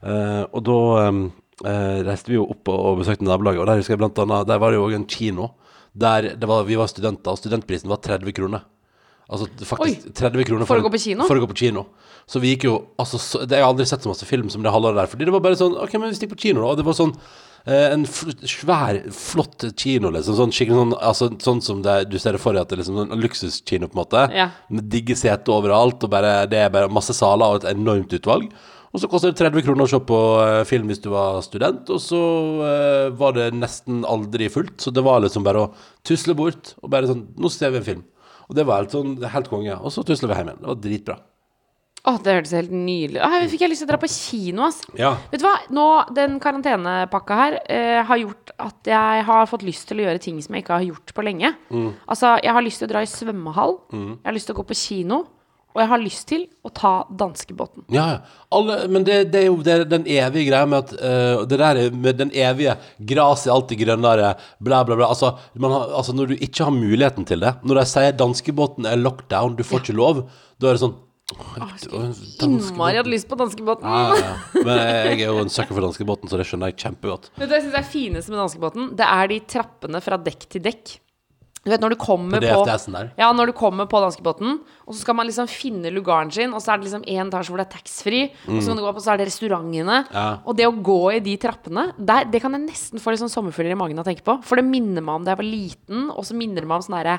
Eh, 0.06 0.44
og 0.54 0.62
da 0.66 0.78
eh, 1.02 2.00
reiste 2.06 2.30
vi 2.30 2.38
jo 2.38 2.46
opp 2.52 2.70
og, 2.70 2.78
og 2.92 3.02
besøkte 3.02 3.26
nabolaget, 3.26 3.62
og 3.62 3.70
der 3.70 3.80
husker 3.80 3.96
jeg 3.96 4.02
blant 4.04 4.22
annet 4.22 4.48
Der 4.50 4.62
var 4.62 4.72
det 4.72 4.78
jo 4.78 4.86
òg 4.86 4.96
en 5.00 5.10
kino. 5.10 5.50
Der 5.96 6.34
det 6.36 6.48
var, 6.48 6.66
vi 6.68 6.78
var 6.78 6.90
studenter, 6.92 7.32
og 7.32 7.40
studentprisen 7.40 7.90
var 7.90 8.02
30 8.04 8.36
kroner. 8.36 8.66
Altså 9.26 9.48
faktisk 9.66 10.06
Oi, 10.06 10.12
30 10.14 10.46
kroner 10.46 10.68
for 10.68 10.78
å 10.78 10.84
gå 10.84 10.92
på 10.94 11.00
kino? 11.02 11.26
For 11.26 11.38
å 11.38 11.42
gå 11.42 11.48
på 11.50 11.58
kino. 11.64 11.88
Så 12.30 12.38
vi 12.42 12.52
gikk 12.52 12.68
jo 12.68 12.76
altså, 12.98 13.18
så, 13.18 13.40
det, 13.42 13.58
Jeg 13.58 13.64
har 13.64 13.72
aldri 13.72 13.86
sett 13.88 14.04
så 14.04 14.10
masse 14.10 14.26
film 14.28 14.50
som 14.52 14.62
det 14.62 14.70
halvåret 14.70 15.00
der. 15.00 15.10
Fordi 15.10 15.26
det 15.26 15.34
var 15.34 15.42
bare 15.42 15.58
sånn 15.58 15.74
Ok, 15.82 15.96
men 15.98 16.12
vi 16.12 16.18
stikker 16.18 16.36
på 16.36 16.44
kino, 16.46 16.62
da. 16.62 16.70
Og 16.70 16.78
det 16.78 16.86
var 16.86 16.94
sånn 16.98 17.10
eh, 17.16 17.88
en 17.96 18.06
svær, 18.06 19.00
flott 19.14 19.66
kino, 19.74 20.12
liksom. 20.14 20.38
Sånn 20.38 20.54
skikkelig 20.54 20.78
sånn 20.78 20.94
Altså 21.00 21.30
sånn 21.42 21.64
som 21.66 21.82
det, 21.86 21.96
du 22.12 22.20
ser 22.22 22.38
det 22.38 22.42
for 22.44 22.54
deg 22.54 22.62
at 22.62 22.70
det 22.70 22.78
er 22.78 22.84
liksom 22.84 23.02
en 23.02 23.24
luksuskino, 23.24 23.90
på 23.90 23.98
en 23.98 24.02
måte. 24.04 24.24
Ja. 24.36 24.52
Med 24.70 24.86
digge 24.94 25.18
seter 25.18 25.58
overalt, 25.58 26.06
og 26.06 26.14
bare, 26.14 26.36
det 26.50 26.62
er 26.62 26.70
bare 26.74 26.92
masse 26.92 27.16
saler 27.18 27.50
og 27.56 27.64
et 27.64 27.70
enormt 27.74 28.14
utvalg. 28.14 28.46
Og 28.96 29.02
så 29.02 29.10
koster 29.12 29.28
det 29.28 29.36
30 29.42 29.60
kroner 29.66 29.84
å 29.84 29.90
se 29.92 29.98
på 30.08 30.18
eh, 30.40 30.62
film 30.64 30.88
hvis 30.88 31.02
du 31.04 31.10
var 31.12 31.42
student, 31.44 31.90
og 31.92 32.00
så 32.00 32.20
eh, 32.64 33.08
var 33.12 33.34
det 33.36 33.50
nesten 33.52 34.00
aldri 34.08 34.48
fullt. 34.48 34.78
Så 34.80 34.88
det 34.96 35.04
var 35.04 35.20
liksom 35.20 35.44
bare 35.44 35.66
å 35.66 35.72
tusle 36.06 36.32
bort 36.38 36.72
og 36.80 36.88
bare 36.94 37.10
sånn 37.10 37.26
Nå 37.36 37.52
ser 37.52 37.74
vi 37.74 37.82
en 37.82 37.90
film. 37.90 38.04
Og 38.48 38.56
det 38.56 38.64
var 38.64 38.80
helt 38.80 38.94
sånn 38.96 39.18
helt 39.20 39.50
konge. 39.52 39.76
Og 39.76 39.92
så 39.92 40.00
tusla 40.06 40.30
vi 40.30 40.38
hjem 40.38 40.48
igjen. 40.48 40.62
Det 40.62 40.70
var 40.70 40.80
dritbra. 40.80 41.18
Å, 42.06 42.14
det 42.22 42.34
hørtes 42.36 42.52
helt 42.54 42.70
nydelig 42.70 43.18
Å, 43.18 43.28
Fikk 43.50 43.64
jeg 43.64 43.70
lyst 43.72 43.82
til 43.82 43.88
å 43.88 43.90
dra 43.90 43.98
på 43.98 44.08
kino, 44.14 44.64
ass. 44.70 44.80
Ja. 44.96 45.12
Vet 45.32 45.42
du 45.42 45.46
hva, 45.48 45.56
nå, 45.74 45.86
den 46.16 46.40
karantenepakka 46.40 47.38
her 47.40 47.60
eh, 47.66 48.00
har 48.06 48.22
gjort 48.22 48.52
at 48.62 48.92
jeg 48.94 49.24
har 49.28 49.48
fått 49.50 49.66
lyst 49.66 49.90
til 49.90 50.00
å 50.00 50.06
gjøre 50.06 50.22
ting 50.22 50.40
som 50.40 50.56
jeg 50.56 50.64
ikke 50.64 50.78
har 50.78 50.86
gjort 50.86 51.12
på 51.12 51.24
lenge. 51.26 51.52
Mm. 51.68 51.90
Altså, 52.06 52.36
jeg 52.40 52.56
har 52.56 52.64
lyst 52.64 52.80
til 52.80 52.88
å 52.88 52.94
dra 52.94 53.04
i 53.04 53.10
svømmehall, 53.10 53.80
jeg 53.92 54.28
har 54.30 54.38
lyst 54.38 54.48
til 54.48 54.56
å 54.56 54.60
gå 54.62 54.68
på 54.70 54.78
kino, 54.78 55.24
og 55.76 55.82
jeg 55.82 55.90
har 55.90 56.00
lyst 56.00 56.24
til 56.30 56.46
å 56.64 56.70
ta 56.72 56.92
danskebåten. 57.20 57.84
Ja, 57.92 58.06
ja. 58.14 58.42
Alle, 58.56 58.78
men 58.88 59.04
det, 59.04 59.18
det 59.34 59.42
er 59.42 59.48
jo 59.50 59.58
det, 59.60 59.74
er 59.74 59.88
den 59.90 60.06
evige 60.08 60.46
greia 60.48 60.68
med 60.70 60.86
at 60.86 60.92
uh, 60.96 61.42
Det 61.44 61.58
der 61.60 61.80
er 61.82 61.90
med 61.92 62.16
den 62.16 62.30
evige 62.32 62.76
'gresset 62.96 63.50
er 63.50 63.54
alltid 63.56 63.82
grønnere', 63.82 64.30
bla, 64.64 64.82
bla, 64.88 64.96
bla. 64.96 65.10
Altså, 65.12 65.34
man 65.54 65.74
har, 65.74 65.92
altså, 66.00 66.14
når 66.16 66.32
du 66.32 66.36
ikke 66.40 66.64
har 66.64 66.72
muligheten 66.72 67.26
til 67.28 67.44
det 67.44 67.52
Når 67.62 67.82
de 67.82 67.84
sier 67.90 68.16
'danskebåten 68.16 68.88
er 68.88 69.02
lockdown', 69.02 69.58
du 69.58 69.64
får 69.66 69.84
ikke 69.84 69.98
lov, 70.00 70.24
da 70.56 70.70
er 70.70 70.78
det 70.78 70.84
sånn 70.86 70.96
Innmari 72.46 73.00
hadde 73.00 73.10
lyst 73.10 73.26
på 73.26 73.34
danskebåten. 73.34 73.82
Ja, 73.82 74.14
ja, 74.14 74.28
ja. 74.30 74.60
Men 74.62 74.78
jeg 74.78 75.16
er 75.24 75.24
jo 75.26 75.40
en 75.42 75.50
sucker 75.50 75.74
for 75.74 75.82
danskebåten, 75.82 76.30
så 76.30 76.38
det 76.38 76.46
skjønner 76.46 76.70
jeg 76.70 76.78
kjempegodt. 76.84 77.32
Vet 77.34 77.50
du 77.50 77.54
jeg 77.56 77.64
synes 77.64 77.80
er 77.80 77.88
fineste 77.90 78.30
med 78.30 78.38
danskebåten? 78.44 78.92
Det 78.94 79.08
er 79.10 79.32
de 79.32 79.40
trappene 79.50 80.00
fra 80.04 80.20
dekk 80.22 80.46
til 80.54 80.62
dekk. 80.68 80.94
Du 81.66 81.72
vet 81.72 81.82
når 81.82 81.96
du 81.96 81.98
kommer 81.98 82.38
På 82.38 82.62
på. 82.62 83.00
Ja, 83.18 83.32
når 83.34 83.50
du 83.50 83.52
kommer 83.58 83.88
på 83.90 83.98
danskebåten, 83.98 84.60
og 84.86 84.94
så 84.94 85.00
skal 85.02 85.16
man 85.18 85.26
liksom 85.26 85.48
finne 85.50 85.90
lugaren 85.90 86.30
sin, 86.30 86.52
og 86.54 86.62
så 86.62 86.72
er 86.72 86.78
det 86.78 86.86
liksom 86.86 87.02
én 87.10 87.26
etasje 87.26 87.50
hvor 87.50 87.58
det 87.58 87.66
er 87.66 87.72
taxfree, 87.74 88.28
og 88.46 88.60
så 88.60 88.70
kan 88.70 88.78
du 88.78 88.84
gå 88.84 88.90
opp, 88.92 89.00
og 89.00 89.02
så 89.02 89.12
er 89.14 89.18
det 89.18 89.26
restaurantene. 89.26 89.96
Mm. 90.06 90.14
Ja. 90.14 90.26
Og 90.46 90.58
det 90.60 90.68
å 90.68 90.74
gå 90.86 91.00
i 91.16 91.18
de 91.24 91.34
trappene, 91.42 91.88
der, 91.98 92.28
det 92.30 92.40
kan 92.44 92.54
jeg 92.54 92.62
nesten 92.68 93.02
få 93.02 93.10
litt 93.10 93.22
sånn 93.24 93.32
sommerfugler 93.32 93.74
i 93.74 93.78
magen 93.78 93.98
av 93.98 94.06
å 94.06 94.10
tenke 94.10 94.22
på. 94.26 94.36
For 94.46 94.60
det 94.60 94.66
minner 94.68 95.02
meg 95.02 95.18
om 95.18 95.26
da 95.26 95.34
jeg 95.34 95.40
var 95.42 95.48
liten, 95.48 96.04
og 96.14 96.28
så 96.28 96.38
minner 96.38 96.62
det 96.62 96.70
meg 96.70 96.78
om 96.78 96.86
sånn 96.86 96.98
herre 97.00 97.16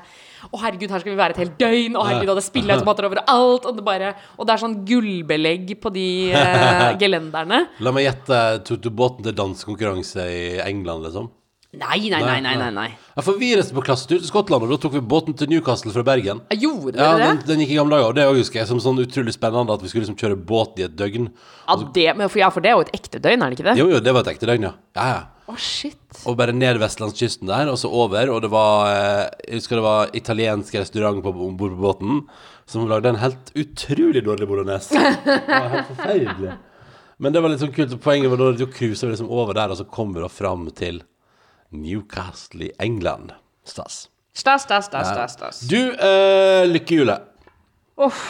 Å, 0.48 0.62
herregud, 0.64 0.94
her 0.96 1.04
skal 1.04 1.12
vi 1.12 1.20
være 1.20 1.36
et 1.36 1.42
helt 1.44 1.58
døgn, 1.60 1.98
og 2.00 2.08
herregud, 2.08 2.32
og 2.32 2.40
det 2.40 2.46
er 2.46 2.48
spilleautomater 2.48 3.08
overalt, 3.10 3.68
og 3.68 3.82
det 3.82 3.88
bare 3.88 4.14
Og 4.38 4.48
det 4.48 4.56
er 4.56 4.64
sånn 4.64 4.78
gullbelegg 4.88 5.76
på 5.84 5.92
de 5.92 6.08
eh, 6.32 6.86
gelenderne. 7.02 7.66
La 7.84 7.92
meg 7.92 8.08
gjette 8.08 8.40
tok 8.70 8.86
du 8.86 8.90
båten 8.96 9.28
til 9.28 9.36
dansekonkurranse 9.36 10.24
i 10.32 10.46
England, 10.64 11.10
liksom? 11.10 11.28
Nei, 11.78 12.10
nei, 12.10 12.22
nei, 12.24 12.40
nei, 12.42 12.56
nei, 12.58 12.70
nei. 12.74 12.88
Ja, 13.18 13.22
for 13.26 13.38
vi 13.38 13.52
reiste 13.58 13.76
på 13.76 13.84
klassetur 13.86 14.18
til 14.22 14.28
Skottland, 14.30 14.66
og 14.66 14.72
da 14.74 14.78
tok 14.82 14.96
vi 14.98 15.02
båten 15.14 15.36
til 15.38 15.50
Newcastle 15.52 15.94
fra 15.94 16.04
Bergen. 16.08 16.40
Jeg 16.54 16.64
Gjorde 16.66 16.98
Ja, 16.98 17.12
dere 17.18 17.28
den, 17.30 17.40
det? 17.44 17.48
den 17.52 17.64
gikk 17.64 17.74
i 17.76 17.80
gamle 17.80 17.98
dager, 18.00 18.10
og 18.12 18.18
det 18.18 18.26
husker 18.40 18.62
jeg 18.62 18.70
som 18.72 18.82
sånn 18.84 19.02
utrolig 19.04 19.34
spennende 19.36 19.76
at 19.76 19.84
vi 19.86 19.92
skulle 19.92 20.06
liksom 20.08 20.18
kjøre 20.20 20.38
båt 20.50 20.82
i 20.82 20.86
et 20.88 20.96
døgn. 20.98 21.30
Ja, 21.68 21.78
det, 21.96 22.06
men 22.18 22.30
for, 22.34 22.42
ja, 22.42 22.50
for 22.54 22.66
det 22.66 22.72
er 22.72 22.78
jo 22.80 22.86
et 22.88 22.94
ekte 22.98 23.22
døgn, 23.24 23.42
er 23.46 23.54
det 23.54 23.60
ikke 23.60 23.68
det? 23.72 23.76
Jo, 23.82 23.88
jo, 23.94 24.04
det 24.04 24.14
var 24.18 24.26
et 24.26 24.32
ekte 24.36 24.50
døgn, 24.50 24.70
ja. 24.70 24.74
Ja, 24.98 25.08
ja. 25.14 25.24
Å, 25.48 25.56
shit. 25.64 26.22
Og 26.28 26.36
bare 26.40 26.52
ned 26.52 26.76
vestlandskysten 26.82 27.48
der, 27.48 27.70
og 27.72 27.78
så 27.80 27.88
over. 27.94 28.28
Og 28.36 28.42
det 28.44 28.50
var 28.52 28.90
eh, 28.92 29.28
Jeg 29.48 29.62
husker 29.62 29.80
det 29.80 29.84
var 29.86 30.10
italiensk 30.18 30.76
restaurant 30.76 31.22
på, 31.24 31.32
om 31.32 31.54
bord 31.56 31.78
på 31.78 31.84
båten 31.86 32.24
som 32.68 32.84
lagde 32.90 33.14
en 33.14 33.22
helt 33.22 33.54
utrolig 33.56 34.26
dårlig 34.26 34.48
bolognese. 34.50 34.92
Det 34.98 35.38
var 35.48 35.70
helt 35.72 35.94
forferdelig. 35.94 36.58
Men 37.24 37.34
det 37.34 37.42
var 37.42 37.54
litt 37.54 37.62
sånn 37.64 37.72
kult. 37.74 37.96
Poenget 38.04 38.30
var 38.34 38.42
da 38.44 38.50
du 38.60 38.66
cruisa 38.68 39.08
liksom 39.08 39.32
over 39.32 39.56
der, 39.56 39.72
og 39.72 39.80
så 39.80 39.86
kommer 39.88 40.26
du 40.26 40.30
fram 40.30 40.68
til 40.76 41.00
Newcastle 41.72 42.70
i 42.70 42.72
England. 42.80 43.34
Stas. 43.68 44.08
Stas, 44.38 44.64
stas, 44.68 44.86
stas, 44.86 45.08
stas, 45.08 45.34
stas. 45.34 45.60
Du, 45.70 45.80
uh, 45.98 46.64
lykkehjulet. 46.70 47.26
Uff. 47.98 48.22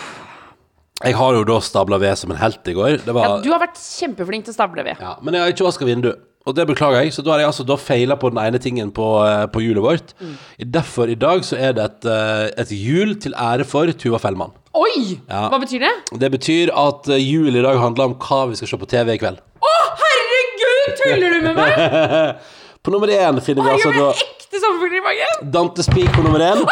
Jeg 1.04 1.13
har 1.13 1.36
jo 1.36 1.43
da 1.45 1.60
stabla 1.62 2.00
ved 2.02 2.15
som 2.17 2.32
en 2.34 2.39
helt 2.41 2.65
i 2.71 2.73
går. 2.73 3.04
Det 3.06 3.13
Ja, 3.13 3.36
du 3.43 3.52
har 3.52 3.60
vært 3.62 3.78
kjempeflink 3.78 4.47
til 4.47 4.56
å 4.56 4.58
stable 4.58 4.84
ved. 4.88 4.97
ja, 5.00 5.17
men 5.21 5.36
jeg 5.36 5.43
har 5.43 5.54
ikke 5.54 5.67
vaska 5.67 5.86
vindu. 5.86 6.13
Og 6.47 6.56
det 6.56 6.63
beklager 6.69 7.04
jeg, 7.04 7.12
så 7.12 7.21
da 7.21 7.34
har 7.34 7.41
jeg 7.43 7.50
altså 7.52 7.65
da 7.67 7.76
feila 7.76 8.15
på 8.15 8.30
den 8.32 8.39
ene 8.39 8.58
tingen 8.63 8.89
på, 8.95 9.04
eh, 9.28 9.45
på 9.52 9.60
hjulet 9.60 9.84
vårt. 9.84 10.13
Derfor 10.58 11.12
i 11.12 11.15
dag 11.19 11.43
så 11.43 11.58
er 11.60 11.73
det 11.76 11.84
et, 11.84 12.06
eh, 12.08 12.62
et 12.63 12.69
hjul 12.71 13.19
til 13.19 13.34
ære 13.36 13.65
for 13.67 13.86
Tuva 13.91 14.17
Fellmann. 14.17 14.54
Oi! 14.73 15.19
Ja. 15.28 15.50
Hva 15.52 15.60
betyr 15.60 15.84
det? 15.84 15.91
Det 16.17 16.32
betyr 16.32 16.71
at 16.71 17.04
jul 17.19 17.52
i 17.54 17.62
dag 17.62 17.78
handler 17.78 18.06
om 18.06 18.15
hva 18.15 18.47
vi 18.47 18.56
skal 18.56 18.67
se 18.71 18.78
på 18.78 18.88
TV 18.88 19.17
i 19.17 19.17
kveld. 19.19 19.43
Å, 19.60 19.73
herregud! 20.02 21.04
Tuller 21.04 21.36
du 21.36 21.41
med 21.50 21.56
meg? 21.60 22.36
På 22.88 22.91
nummer 22.91 23.08
én 23.08 23.41
finner 23.43 23.63
vi 23.63 23.69
Jeg 23.69 23.73
altså 23.73 23.89
da 23.91 24.12
ekte 24.15 25.00
magen. 25.04 25.52
Dante 25.52 25.84
Speak 25.84 26.13
på 26.15 26.21
nummer 26.23 26.39
én. 26.39 26.62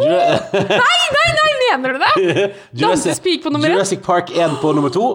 Nei, 0.00 0.08
nei, 1.14 1.28
nei, 1.38 1.52
mener 1.70 1.92
du 1.94 1.98
det? 2.02 2.48
Dante 2.80 3.14
Speak 3.14 3.44
på 3.44 3.52
nummer 3.54 3.70
én? 3.70 3.76
Jurassic 3.76 4.02
Park 4.02 4.32
1 4.34 4.58
på 4.58 4.72
nummer 4.74 4.90
to. 4.90 5.06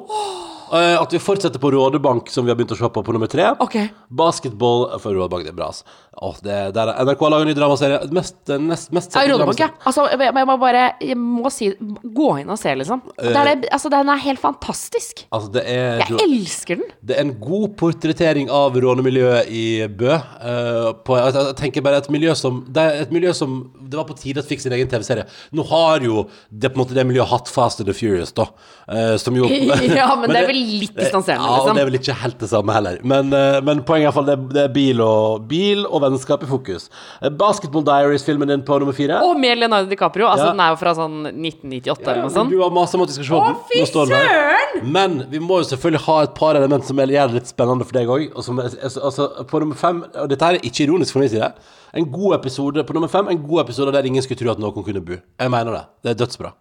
Eh, 0.71 1.01
At 1.01 1.13
vi 1.13 1.19
fortsetter 1.19 1.59
på 1.59 1.71
Rådebank, 1.71 2.29
som 2.31 2.45
vi 2.45 2.51
har 2.51 2.55
begynt 2.59 2.71
å 2.71 2.79
se 2.79 2.89
på, 2.89 3.03
på 3.03 3.15
nummer 3.15 3.27
tre. 3.31 3.49
Okay. 3.63 3.89
Basketball 4.07 4.87
for 5.03 5.15
Rådebank, 5.17 5.43
det 5.47 5.51
er 5.51 5.57
bra. 5.57 5.71
Altså. 5.71 5.83
Åh, 6.21 6.35
det, 6.43 6.55
det 6.75 6.81
er, 6.83 6.89
NRK 7.07 7.21
har 7.23 7.31
laget 7.33 7.45
en 7.45 7.49
ny 7.51 7.55
dramaserie. 7.57 7.99
Mest, 8.15 8.37
nest, 8.59 8.91
mest 8.95 9.15
Ja, 9.15 9.23
Rådebank, 9.31 9.59
ja. 9.63 9.69
Altså, 9.87 10.05
jeg, 10.11 10.45
må 10.47 10.55
bare 10.59 10.83
Jeg 11.01 11.15
må 11.17 11.49
si 11.53 11.69
Gå 11.79 12.27
inn 12.41 12.51
og 12.51 12.59
se, 12.59 12.73
liksom. 12.77 13.03
Det 13.15 13.31
er 13.31 13.63
altså, 13.71 13.91
den 13.91 14.11
er 14.11 14.23
helt 14.25 14.41
fantastisk. 14.43 15.25
Altså, 15.31 15.51
det 15.55 15.63
er, 15.71 16.03
Jeg 16.03 16.19
elsker 16.27 16.81
den. 16.81 16.91
det 17.07 17.17
er 17.17 17.25
en 17.25 17.33
god 17.41 17.75
portrettering 17.79 18.51
av 18.51 18.75
rånemiljøet 18.83 19.51
i 19.51 19.65
Bø. 19.87 20.11
Uh, 20.11 20.91
på, 21.03 21.17
jeg, 21.19 21.35
jeg 21.37 21.57
tenker 21.61 21.85
bare 21.85 22.01
et 22.03 22.11
miljø 22.13 22.35
som 22.37 22.61
Det 22.67 22.83
er 22.83 23.05
et 23.05 23.13
miljø 23.15 23.33
som 23.35 23.57
Det 23.79 23.99
var 23.99 24.07
på 24.09 24.17
tide 24.19 24.43
at 24.43 24.49
fikk 24.49 24.63
sin 24.63 24.75
egen 24.75 24.91
TV-serie. 24.91 25.27
Nå 25.55 25.65
har 25.71 26.03
jo 26.05 26.25
det 26.51 26.71
på 26.71 26.79
en 26.79 26.83
måte 26.85 26.95
det 26.97 27.07
miljøet 27.07 27.31
hatt 27.31 27.51
Fast 27.51 27.83
and 27.83 27.89
the 27.89 27.95
Furious, 27.97 28.31
da. 28.35 28.47
Uh, 28.87 29.15
som 29.21 29.35
jo 29.35 29.47
Ja, 29.99 30.11
men 30.19 30.31
det 30.31 30.39
er 30.43 30.49
vel 30.51 30.60
litt 30.65 30.95
distanserende, 30.95 31.45
Ja, 31.45 31.51
og 31.51 31.59
liksom. 31.65 31.75
det 31.75 31.81
er 31.81 31.89
vel 31.89 31.97
ikke 31.99 32.15
helt 32.21 32.37
det 32.39 32.49
samme 32.51 32.73
heller. 32.75 32.97
Men, 33.03 33.33
eh, 33.33 33.59
men 33.61 33.81
poenget 33.83 34.01
er 34.01 34.07
i 34.07 34.11
hvert 34.11 34.17
fall 34.19 34.25
det, 34.29 34.37
det 34.53 34.63
er 34.63 34.73
bil 34.75 35.01
og, 35.01 35.47
bil 35.49 35.85
og 35.87 36.01
vennskap 36.05 36.43
i 36.43 36.49
fokus. 36.49 36.89
Eh, 37.21 37.29
Basketball 37.29 37.83
Diaries-filmen 37.83 38.47
din 38.53 38.61
på 38.67 38.79
nummer 38.79 38.93
fire. 38.93 39.21
Og 39.25 39.39
med 39.39 39.57
Leonardo 39.57 39.89
DiCaprio. 39.89 40.27
Altså, 40.27 40.45
Ja. 40.45 40.51
Den 40.51 40.59
er 40.59 40.69
jo 40.69 40.79
fra 40.81 40.93
sånn 40.95 41.17
1998 41.33 42.07
eller 42.11 42.21
noe 42.23 42.29
sånt. 42.35 42.49
Du 42.51 42.61
har 42.61 42.69
masse 42.71 42.95
om 42.95 43.01
at 43.01 43.07
vi 43.09 43.13
skal 43.13 43.25
se 43.25 43.41
den. 43.47 43.55
fy 43.71 43.83
den 43.91 44.09
der. 44.09 44.27
søren! 44.27 44.91
Men 44.91 45.19
vi 45.29 45.39
må 45.39 45.59
jo 45.61 45.67
selvfølgelig 45.75 46.05
ha 46.05 46.21
et 46.23 46.33
par 46.35 46.55
element 46.55 46.85
som 46.85 46.97
gjør 46.97 47.07
det 47.27 47.33
litt 47.33 47.47
spennende 47.51 47.85
for 47.85 47.93
deg 47.99 48.07
òg. 48.07 48.31
Altså, 48.35 49.45
på 49.47 49.59
nummer 49.59 49.75
fem 49.75 50.03
Og 50.15 50.29
dette 50.29 50.41
her 50.45 50.55
er 50.55 50.59
ikke 50.65 50.85
ironisk 50.87 51.13
fra 51.13 51.19
min 51.21 51.29
side. 51.29 51.51
En 51.93 52.05
god 52.11 52.35
episode 52.39 52.83
på 52.87 52.93
nummer 52.93 53.09
fem 53.11 53.27
En 53.27 53.41
god 53.47 53.65
episode 53.65 53.91
der 53.91 54.03
ingen 54.07 54.21
skulle 54.23 54.39
tro 54.39 54.51
at 54.51 54.59
noen 54.59 54.83
kunne 54.83 55.01
bo. 55.03 55.17
Jeg 55.39 55.51
mener 55.51 55.71
det. 55.71 55.85
Det 56.03 56.09
er 56.13 56.25
dødsbra. 56.25 56.53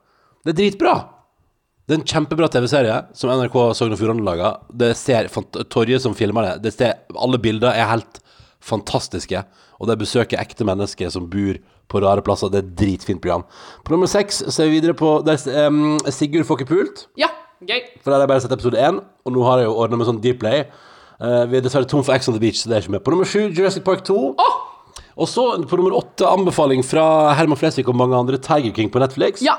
Det 0.44 0.54
er 0.54 0.58
dritbra. 0.62 1.19
Det 1.90 1.96
er 1.96 2.04
en 2.04 2.06
kjempebra 2.06 2.46
TV-serie 2.46 2.96
som 3.18 3.32
NRK 3.34 3.54
Sogn 3.74 3.96
og 3.96 3.98
Fjordane 3.98 4.22
laga. 4.22 4.52
Det 4.70 4.92
ser 4.94 5.26
Torje 5.74 5.98
som 5.98 6.12
filmer 6.14 6.46
det. 6.46 6.52
det 6.62 6.70
ser, 6.76 7.00
alle 7.18 7.40
bilder 7.42 7.74
er 7.74 7.88
helt 7.90 8.20
fantastiske. 8.62 9.40
Og 9.82 9.90
de 9.90 9.96
besøker 9.98 10.38
ekte 10.38 10.62
mennesker 10.68 11.10
som 11.10 11.26
bor 11.32 11.56
på 11.90 12.02
rare 12.04 12.22
plasser. 12.22 12.52
Det 12.52 12.60
er 12.60 12.68
et 12.68 12.76
dritfint 12.78 13.18
program. 13.18 13.42
På 13.82 13.96
nummer 13.96 14.06
seks 14.06 14.38
så 14.46 14.62
er 14.62 14.70
vi 14.70 14.76
videre 14.76 14.94
på 14.94 15.16
der, 15.26 15.42
um, 15.66 15.96
Sigurd 16.14 16.46
får 16.46 16.60
ikke 16.60 16.68
pult. 16.70 17.02
Ja, 17.18 17.32
gøy. 17.58 17.80
For 18.04 18.12
der 18.12 18.20
har 18.20 18.22
jeg 18.22 18.32
bare 18.36 18.44
sett 18.44 18.54
episode 18.54 18.78
én, 18.78 19.00
og 19.26 19.34
nå 19.34 19.48
har 19.48 19.64
jeg 19.64 19.66
jo 19.66 19.74
ordna 19.82 19.98
med 19.98 20.10
sånn 20.12 20.20
Dplay. 20.22 20.68
Uh, 21.18 21.42
vi 21.50 21.58
er 21.58 21.66
dessverre 21.66 21.90
tom 21.90 22.06
for 22.06 22.14
X 22.14 22.30
on 22.30 22.38
the 22.38 22.44
Beach, 22.44 22.60
så 22.62 22.70
det 22.70 22.78
er 22.78 22.86
ikke 22.86 22.94
med. 23.00 23.02
På 23.02 23.16
nummer 23.16 23.26
sju 23.26 23.48
Jurassic 23.48 23.82
Park 23.82 24.06
2. 24.06 24.20
Og 25.18 25.26
så 25.26 25.48
på 25.66 25.82
nummer 25.82 25.98
åtte 25.98 26.30
anbefaling 26.30 26.86
fra 26.86 27.34
Herman 27.34 27.58
Flesvig 27.58 27.90
og 27.90 27.98
mange 27.98 28.14
andre, 28.14 28.38
Tiger 28.38 28.70
King 28.78 28.94
på 28.94 29.02
Netflix. 29.02 29.42
Ja. 29.42 29.58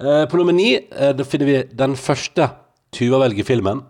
Eh, 0.00 0.24
på 0.32 0.38
nummer 0.40 0.56
ni 0.56 0.72
eh, 0.78 1.24
finner 1.28 1.48
vi 1.48 1.56
den 1.76 1.96
første 1.98 2.48
Tuva 2.90 3.20
velger 3.20 3.46
filmen. 3.46 3.82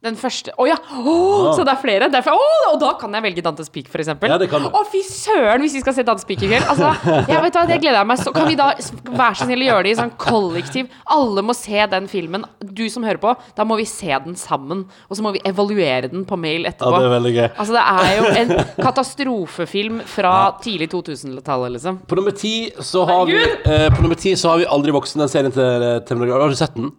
Den 0.00 0.16
første 0.16 0.52
Å 0.56 0.64
ja! 0.64 0.78
Å, 0.80 1.14
Så 1.52 1.64
det 1.66 1.74
er 1.74 1.80
flere? 1.82 2.06
Derfor, 2.12 2.38
oh, 2.40 2.70
og 2.70 2.78
da 2.80 2.94
kan 2.96 3.12
jeg 3.12 3.24
velge 3.26 3.42
Dantes 3.44 3.68
Peak, 3.72 3.90
eksempel. 3.92 4.32
Ja. 4.32 4.60
Å, 4.70 4.80
fy 4.88 5.02
søren, 5.04 5.60
hvis 5.60 5.74
vi 5.76 5.82
skal 5.82 5.96
se 5.98 6.04
Dantes 6.08 6.24
Peak 6.28 6.40
i 6.46 6.48
kveld. 6.48 6.64
Altså, 6.72 6.88
jeg 7.28 7.42
vet 7.44 7.58
hva, 7.58 7.64
Det 7.68 7.76
gleder 7.82 7.98
jeg 7.98 8.08
meg 8.08 8.22
så 8.22 8.32
Kan 8.32 8.48
vi 8.48 8.56
da 8.56 8.70
være 8.78 9.36
så 9.36 9.44
snill 9.44 9.66
å 9.66 9.68
gjøre 9.68 9.84
det 9.84 9.92
i 9.92 9.98
sånn 9.98 10.14
kollektiv? 10.20 10.88
Alle 11.12 11.44
må 11.44 11.56
se 11.58 11.84
den 11.92 12.08
filmen. 12.08 12.48
Du 12.64 12.86
som 12.92 13.04
hører 13.04 13.20
på, 13.20 13.34
da 13.58 13.68
må 13.68 13.76
vi 13.80 13.86
se 13.90 14.08
den 14.24 14.40
sammen. 14.40 14.86
Og 15.10 15.20
så 15.20 15.26
må 15.26 15.34
vi 15.36 15.44
evaluere 15.44 16.08
den 16.08 16.24
på 16.28 16.40
mail 16.40 16.64
etterpå. 16.70 16.96
Ja, 16.96 17.04
det 17.04 17.10
er 17.12 17.16
veldig 17.18 17.36
gøy. 17.36 17.46
Altså, 17.50 17.76
det 17.76 17.86
er 17.92 18.16
jo 18.16 18.34
en 18.40 18.66
katastrofefilm 18.88 20.02
fra 20.08 20.34
tidlig 20.64 20.88
2000-tallet, 20.96 21.76
liksom. 21.76 22.00
På 22.08 22.16
nummer 22.16 22.32
ti 22.32 22.54
så 22.80 23.04
har 23.10 23.26
vi 23.28 23.36
eh, 23.36 23.88
På 23.92 24.00
nummer 24.00 24.16
ti 24.16 24.32
så 24.38 24.54
har 24.54 24.64
vi 24.64 24.70
Aldri 24.80 24.96
voksen, 24.96 25.20
den 25.20 25.32
serien 25.32 25.52
til 25.52 25.90
eh, 25.90 25.98
Tim 26.08 26.24
Har 26.24 26.48
du 26.48 26.56
sett 26.56 26.78
den? 26.78 26.94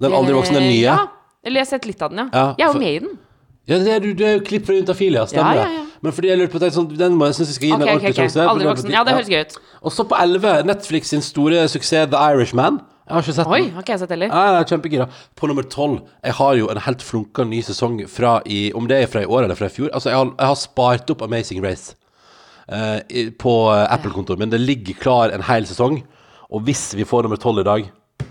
Den 0.00 0.16
Aldri 0.16 0.32
voksen, 0.38 0.56
den 0.56 0.72
nye? 0.72 0.86
Ja. 0.88 1.02
Eller 1.44 1.60
jeg 1.60 1.66
har 1.66 1.70
sett 1.78 1.86
litt 1.86 2.02
av 2.02 2.10
den, 2.10 2.18
ja. 2.18 2.28
Ja, 2.32 2.54
jeg 2.58 2.66
er 2.68 2.72
for- 2.72 2.80
jo 2.80 2.86
med 2.86 2.94
i 2.94 2.98
den. 3.06 3.18
Ja, 3.68 3.78
det 3.78 3.88
er, 3.94 4.00
du- 4.00 4.14
du 4.14 4.24
er 4.24 4.32
jo 4.38 4.40
klipp 4.44 4.66
fra 4.66 4.74
Juntafil, 4.74 5.12
ja. 5.14 5.24
Stemmer 5.26 5.54
Ja, 5.54 5.64
det. 5.64 5.72
ja, 5.72 5.82
det. 5.82 5.88
Men 6.02 6.12
fordi 6.12 6.28
jeg 6.28 6.38
lurte 6.38 6.52
på 6.52 6.58
det, 6.60 6.72
sånn, 6.74 6.88
den 6.98 7.12
må 7.14 7.26
jeg 7.26 7.34
synes 7.34 7.48
jeg 7.48 7.54
skal 7.54 7.68
gi 7.68 7.72
Ok, 7.74 7.80
en 7.80 7.82
ok, 7.82 7.94
ordentlig 7.94 8.10
ok. 8.10 8.16
sjanse. 8.22 8.48
Aldri 8.48 8.66
voksen. 8.66 8.90
Ja, 8.90 9.04
det 9.04 9.14
høres 9.14 9.28
gøy 9.28 9.40
ut. 9.40 9.56
Og 9.82 9.92
så 9.92 10.04
på 10.08 10.16
11, 10.18 10.62
Netflix 10.66 11.06
sin 11.08 11.20
store 11.22 11.68
suksess 11.68 12.10
The 12.10 12.18
Irishman. 12.34 12.80
Jeg 13.06 13.14
har 13.14 13.22
ikke 13.22 13.34
sett 13.34 13.46
Oi, 13.46 13.60
den. 13.62 13.70
har 13.74 13.82
ikke 13.82 13.92
jeg 13.92 13.98
sett 14.00 14.10
heller. 14.10 14.28
Nei, 14.28 14.60
er 14.60 14.64
kjempegira. 14.64 15.08
På 15.36 15.46
nummer 15.48 15.62
12 15.62 16.00
Jeg 16.24 16.32
har 16.34 16.54
jo 16.56 16.68
en 16.68 16.76
helt 16.78 16.98
flunka 17.02 17.44
ny 17.46 17.60
sesong 17.62 18.08
fra 18.08 18.40
i 18.46 18.72
Om 18.74 18.86
det 18.88 19.02
er 19.02 19.06
fra 19.06 19.20
i 19.22 19.26
år 19.26 19.44
eller 19.44 19.54
fra 19.54 19.66
i 19.66 19.68
fjor. 19.68 19.90
Altså, 19.92 20.10
jeg 20.10 20.16
har, 20.16 20.24
jeg 20.38 20.46
har 20.46 20.54
spart 20.54 21.10
opp 21.10 21.22
Amazing 21.22 21.62
Race 21.64 21.94
eh, 22.68 23.00
i- 23.10 23.30
på 23.30 23.70
eh, 23.74 23.92
Apple-kontoen 23.94 24.38
min. 24.38 24.50
Det 24.50 24.60
ligger 24.60 24.94
klar 24.94 25.30
en 25.32 25.42
hel 25.42 25.64
sesong. 25.66 26.02
Og 26.50 26.62
hvis 26.62 26.94
vi 26.94 27.04
får 27.04 27.22
nummer 27.22 27.36
12 27.36 27.60
i 27.60 27.62
dag, 27.64 27.90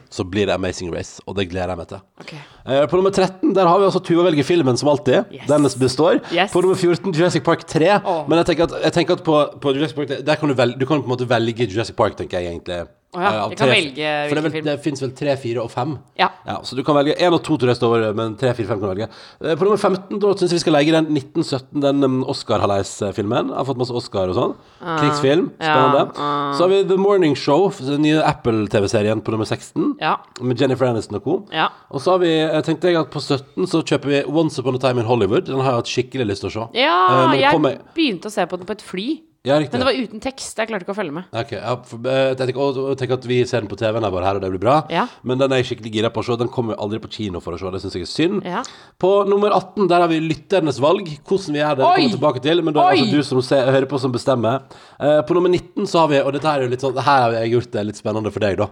så 0.09 0.25
blir 0.27 0.47
det 0.49 0.53
Amazing 0.55 0.91
Race. 0.93 1.21
Og 1.25 1.35
det 1.37 1.47
gleder 1.51 1.73
jeg 1.73 1.81
meg 1.81 1.89
til. 1.91 2.01
Okay. 2.23 2.39
Eh, 2.65 2.85
På 2.91 2.99
nummer 2.99 3.11
13 3.11 3.53
der 3.55 3.67
har 3.69 3.79
vi 3.79 3.87
også 3.89 4.01
Tuva 4.05 4.25
velger 4.27 4.47
filmen, 4.47 4.77
som 4.77 4.89
alltid. 4.91 5.25
Yes. 5.33 5.47
Den 5.49 5.67
består. 5.81 6.21
Yes. 6.31 6.51
På 6.53 6.61
nummer 6.61 6.75
14 6.75 7.13
Jurassic 7.15 7.43
Park 7.43 7.65
3. 7.67 7.91
Oh. 8.05 8.23
Men 8.29 8.41
jeg 8.41 8.51
tenker 8.51 8.69
at, 8.69 8.79
jeg 8.87 8.97
tenker 8.99 9.19
at 9.19 9.23
på, 9.27 9.37
på 9.61 9.75
Jurassic 9.75 9.97
Park 9.97 10.11
3, 10.13 10.21
der 10.27 10.41
kan 10.41 10.49
du, 10.51 10.57
velge, 10.57 10.79
du 10.79 10.85
kan 10.85 11.01
på 11.01 11.09
en 11.09 11.15
måte 11.15 11.29
velge 11.29 11.67
Jurassic 11.67 11.95
Park, 11.95 12.17
tenker 12.19 12.39
jeg 12.39 12.53
egentlig. 12.55 12.83
Å 13.13 13.19
ja, 13.19 13.29
Eh, 13.31 13.49
jeg 13.49 13.57
kan 13.57 13.67
tre- 13.67 13.75
velge 13.75 14.29
For 14.29 14.35
det, 14.35 14.43
vel, 14.43 14.51
film. 14.51 14.65
det 14.65 14.75
fins 14.83 15.01
vel 15.01 15.11
3, 15.11 15.35
4 15.35 15.57
og 15.63 15.69
5. 15.71 15.97
Ja. 16.17 16.29
Så 16.63 16.75
du 16.77 16.83
kan 16.83 16.95
velge 16.95 17.15
1 17.19 17.33
og 17.33 17.41
2 17.43 17.57
tror 17.59 17.67
jeg 17.67 17.75
står, 17.75 18.13
men 18.15 18.35
3, 18.37 18.53
4, 18.55 18.67
5 18.67 18.79
kan 18.79 18.87
du 18.87 18.95
velge. 18.95 19.09
Eh, 19.43 19.55
På 19.55 19.63
nummer 19.67 19.77
15 19.77 20.17
da 20.19 20.27
syns 20.33 20.49
jeg 20.51 20.59
vi 20.59 20.59
skal 20.63 20.73
legge 20.73 20.91
den 20.95 21.07
1917, 21.13 21.81
den 21.81 22.03
um, 22.03 22.23
Oscar-haleis-filmen. 22.23 23.49
Har 23.53 23.65
fått 23.67 23.77
masse 23.81 23.91
Oscar 23.91 24.29
og 24.31 24.35
sånn. 24.35 24.55
Krigsfilm. 24.79 25.49
Spennende. 25.59 26.05
Ja, 26.15 26.51
uh. 26.51 26.53
Så 26.55 26.63
har 26.65 26.69
vi 26.69 26.83
The 26.87 26.97
Morning 26.97 27.35
Show, 27.35 27.69
den 27.81 28.01
nye 28.05 28.21
Apple-TV-serien 28.23 29.21
på 29.21 29.31
nummer 29.35 29.45
16. 29.45 29.97
Ja. 30.01 30.17
Med 30.41 30.59
Jennifer 30.61 30.85
Aniston 30.87 31.19
og 31.19 31.23
co. 31.25 31.35
Ja. 31.51 31.69
Og 31.91 31.99
så 32.01 32.11
har 32.15 32.19
vi, 32.23 32.31
tenkte 32.63 32.91
jeg 32.91 32.95
at 33.01 33.11
på 33.11 33.19
17 33.21 33.67
så 33.67 33.83
kjøper 33.83 34.05
vi 34.07 34.23
Once 34.31 34.59
Upon 34.59 34.75
a 34.75 34.79
Time 34.79 34.99
in 35.01 35.05
Hollywood. 35.05 35.45
Den 35.51 35.59
har 35.59 35.73
jeg 35.73 35.81
hatt 35.81 35.91
skikkelig 35.91 36.27
lyst 36.31 36.41
til 36.45 36.49
å 36.49 36.53
se. 36.53 36.79
Ja, 36.79 36.97
Eh, 37.33 37.39
jeg 37.41 37.51
kommer- 37.51 37.77
begynte 37.95 38.25
å 38.27 38.31
se 38.31 38.45
på 38.45 38.57
den 38.57 38.65
på 38.65 38.71
et 38.71 38.81
fly. 38.81 39.21
Ja, 39.41 39.55
riktig. 39.57 39.73
Men 39.73 39.81
det 39.81 39.85
var 39.87 39.97
uten 39.97 40.21
tekst. 40.21 40.59
Jeg 40.59 40.69
klarte 40.69 40.85
ikke 40.85 40.93
å 40.93 40.97
følge 40.99 41.13
med. 41.15 41.29
Ok, 41.33 41.51
ja, 41.55 41.71
for, 41.89 41.97
eh, 42.05 42.27
jeg 42.29 42.37
tenker, 42.37 42.59
og 42.61 42.97
tenker 42.99 43.17
at 43.17 43.23
vi 43.25 43.39
ser 43.49 43.63
den 43.63 43.69
på 43.71 43.77
TV-en 43.79 44.05
her 44.05 44.11
bare 44.13 44.27
her, 44.27 44.37
og 44.37 44.43
det 44.43 44.51
blir 44.53 44.61
bra. 44.61 44.75
Ja. 44.93 45.07
Men 45.25 45.39
den 45.41 45.51
er 45.51 45.63
jeg 45.63 45.65
skikkelig 45.71 45.91
gira 45.95 46.11
på 46.13 46.21
å 46.21 46.27
se. 46.27 46.35
Den 46.37 46.51
kommer 46.53 46.77
aldri 46.77 46.99
på 47.01 47.09
kino 47.09 47.41
for 47.41 47.57
å 47.57 47.57
se. 47.57 47.71
Det 47.73 47.81
syns 47.81 47.97
jeg 47.97 48.05
er 48.05 48.11
synd. 48.11 48.45
Ja. 48.45 48.61
På 49.01 49.25
nummer 49.25 49.49
18 49.57 49.87
der 49.89 50.05
har 50.05 50.11
vi 50.13 50.19
lytternes 50.21 50.77
valg. 50.79 51.09
Hvordan 51.25 51.57
vi 51.57 51.63
gjør 51.63 51.75
det, 51.79 51.85
kommer 51.87 52.05
jeg 52.05 52.13
tilbake 52.19 52.43
til. 52.45 52.61
Men 52.61 52.73
da 52.77 52.85
er 52.85 52.93
det 52.93 53.01
altså 53.01 53.17
du 53.17 53.23
som 53.31 53.41
ser, 53.49 53.71
hører 53.73 53.89
på, 53.89 53.99
som 54.05 54.13
bestemmer. 54.13 54.61
Eh, 54.99 55.21
på 55.25 55.33
nummer 55.33 55.49
19 55.49 55.89
så 55.89 56.03
har 56.05 56.07
vi 56.13 56.21
Og 56.21 56.31
dette 56.37 56.45
her 56.45 56.61
er 56.61 56.69
jo 56.69 56.69
litt 56.75 56.85
sånn 56.85 57.01
Her 57.01 57.21
har 57.25 57.31
jeg 57.41 57.51
gjort 57.55 57.71
det 57.73 57.85
litt 57.89 57.97
spennende 57.97 58.31
for 58.31 58.45
deg, 58.45 58.57
da. 58.61 58.69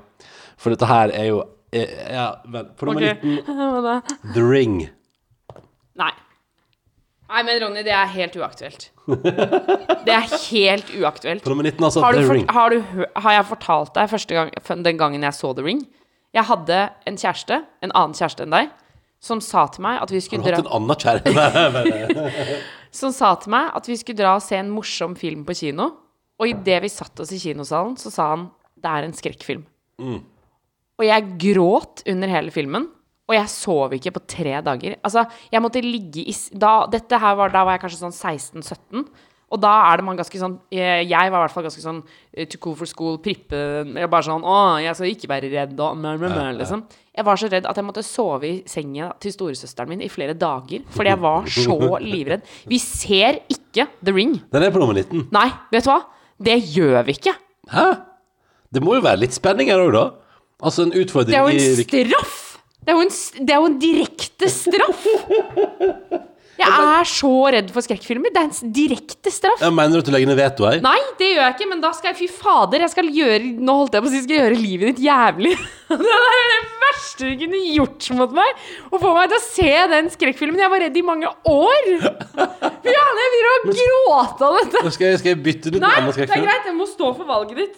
For 0.60 0.70
dette 0.70 0.86
her 0.86 1.10
er 1.18 1.26
jo 1.32 1.44
eh, 1.74 2.14
Ja, 2.14 2.36
vel. 2.46 2.70
På 2.78 2.86
nummer 2.86 3.10
Ok. 3.10 3.24
19 3.26 3.58
Hva 3.58 3.82
da? 3.82 4.02
The 4.36 4.46
Ring. 4.46 4.84
Nei. 5.98 6.14
Nei, 7.30 7.44
men 7.46 7.60
Ronny, 7.62 7.84
det 7.86 7.94
er 7.94 8.10
helt 8.16 8.36
uaktuelt. 8.40 8.90
Det 10.06 10.14
er 10.16 10.26
helt 10.50 10.90
uaktuelt. 10.96 11.44
På 11.44 11.52
nummer 11.52 11.66
19 11.68 11.84
altså 11.86 12.02
Har, 12.02 12.16
du 12.16 12.26
for, 12.26 12.40
har, 12.56 12.74
du, 12.74 13.06
har 13.22 13.34
jeg 13.36 13.46
fortalt 13.50 13.92
deg 13.98 14.10
første 14.10 14.38
gang, 14.38 14.52
den 14.86 14.98
gangen 14.98 15.26
jeg 15.26 15.36
så 15.38 15.52
The 15.54 15.66
Ring? 15.66 15.84
Jeg 16.34 16.46
hadde 16.50 16.78
en 17.10 17.18
kjæreste, 17.20 17.60
en 17.86 17.94
annen 17.94 18.16
kjæreste 18.18 18.46
enn 18.46 18.54
deg, 18.56 18.72
som 19.22 19.42
sa 19.44 19.66
til 19.74 19.84
meg 19.86 20.00
at 20.02 20.14
vi 20.14 20.22
skulle 20.24 20.46
dra 20.46 20.58
Har 20.58 20.64
du 20.64 20.70
hatt 20.70 20.72
en 20.72 20.78
annen 20.80 21.02
kjære? 21.04 21.34
Nei, 21.38 21.86
nei, 21.92 22.30
nei. 22.32 22.60
som 22.96 23.14
sa 23.14 23.34
til 23.42 23.54
meg 23.54 23.74
at 23.78 23.90
vi 23.90 23.98
skulle 24.00 24.22
dra 24.22 24.36
og 24.40 24.46
se 24.46 24.58
en 24.58 24.72
morsom 24.74 25.18
film 25.20 25.44
på 25.46 25.58
kino. 25.60 25.90
Og 26.40 26.54
idet 26.54 26.80
vi 26.86 26.94
satte 26.94 27.26
oss 27.26 27.34
i 27.36 27.42
kinosalen, 27.42 27.98
så 28.00 28.14
sa 28.14 28.30
han 28.32 28.48
det 28.80 28.94
er 28.94 29.10
en 29.10 29.18
skrekkfilm. 29.18 29.66
Og 31.00 31.06
jeg 31.06 31.34
gråt 31.42 32.06
under 32.10 32.32
hele 32.32 32.54
filmen. 32.56 32.88
Og 33.30 33.36
jeg 33.38 33.54
sov 33.54 33.94
ikke 33.94 34.16
på 34.18 34.26
tre 34.26 34.60
dager. 34.66 34.98
Altså, 35.06 35.24
jeg 35.54 35.62
måtte 35.62 35.84
ligge 35.86 36.26
i 36.26 36.34
da, 36.58 36.84
Dette 36.90 37.20
her 37.22 37.36
var, 37.38 37.52
Da 37.54 37.62
var 37.68 37.78
jeg 37.78 37.84
kanskje 37.86 38.02
sånn 38.02 38.16
16-17. 38.16 39.04
Og 39.50 39.58
da 39.62 39.72
er 39.90 39.98
det 40.00 40.06
man 40.06 40.18
ganske 40.20 40.40
sånn 40.42 40.58
eh, 40.70 41.04
Jeg 41.10 41.32
var 41.34 41.42
i 41.42 41.44
hvert 41.46 41.54
fall 41.56 41.66
ganske 41.66 41.82
sånn 41.82 42.02
to 42.06 42.46
too 42.54 42.62
cool 42.62 42.76
for 42.78 42.90
school, 42.90 43.18
prippe 43.24 43.58
jeg 43.98 44.10
Bare 44.12 44.28
sånn 44.28 44.46
Å, 44.46 44.58
jeg 44.84 44.98
skal 44.98 45.14
ikke 45.14 45.32
være 45.32 45.50
redd 45.54 45.80
og 45.82 46.04
liksom. 46.60 46.84
Jeg 47.20 47.26
var 47.28 47.42
så 47.42 47.50
redd 47.52 47.66
at 47.70 47.80
jeg 47.80 47.88
måtte 47.88 48.04
sove 48.06 48.48
i 48.48 48.54
senga 48.70 49.10
til 49.20 49.34
storesøsteren 49.34 49.90
min 49.92 50.04
i 50.06 50.12
flere 50.12 50.36
dager. 50.40 50.86
Fordi 50.94 51.12
jeg 51.12 51.20
var 51.20 51.50
så 51.52 51.78
livredd. 52.14 52.46
Vi 52.70 52.80
ser 52.80 53.42
ikke 53.52 53.90
The 54.00 54.14
Ring. 54.16 54.38
Den 54.54 54.64
er 54.64 54.72
på 54.72 54.80
nummer 54.80 54.96
19. 54.96 55.26
Nei, 55.36 55.50
vet 55.74 55.84
du 55.84 55.92
hva? 55.92 55.98
Det 56.40 56.56
gjør 56.78 57.02
vi 57.10 57.18
ikke. 57.18 57.34
Hæ? 57.74 57.88
Det 58.72 58.84
må 58.86 58.96
jo 58.96 59.04
være 59.04 59.26
litt 59.26 59.36
spenning 59.36 59.74
her 59.74 59.84
òg, 59.84 59.92
da? 59.98 60.06
Altså 60.64 60.86
en 60.88 60.96
utfordring 60.96 61.34
Det 61.34 61.42
er 61.42 61.50
jo 61.50 61.58
en 61.58 61.84
straff! 61.84 62.39
Det 62.80 62.94
er 62.94 62.98
jo 62.98 63.04
en, 63.06 63.14
det 63.46 63.54
er 63.54 63.60
jo 63.60 63.68
en 63.70 63.80
direkte 63.82 64.48
straff! 64.52 65.06
Jeg 66.60 66.68
er 66.68 67.06
så 67.08 67.30
redd 67.56 67.70
for 67.72 67.80
skrekkfilmer. 67.86 68.34
Det 68.36 68.40
er 68.42 68.48
en 68.50 68.72
direkte 68.76 69.32
straff. 69.32 69.62
Jeg 69.64 69.72
mener 69.76 69.94
du 69.96 70.00
at 70.02 70.08
du 70.10 70.12
legger 70.12 70.28
ned 70.28 70.36
veto 70.40 70.66
her? 70.68 70.82
Nei, 70.84 70.98
det 71.20 71.30
gjør 71.32 71.44
jeg 71.46 71.54
ikke, 71.56 71.68
men 71.72 71.84
da 71.84 71.92
skal 71.96 72.10
jeg 72.12 72.18
Fy 72.20 72.28
fader, 72.42 72.84
jeg 72.84 72.92
skal 72.92 73.08
gjøre 73.16 73.52
Nå 73.64 73.76
holdt 73.78 73.96
jeg 73.96 74.04
på 74.04 74.10
å 74.10 74.12
si 74.12 74.20
skal 74.26 74.38
gjøre 74.42 74.58
livet 74.60 74.86
ditt 74.92 75.02
jævlig. 75.08 75.54
Det 75.94 76.18
er 76.18 76.52
det 76.52 76.60
verste 76.84 77.30
du 77.30 77.34
kunne 77.46 77.62
gjort 77.78 78.10
mot 78.18 78.32
meg. 78.36 78.50
Å 78.90 78.92
få 79.00 79.10
meg 79.16 79.26
til 79.32 79.40
å 79.40 79.46
se 79.46 79.72
den 79.94 80.12
skrekkfilmen. 80.12 80.60
Jeg 80.66 80.74
var 80.74 80.84
redd 80.84 80.98
i 81.00 81.06
mange 81.06 81.32
år. 81.48 81.84
Fy 81.96 82.92
faen, 82.92 83.24
jeg 83.24 83.32
begynner 83.36 83.54
å 83.54 83.76
gråte 83.80 84.42
av 84.50 84.54
dette. 84.60 84.84
Skal 84.98 85.14
jeg, 85.14 85.22
skal 85.24 85.32
jeg 85.36 85.40
bytte 85.48 85.72
ut 85.72 85.80
Nei, 85.80 85.96
med 85.96 86.04
annen 86.04 86.20
det 86.20 86.28
er 86.28 86.44
greit. 86.50 86.68
Jeg 86.74 86.76
må 86.76 86.84
stå 86.90 87.14
for 87.16 87.24
valget 87.30 87.56
ditt. 87.64 87.78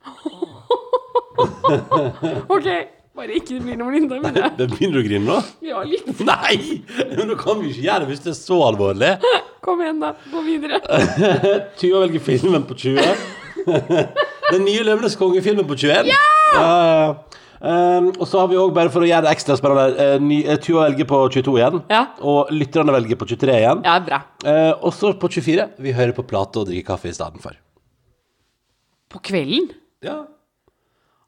OK. 2.56 2.68
Bare 3.18 3.34
ikke 3.34 3.56
det 3.56 3.64
blir 3.64 3.78
nummer 3.78 3.96
19. 3.96 4.22
da, 4.22 4.50
Det 4.54 4.68
begynner 4.70 4.96
du 4.96 5.00
å 5.00 5.06
grine 5.06 5.26
nå? 5.26 5.38
ja, 5.66 5.80
litt. 5.86 6.10
Nei! 6.30 6.82
Men 7.16 7.32
nå 7.32 7.36
kan 7.40 7.58
vi 7.58 7.72
ikke 7.72 7.86
gjøre 7.88 8.04
det 8.04 8.12
hvis 8.12 8.22
det 8.26 8.32
er 8.34 8.38
så 8.38 8.60
alvorlig. 8.68 9.16
Kom 9.64 9.82
igjen, 9.82 9.98
da. 10.02 10.12
Gå 10.30 10.44
videre. 10.46 10.78
Tuva 11.80 12.04
velger 12.04 12.22
filmen 12.24 12.64
på 12.68 12.78
20. 12.78 13.02
Den 13.66 14.64
nye 14.64 14.86
Løvenes 14.86 15.18
konge-filmen 15.20 15.66
på 15.68 15.76
21. 15.76 16.08
Ja! 16.08 16.22
ja. 16.54 17.10
Um, 17.60 18.06
og 18.14 18.24
så 18.24 18.40
har 18.40 18.48
vi 18.48 18.56
òg, 18.56 18.70
bare 18.72 18.88
for 18.88 19.04
å 19.04 19.08
gjøre 19.08 19.26
det 19.26 19.34
ekstra 19.34 19.52
spennende, 19.58 19.92
uh, 20.00 20.22
ny, 20.24 20.38
uh, 20.48 20.56
Tuva 20.64 20.86
velger 20.86 21.08
på 21.10 21.18
22 21.36 21.58
igjen. 21.58 21.82
Ja. 21.92 22.06
Og 22.24 22.48
lytterne 22.56 22.94
velger 22.96 23.20
på 23.20 23.28
23 23.28 23.56
igjen. 23.58 23.82
Ja, 23.84 23.98
bra. 24.06 24.22
Uh, 24.46 24.72
og 24.78 24.94
så 24.96 25.12
på 25.20 25.28
24 25.28 25.66
Vi 25.84 25.92
hører 25.98 26.16
på 26.16 26.24
plate 26.30 26.62
og 26.62 26.70
drikker 26.70 26.94
kaffe 26.94 27.10
i 27.10 27.16
stedet 27.16 27.42
for. 27.44 27.58
På 29.12 29.20
kvelden? 29.26 29.68
Ja. 30.06 30.22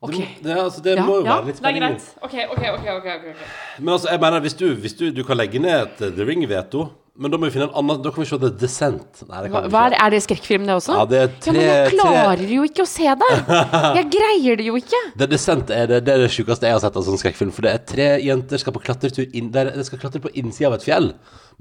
Ok. 0.03 0.17
Det, 0.17 0.29
det, 0.43 0.55
altså, 0.59 0.81
det 0.83 0.97
Ja, 0.97 1.05
må 1.07 1.21
jo 1.21 1.25
ja, 1.25 1.37
være 1.37 1.47
litt 1.47 1.61
det 1.63 1.69
er 1.71 1.77
greit. 1.79 2.07
Ok, 2.27 2.33
ok, 2.51 2.59
ok. 2.59 2.65
ok, 2.79 2.89
ok, 2.97 3.29
ok. 3.31 3.45
Men 3.79 3.93
altså, 3.95 4.09
jeg 4.11 4.21
mener, 4.25 4.41
hvis 4.41 4.55
du, 4.59 4.67
hvis 4.75 4.95
du, 4.99 5.05
du 5.15 5.23
kan 5.29 5.37
legge 5.39 5.59
ned 5.63 5.77
et 5.87 6.01
uh, 6.03 6.11
The 6.17 6.27
Ring-veto, 6.27 6.89
men 7.15 7.31
da 7.31 7.37
må 7.37 7.45
vi 7.45 7.53
finne 7.53 7.67
en 7.69 7.75
annen 7.77 7.99
Da 8.01 8.09
kan 8.09 8.23
vi 8.23 8.29
se 8.31 8.39
The 8.41 8.49
Descent. 8.57 9.21
Nei, 9.29 9.43
det 9.45 9.51
kan 9.53 9.67
vi 9.67 9.73
hva 9.75 9.83
er, 9.85 9.93
det, 9.93 9.99
er 10.01 10.15
det 10.15 10.21
skrekkfilm, 10.25 10.65
det 10.69 10.77
også? 10.79 10.97
Ja, 10.97 11.05
det 11.11 11.19
er 11.21 11.35
tre- 11.45 11.53
men 11.53 11.67
jeg 11.67 11.91
tre- 11.91 11.99
klarer 11.99 12.55
jo 12.57 12.65
ikke 12.71 12.87
å 12.87 12.89
se 12.89 13.15
det! 13.25 13.31
Jeg 13.99 14.09
greier 14.17 14.57
det 14.63 14.67
jo 14.71 14.79
ikke! 14.81 15.03
The 15.21 15.29
Descent 15.35 15.71
er 15.77 15.87
det, 15.93 16.01
det, 16.09 16.17
er 16.17 16.25
det 16.25 16.33
sjukeste 16.33 16.71
jeg 16.71 16.79
har 16.79 16.83
sett 16.87 16.97
av 16.97 17.05
sånn 17.07 17.21
skrekkfilm. 17.21 17.53
For 17.53 17.69
det 17.69 17.77
er 17.77 17.85
tre 17.93 18.09
jenter 18.25 18.65
skal 18.65 18.77
på 18.79 18.85
klatretur 18.89 19.29
inn 19.37 19.53
der 19.53 19.75
De 19.77 19.85
skal 19.85 20.01
klatre 20.01 20.25
på 20.25 20.33
innsida 20.41 20.73
av 20.73 20.81
et 20.81 20.89
fjell. 20.89 21.13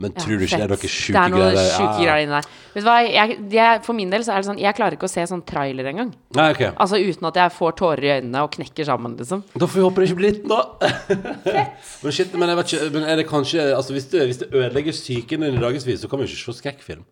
Men 0.01 0.13
tror 0.15 0.39
du 0.39 0.45
ikke 0.45 0.57
det 0.57 0.63
er 0.65 0.71
noe 0.71 0.89
sjuke 0.89 1.13
Det 1.13 1.21
er 1.21 1.31
noe 1.33 1.39
greier? 1.51 1.71
sjuke 1.75 1.97
greier 1.99 2.21
inni 2.23 2.33
der. 2.33 2.45
Vet 2.71 2.85
du 2.85 2.87
hva, 2.87 2.93
jeg, 3.03 3.35
jeg, 3.51 3.81
For 3.85 3.97
min 3.97 4.13
del 4.13 4.23
så 4.23 4.31
er 4.33 4.39
det 4.41 4.47
sånn 4.47 4.61
Jeg 4.61 4.77
klarer 4.77 4.95
ikke 4.95 5.09
å 5.09 5.11
se 5.11 5.25
sånn 5.27 5.43
trailer 5.45 5.89
engang. 5.91 6.13
Okay. 6.31 6.71
Altså 6.71 6.97
uten 7.01 7.27
at 7.27 7.39
jeg 7.41 7.53
får 7.57 7.75
tårer 7.81 8.07
i 8.07 8.11
øynene 8.15 8.45
og 8.45 8.53
knekker 8.55 8.87
sammen, 8.87 9.17
liksom. 9.19 9.43
Da 9.51 9.67
får 9.67 9.77
vi 9.81 9.83
håpe 9.85 10.01
det 10.01 10.07
ikke 10.09 10.19
blir 10.21 10.39
19, 10.39 10.47
da. 10.47 11.27
men 12.05 12.15
shit, 12.15 12.33
men 12.39 12.53
jeg 12.53 12.59
vet 12.61 12.71
ikke 12.71 12.89
Men 12.95 13.07
er 13.11 13.19
det 13.21 13.27
kanskje 13.29 13.67
Altså, 13.75 13.95
hvis 13.97 14.07
det, 14.13 14.23
hvis 14.31 14.41
det 14.41 14.49
ødelegger 14.55 14.95
psyken 14.95 15.40
din 15.43 15.57
i 15.57 15.63
dagevis, 15.63 16.01
så 16.03 16.09
kan 16.09 16.21
vi 16.21 16.27
jo 16.27 16.31
ikke 16.31 16.45
se 16.45 16.57
skrekkfilm. 16.59 17.03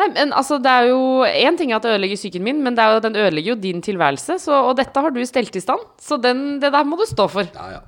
Nei, 0.00 0.08
men 0.14 0.30
altså, 0.32 0.56
det 0.62 0.70
er 0.72 0.86
jo 0.88 1.00
Én 1.28 1.58
ting 1.60 1.74
at 1.76 1.84
det 1.84 1.92
ødelegger 1.92 2.16
psyken 2.16 2.44
min, 2.46 2.62
men 2.64 2.76
det 2.76 2.84
er 2.84 2.94
jo, 2.94 3.02
den 3.04 3.16
ødelegger 3.20 3.52
jo 3.52 3.60
din 3.60 3.82
tilværelse. 3.84 4.38
Så, 4.40 4.52
og 4.56 4.76
dette 4.78 5.04
har 5.04 5.12
du 5.12 5.20
stelt 5.28 5.56
i 5.56 5.60
stand, 5.60 5.84
så 6.00 6.16
den, 6.16 6.60
det 6.62 6.72
der 6.72 6.86
må 6.88 6.96
du 6.96 7.04
stå 7.08 7.28
for. 7.28 7.48
Ja, 7.52 7.76
ja. 7.76 7.82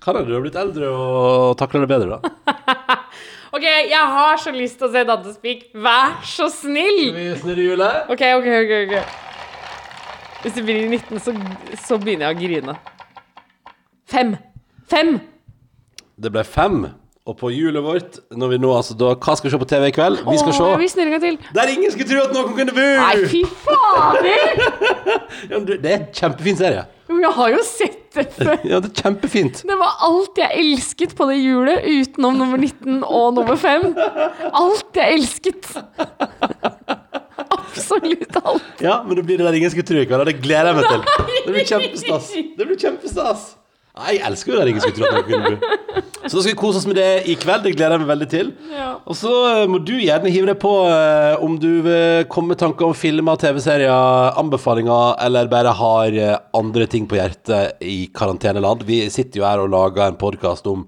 Kan 0.00 0.16
hende 0.16 0.30
du 0.30 0.34
har 0.38 0.42
blitt 0.42 0.56
eldre 0.56 0.88
og 0.88 1.58
takler 1.60 1.84
det 1.84 1.90
bedre, 1.92 2.18
da. 2.18 2.96
OK, 3.56 3.64
jeg 3.64 4.12
har 4.14 4.38
så 4.40 4.52
lyst 4.54 4.78
til 4.80 4.88
å 4.88 4.92
se 4.94 5.02
Dattespik. 5.06 5.66
Vær 5.74 6.20
så 6.26 6.48
snill! 6.54 7.10
Skal 7.10 7.18
Vi 7.18 7.26
snurrer 7.42 7.66
hjulet. 7.66 8.12
OK, 8.14 8.22
OK, 8.38 8.48
OK. 8.60 8.72
ok 8.86 10.44
Hvis 10.44 10.56
det 10.56 10.64
blir 10.64 10.86
19, 10.88 11.20
så, 11.20 11.34
så 11.84 11.98
begynner 12.00 12.30
jeg 12.30 12.38
å 12.38 12.40
grine. 12.40 12.76
Fem. 14.10 14.34
Fem! 14.90 15.18
Det 16.20 16.32
ble 16.32 16.46
fem. 16.48 16.80
Og 17.28 17.36
på 17.36 17.50
hjulet 17.52 17.84
vårt 17.84 18.16
når 18.32 18.54
vi 18.54 18.58
nå, 18.62 18.70
altså, 18.72 18.94
da, 18.96 19.10
Hva 19.12 19.34
skal 19.36 19.50
vi 19.50 19.52
se 19.52 19.58
på 19.60 19.68
TV 19.68 19.90
i 19.90 19.92
kveld? 19.92 20.22
Vi 20.24 20.38
skal 20.40 20.54
Åh, 20.54 20.84
se 20.88 21.02
en 21.04 21.10
gang 21.12 21.20
til. 21.22 21.36
Der 21.56 21.68
ingen 21.72 21.92
skulle 21.92 22.08
tro 22.08 22.22
at 22.24 22.32
noen 22.32 22.54
kunne 22.56 22.72
bo! 22.72 22.86
Nei, 22.96 23.26
fy 23.28 23.42
fader! 23.66 24.62
Ja, 25.50 25.58
men 25.58 25.66
du, 25.68 25.74
det 25.80 25.90
er 25.90 25.98
en 26.00 26.08
kjempefin 26.16 26.56
serie. 26.58 26.86
Jo, 27.10 27.18
Jeg 27.22 27.32
har 27.36 27.52
jo 27.52 27.60
sett 27.66 28.00
det 28.16 28.24
før. 28.34 28.56
Ja, 28.70 28.80
det 28.82 28.90
er 28.90 29.04
kjempefint. 29.04 29.60
Det 29.68 29.76
var 29.82 30.00
alt 30.08 30.40
jeg 30.40 30.64
elsket 30.64 31.14
på 31.18 31.28
det 31.30 31.38
hjulet, 31.42 31.84
utenom 31.86 32.40
nummer 32.40 32.60
19 32.60 33.04
og 33.04 33.36
nummer 33.36 33.60
5. 33.60 33.86
Alt 34.50 35.00
jeg 35.00 35.20
elsket. 35.20 35.70
Absolutt 37.60 38.36
alt. 38.42 38.82
Ja, 38.82 39.00
men 39.04 39.16
det 39.20 39.24
blir 39.28 39.40
det 39.40 39.46
der 39.46 39.60
ingen 39.60 39.72
skulle 39.72 39.86
tro 39.92 40.00
i 40.00 40.08
kveld, 40.08 40.24
og 40.24 40.28
det 40.32 40.38
gleder 40.42 40.72
jeg 40.72 40.80
meg 40.80 40.88
til. 40.88 41.32
Det 41.46 41.54
blir 41.54 41.68
kjempestas. 41.68 42.30
Det 42.58 42.66
blir 42.70 42.80
kjempestas. 42.80 43.48
Nei, 44.00 44.16
jeg 44.16 44.24
elsker 44.30 44.54
jo 44.54 44.60
det 44.60 44.72
jeg 44.72 44.82
skulle 44.84 44.96
tro 44.96 45.10
at 45.10 45.18
det 45.20 45.28
kunne 45.28 45.50
bli. 45.50 46.06
Så 46.20 46.36
da 46.36 46.42
skal 46.44 46.52
vi 46.52 46.58
kose 46.60 46.78
oss 46.78 46.86
med 46.86 46.98
det 47.00 47.08
i 47.32 47.34
kveld. 47.40 47.64
Det 47.64 47.72
gleder 47.74 47.96
jeg 47.96 48.02
meg 48.02 48.10
veldig 48.10 48.26
til. 48.30 48.50
Ja. 48.70 48.90
Og 49.08 49.16
så 49.18 49.30
eh, 49.48 49.62
må 49.70 49.80
du 49.82 49.94
gjerne 49.96 50.30
hive 50.30 50.50
deg 50.50 50.58
på 50.62 50.72
eh, 50.86 51.40
om 51.42 51.56
du 51.60 51.80
vil 51.86 52.26
komme 52.30 52.52
med 52.52 52.60
tanker 52.60 52.86
om 52.86 52.94
filmer, 52.96 53.40
TV-serier, 53.40 54.36
anbefalinger, 54.40 55.16
eller 55.24 55.50
bare 55.50 55.72
har 55.78 56.18
eh, 56.20 56.36
andre 56.56 56.86
ting 56.92 57.08
på 57.10 57.18
hjertet 57.18 57.80
i 57.82 58.04
karanteneland. 58.14 58.84
Vi 58.88 59.00
sitter 59.12 59.40
jo 59.40 59.48
her 59.48 59.64
og 59.64 59.72
lager 59.72 60.06
en 60.06 60.20
podkast 60.20 60.68
om 60.70 60.84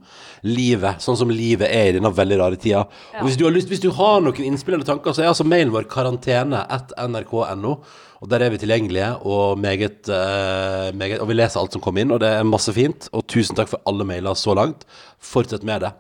livet, 0.47 1.03
sånn 1.03 1.19
som 1.19 1.33
livet 1.33 1.71
er 1.71 1.91
i 1.91 1.97
denne 1.99 2.13
veldig 2.13 2.39
rare 2.39 2.61
tida. 2.61 2.85
Og 3.19 3.27
hvis 3.27 3.41
du 3.41 3.47
har 3.49 3.57
lyst, 3.57 3.73
hvis 3.73 3.83
du 3.83 3.91
har 3.97 4.23
noen 4.23 4.47
innspill 4.47 4.77
eller 4.77 4.89
tanker, 4.89 5.17
så 5.17 5.25
er 5.25 5.33
altså 5.33 5.49
mailen 5.49 5.75
vår 5.75 5.89
karantene 5.91 6.65
at 6.71 6.93
nrk.no. 7.09 7.77
Og 8.23 8.29
der 8.31 8.45
er 8.45 8.53
vi 8.55 8.61
tilgjengelige, 8.63 9.09
og 9.27 9.59
meget, 9.59 10.07
eh, 10.07 10.95
meget 10.95 11.21
Og 11.21 11.27
vi 11.27 11.35
leser 11.35 11.59
alt 11.59 11.73
som 11.73 11.83
kommer 11.83 12.03
inn, 12.03 12.13
og 12.15 12.21
det 12.21 12.29
er 12.29 12.45
masse 12.47 12.73
fint. 12.73 13.09
Og 13.13 13.27
tusen 13.27 13.57
takk 13.57 13.69
for 13.69 13.83
alle 13.85 14.05
mailer 14.07 14.35
så 14.39 14.55
langt. 14.55 14.85
Fortsett 15.19 15.65
med 15.65 15.81
det. 15.81 15.91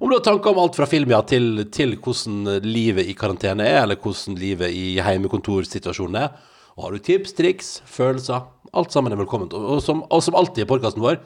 Om 0.00 0.08
du 0.08 0.14
har 0.14 0.22
tanker 0.22 0.50
om 0.50 0.58
alt 0.62 0.76
fra 0.76 0.86
film 0.86 1.10
ja, 1.10 1.20
til, 1.22 1.66
til 1.72 1.96
hvordan 1.96 2.62
livet 2.62 3.10
i 3.10 3.14
karantene 3.18 3.66
er, 3.66 3.82
eller 3.82 3.96
hvordan 3.96 4.38
livet 4.38 4.70
i 4.70 5.00
heimekontorsituasjonen 5.02 6.22
er, 6.22 6.28
og 6.76 6.84
har 6.84 6.92
du 6.92 6.98
tips, 6.98 7.32
triks, 7.32 7.82
følelser, 7.84 8.46
alt 8.72 8.92
sammen 8.92 9.12
er 9.12 9.16
velkomment. 9.16 9.52
Og, 9.52 9.66
og, 9.76 9.82
som, 9.82 10.04
og 10.08 10.22
som 10.22 10.38
alltid 10.38 10.62
i 10.62 10.70
podkasten 10.70 11.02
vår, 11.02 11.18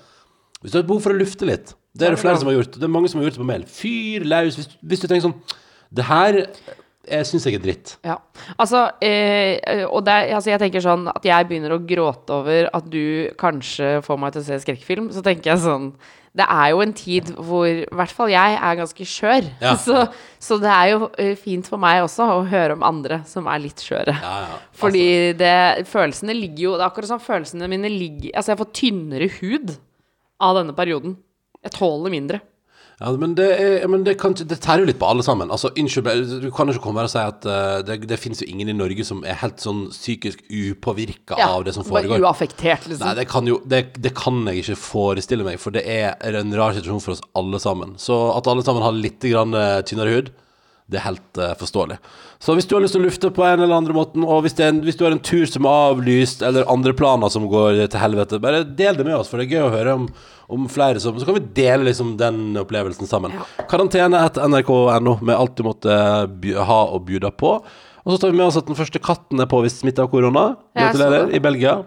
hvis 0.62 0.72
du 0.72 0.80
har 0.80 0.88
behov 0.88 1.04
for 1.04 1.12
å 1.12 1.20
lufte 1.20 1.44
litt 1.44 1.74
Det 1.92 2.06
er 2.06 2.16
det 2.16 2.22
flere 2.22 2.40
som 2.40 2.48
har 2.48 2.56
gjort. 2.56 2.80
Det 2.80 2.86
er 2.86 2.92
mange 2.92 3.08
som 3.12 3.20
har 3.20 3.28
gjort 3.28 3.36
det 3.36 3.44
på 3.44 3.50
mail. 3.52 3.68
Fyr 3.68 4.24
løs. 4.24 4.56
Hvis, 4.56 4.72
hvis 4.80 5.02
du 5.02 5.06
tenker 5.06 5.28
sånn 5.28 5.36
Det 5.92 6.06
her 6.08 6.38
syns 7.26 7.46
jeg 7.46 7.58
er 7.58 7.62
dritt. 7.64 7.94
Ja. 8.06 8.18
Altså, 8.56 8.86
eh, 9.04 9.84
og 9.86 10.04
det, 10.06 10.16
altså, 10.36 10.50
jeg 10.52 10.62
tenker 10.62 10.84
sånn 10.84 11.06
at 11.12 11.24
jeg 11.26 11.48
begynner 11.48 11.76
å 11.76 11.82
gråte 11.86 12.36
over 12.36 12.68
at 12.74 12.86
du 12.90 13.32
kanskje 13.40 13.98
får 14.06 14.20
meg 14.20 14.34
til 14.34 14.44
å 14.44 14.46
se 14.48 14.60
skrekkfilm. 14.64 15.10
Så 15.14 15.24
tenker 15.26 15.52
jeg 15.52 15.62
sånn 15.64 15.90
Det 16.36 16.44
er 16.52 16.72
jo 16.74 16.82
en 16.84 16.92
tid 16.92 17.30
hvor 17.32 17.64
i 17.64 17.86
hvert 17.96 18.12
fall 18.12 18.32
jeg 18.32 18.56
er 18.58 18.80
ganske 18.80 19.06
skjør. 19.08 19.46
Ja. 19.62 19.76
Så, 19.86 20.02
så 20.42 20.58
det 20.60 20.72
er 20.72 20.90
jo 20.92 21.10
eh, 21.22 21.32
fint 21.40 21.68
for 21.68 21.80
meg 21.80 22.02
også 22.04 22.26
å 22.34 22.42
høre 22.50 22.76
om 22.76 22.84
andre 22.86 23.22
som 23.28 23.48
er 23.48 23.62
litt 23.62 23.80
skjøre. 23.80 24.16
Ja, 24.20 24.34
ja. 24.44 24.58
Fordi 24.76 25.06
det, 25.38 25.54
følelsene 25.88 26.36
ligger 26.36 26.66
jo 26.66 26.74
Det 26.76 26.84
er 26.84 26.90
akkurat 26.90 27.14
sånn 27.14 27.24
følelsene 27.24 27.70
mine 27.72 27.88
ligger 27.88 28.34
Altså, 28.34 28.52
jeg 28.52 28.60
får 28.60 28.74
tynnere 28.76 29.30
hud 29.38 29.72
av 30.42 30.58
denne 30.58 30.76
perioden. 30.76 31.16
Jeg 31.64 31.72
tåler 31.78 32.12
mindre. 32.12 32.42
Ja, 32.96 33.10
men 33.20 33.34
det, 33.36 33.46
er, 33.60 33.82
men 33.92 34.06
det, 34.06 34.14
kan, 34.16 34.32
det 34.32 34.56
tærer 34.64 34.80
jo 34.80 34.88
litt 34.88 34.96
på 34.96 35.04
alle 35.04 35.24
sammen. 35.24 35.50
Altså, 35.52 35.68
unnskyld, 35.76 36.06
du 36.40 36.46
kan 36.54 36.64
jo 36.70 36.72
ikke 36.72 36.84
komme 36.86 37.02
her 37.02 37.10
og 37.10 37.12
si 37.12 37.20
at 37.20 37.44
uh, 37.44 37.82
det, 37.84 37.98
det 38.08 38.16
finnes 38.16 38.40
jo 38.40 38.48
ingen 38.48 38.70
i 38.72 38.76
Norge 38.76 39.04
som 39.04 39.20
er 39.28 39.36
helt 39.42 39.60
sånn 39.60 39.82
psykisk 39.92 40.40
upåvirka 40.48 41.36
Ja, 41.36 41.50
av 41.58 41.66
det 41.66 41.74
som 41.76 41.84
foregår. 41.84 42.16
bare 42.16 42.24
uaffektert, 42.24 42.88
liksom. 42.88 43.04
Nei, 43.04 43.12
det 43.20 43.26
kan 43.28 43.50
jo 43.50 43.58
det, 43.68 43.82
det 44.00 44.14
kan 44.16 44.40
jeg 44.48 44.64
ikke 44.64 44.78
forestille 44.80 45.44
meg, 45.44 45.60
for 45.60 45.76
det 45.76 45.84
er 45.84 46.40
en 46.40 46.56
rar 46.56 46.72
situasjon 46.78 47.04
for 47.04 47.18
oss 47.18 47.24
alle 47.36 47.60
sammen. 47.60 47.94
Så 48.00 48.16
at 48.32 48.48
alle 48.48 48.64
sammen 48.64 48.86
har 48.86 48.96
litt 48.96 49.20
grann, 49.28 49.52
uh, 49.52 49.82
tynnere 49.84 50.16
hud, 50.16 50.32
Det 50.86 51.00
er 51.00 51.06
helt 51.08 51.40
uh, 51.40 51.50
forståelig. 51.58 51.96
Så 52.38 52.54
hvis 52.54 52.68
du 52.70 52.76
har 52.76 52.82
lyst 52.84 52.94
til 52.94 53.02
å 53.02 53.06
lufte 53.08 53.30
på 53.34 53.42
en 53.42 53.58
eller 53.58 53.74
andre 53.74 53.94
måten, 53.96 54.22
og 54.22 54.44
hvis, 54.44 54.54
en, 54.62 54.78
hvis 54.86 54.98
du 54.98 55.02
har 55.02 55.16
en 55.16 55.22
tur 55.22 55.42
som 55.50 55.66
er 55.66 55.88
avlyst, 55.90 56.44
eller 56.46 56.68
andre 56.70 56.94
planer 56.94 57.32
som 57.32 57.48
går 57.50 57.80
til 57.90 58.02
helvete, 58.02 58.38
bare 58.42 58.62
del 58.78 58.98
det 58.98 59.06
med 59.08 59.16
oss, 59.18 59.32
for 59.32 59.42
det 59.42 59.48
er 59.48 59.56
gøy 59.56 59.66
å 59.66 59.72
høre 59.74 59.96
om, 59.98 60.06
om 60.52 60.68
flere 60.70 61.02
som 61.02 61.18
Så 61.18 61.26
kan 61.26 61.40
vi 61.40 61.48
dele 61.56 61.88
liksom 61.88 62.14
den 62.20 62.54
opplevelsen 62.62 63.10
sammen. 63.10 63.34
Karantene 63.66 64.22
etter 64.28 64.46
nrk.no 64.46 65.18
med 65.26 65.34
alt 65.34 65.58
du 65.58 65.66
måtte 65.66 65.98
by, 66.30 66.54
ha 66.70 66.80
og 66.94 67.08
bjuda 67.10 67.34
på. 67.34 67.56
Og 68.06 68.14
så 68.14 68.20
tar 68.22 68.30
vi 68.30 68.38
med 68.38 68.46
oss 68.46 68.60
at 68.60 68.68
den 68.70 68.78
første 68.78 69.02
katten 69.02 69.42
er 69.42 69.50
påvist 69.50 69.82
smitta 69.82 70.04
av 70.06 70.12
korona. 70.12 70.52
Ja, 70.76 70.92
Gratulerer. 70.92 71.32
I 71.34 71.42
Belgia. 71.42 71.80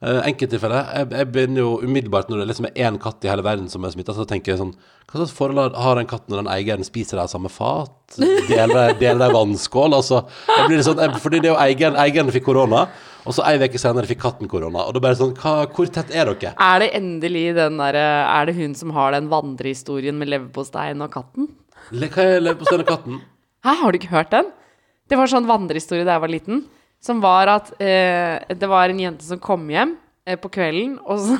Uh, 0.00 0.22
Enkelttilfelle. 0.24 0.78
Jeg, 0.96 1.08
jeg 1.12 1.26
begynner 1.28 1.60
jo 1.60 1.72
umiddelbart 1.84 2.30
når 2.32 2.38
det 2.40 2.46
liksom 2.48 2.66
er 2.70 2.78
én 2.88 2.94
katt 3.02 3.24
i 3.26 3.28
hele 3.28 3.42
verden 3.44 3.66
som 3.68 3.84
er 3.84 3.90
smitta, 3.92 4.14
så 4.16 4.24
tenker 4.24 4.54
jeg 4.54 4.60
sånn 4.62 4.70
Hva 5.10 5.18
slags 5.20 5.34
forhold 5.36 5.74
har 5.76 5.98
den 6.00 6.08
katten 6.08 6.32
når 6.32 6.40
den 6.40 6.48
eieren 6.54 6.86
spiser 6.88 7.20
av 7.20 7.28
samme 7.28 7.50
fat? 7.52 7.92
Deler 8.48 8.94
deler 8.96 9.26
de 9.26 9.34
vannskål? 9.36 9.92
Altså, 9.98 10.22
jeg 10.48 10.70
blir 10.70 10.80
sånn, 10.86 11.02
jeg, 11.04 11.20
fordi 11.20 11.42
det 11.44 11.50
er 11.50 11.52
jo 11.52 11.60
eieren, 11.66 11.98
eieren 12.00 12.32
fikk 12.32 12.46
korona, 12.48 12.86
og 13.28 13.36
så 13.36 13.44
ei 13.50 13.58
uke 13.60 13.76
senere 13.82 14.08
fikk 14.08 14.22
katten 14.24 14.48
korona. 14.48 14.86
Og 14.88 14.96
da 14.96 15.02
bare 15.04 15.18
sånn 15.20 15.34
hva, 15.36 15.66
Hvor 15.76 15.92
tett 15.92 16.14
er 16.16 16.32
dere? 16.32 16.54
Er 16.56 16.80
det 16.80 16.90
endelig 16.96 17.44
den 17.60 17.76
der, 17.82 18.00
Er 18.00 18.48
det 18.48 18.56
hun 18.56 18.72
som 18.78 18.96
har 18.96 19.12
den 19.12 19.28
vandrehistorien 19.28 20.16
med 20.16 20.32
leverposteien 20.32 21.04
og 21.04 21.12
katten? 21.12 21.50
Le- 21.92 22.08
Hva 22.08 22.24
er 22.38 22.40
leverposteien 22.46 22.86
og 22.86 22.88
katten? 22.94 23.20
Hæ, 23.68 23.76
har 23.84 23.92
du 23.92 23.98
ikke 24.00 24.14
hørt 24.16 24.32
den? 24.32 24.48
Det 25.10 25.18
var 25.20 25.28
sånn 25.28 25.44
vandrehistorie 25.50 26.06
da 26.08 26.16
jeg 26.16 26.24
var 26.24 26.32
liten. 26.38 26.64
Som 27.00 27.20
var 27.24 27.48
at 27.48 27.70
eh, 27.80 28.42
det 28.52 28.68
var 28.68 28.90
en 28.92 29.00
jente 29.00 29.24
som 29.24 29.40
kom 29.40 29.62
hjem 29.72 29.94
eh, 30.28 30.36
på 30.40 30.50
kvelden, 30.52 30.98
og 31.08 31.22
så 31.24 31.38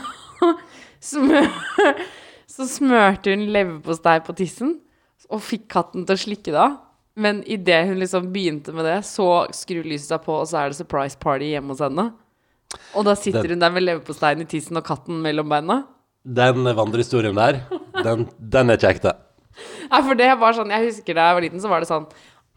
smør, 1.05 1.51
Så 2.51 2.67
smørte 2.79 3.33
hun 3.35 3.45
leverpostei 3.55 4.19
på 4.27 4.35
tissen 4.39 4.79
og 5.31 5.43
fikk 5.47 5.69
katten 5.71 6.03
til 6.09 6.17
å 6.17 6.23
slikke 6.25 6.51
det 6.55 6.59
av. 6.59 6.79
Men 7.21 7.43
idet 7.47 7.85
hun 7.91 8.01
liksom 8.01 8.31
begynte 8.33 8.73
med 8.75 8.87
det, 8.89 8.97
så 9.07 9.27
skrur 9.55 9.85
lyset 9.87 10.09
seg 10.15 10.25
på, 10.25 10.41
og 10.41 10.49
så 10.51 10.63
er 10.63 10.73
det 10.73 10.79
surprise 10.81 11.19
party 11.21 11.53
hjemme 11.53 11.75
hos 11.75 11.83
henne. 11.85 12.09
Og 12.97 13.05
da 13.07 13.15
sitter 13.19 13.43
Den- 13.45 13.59
hun 13.59 13.63
der 13.67 13.71
med 13.75 13.85
leverposteien 13.85 14.41
i 14.43 14.49
tissen 14.49 14.79
og 14.79 14.85
katten 14.87 15.21
mellom 15.23 15.49
beina. 15.51 15.83
Den 16.25 16.65
vandrehistorien 16.77 17.35
der, 17.37 17.61
den, 18.03 18.27
den 18.39 18.71
er 18.71 18.79
ikke 18.81 18.95
ekte. 18.95 19.15
Nei, 19.91 20.01
for 20.07 20.15
det 20.15 20.29
var 20.39 20.55
sånn 20.57 20.71
Jeg 20.71 20.87
husker 20.87 21.17
da 21.19 21.25
jeg 21.29 21.37
var 21.37 21.45
liten, 21.45 21.61
så 21.61 21.69
var 21.69 21.83
det 21.83 21.89
sånn 21.91 22.07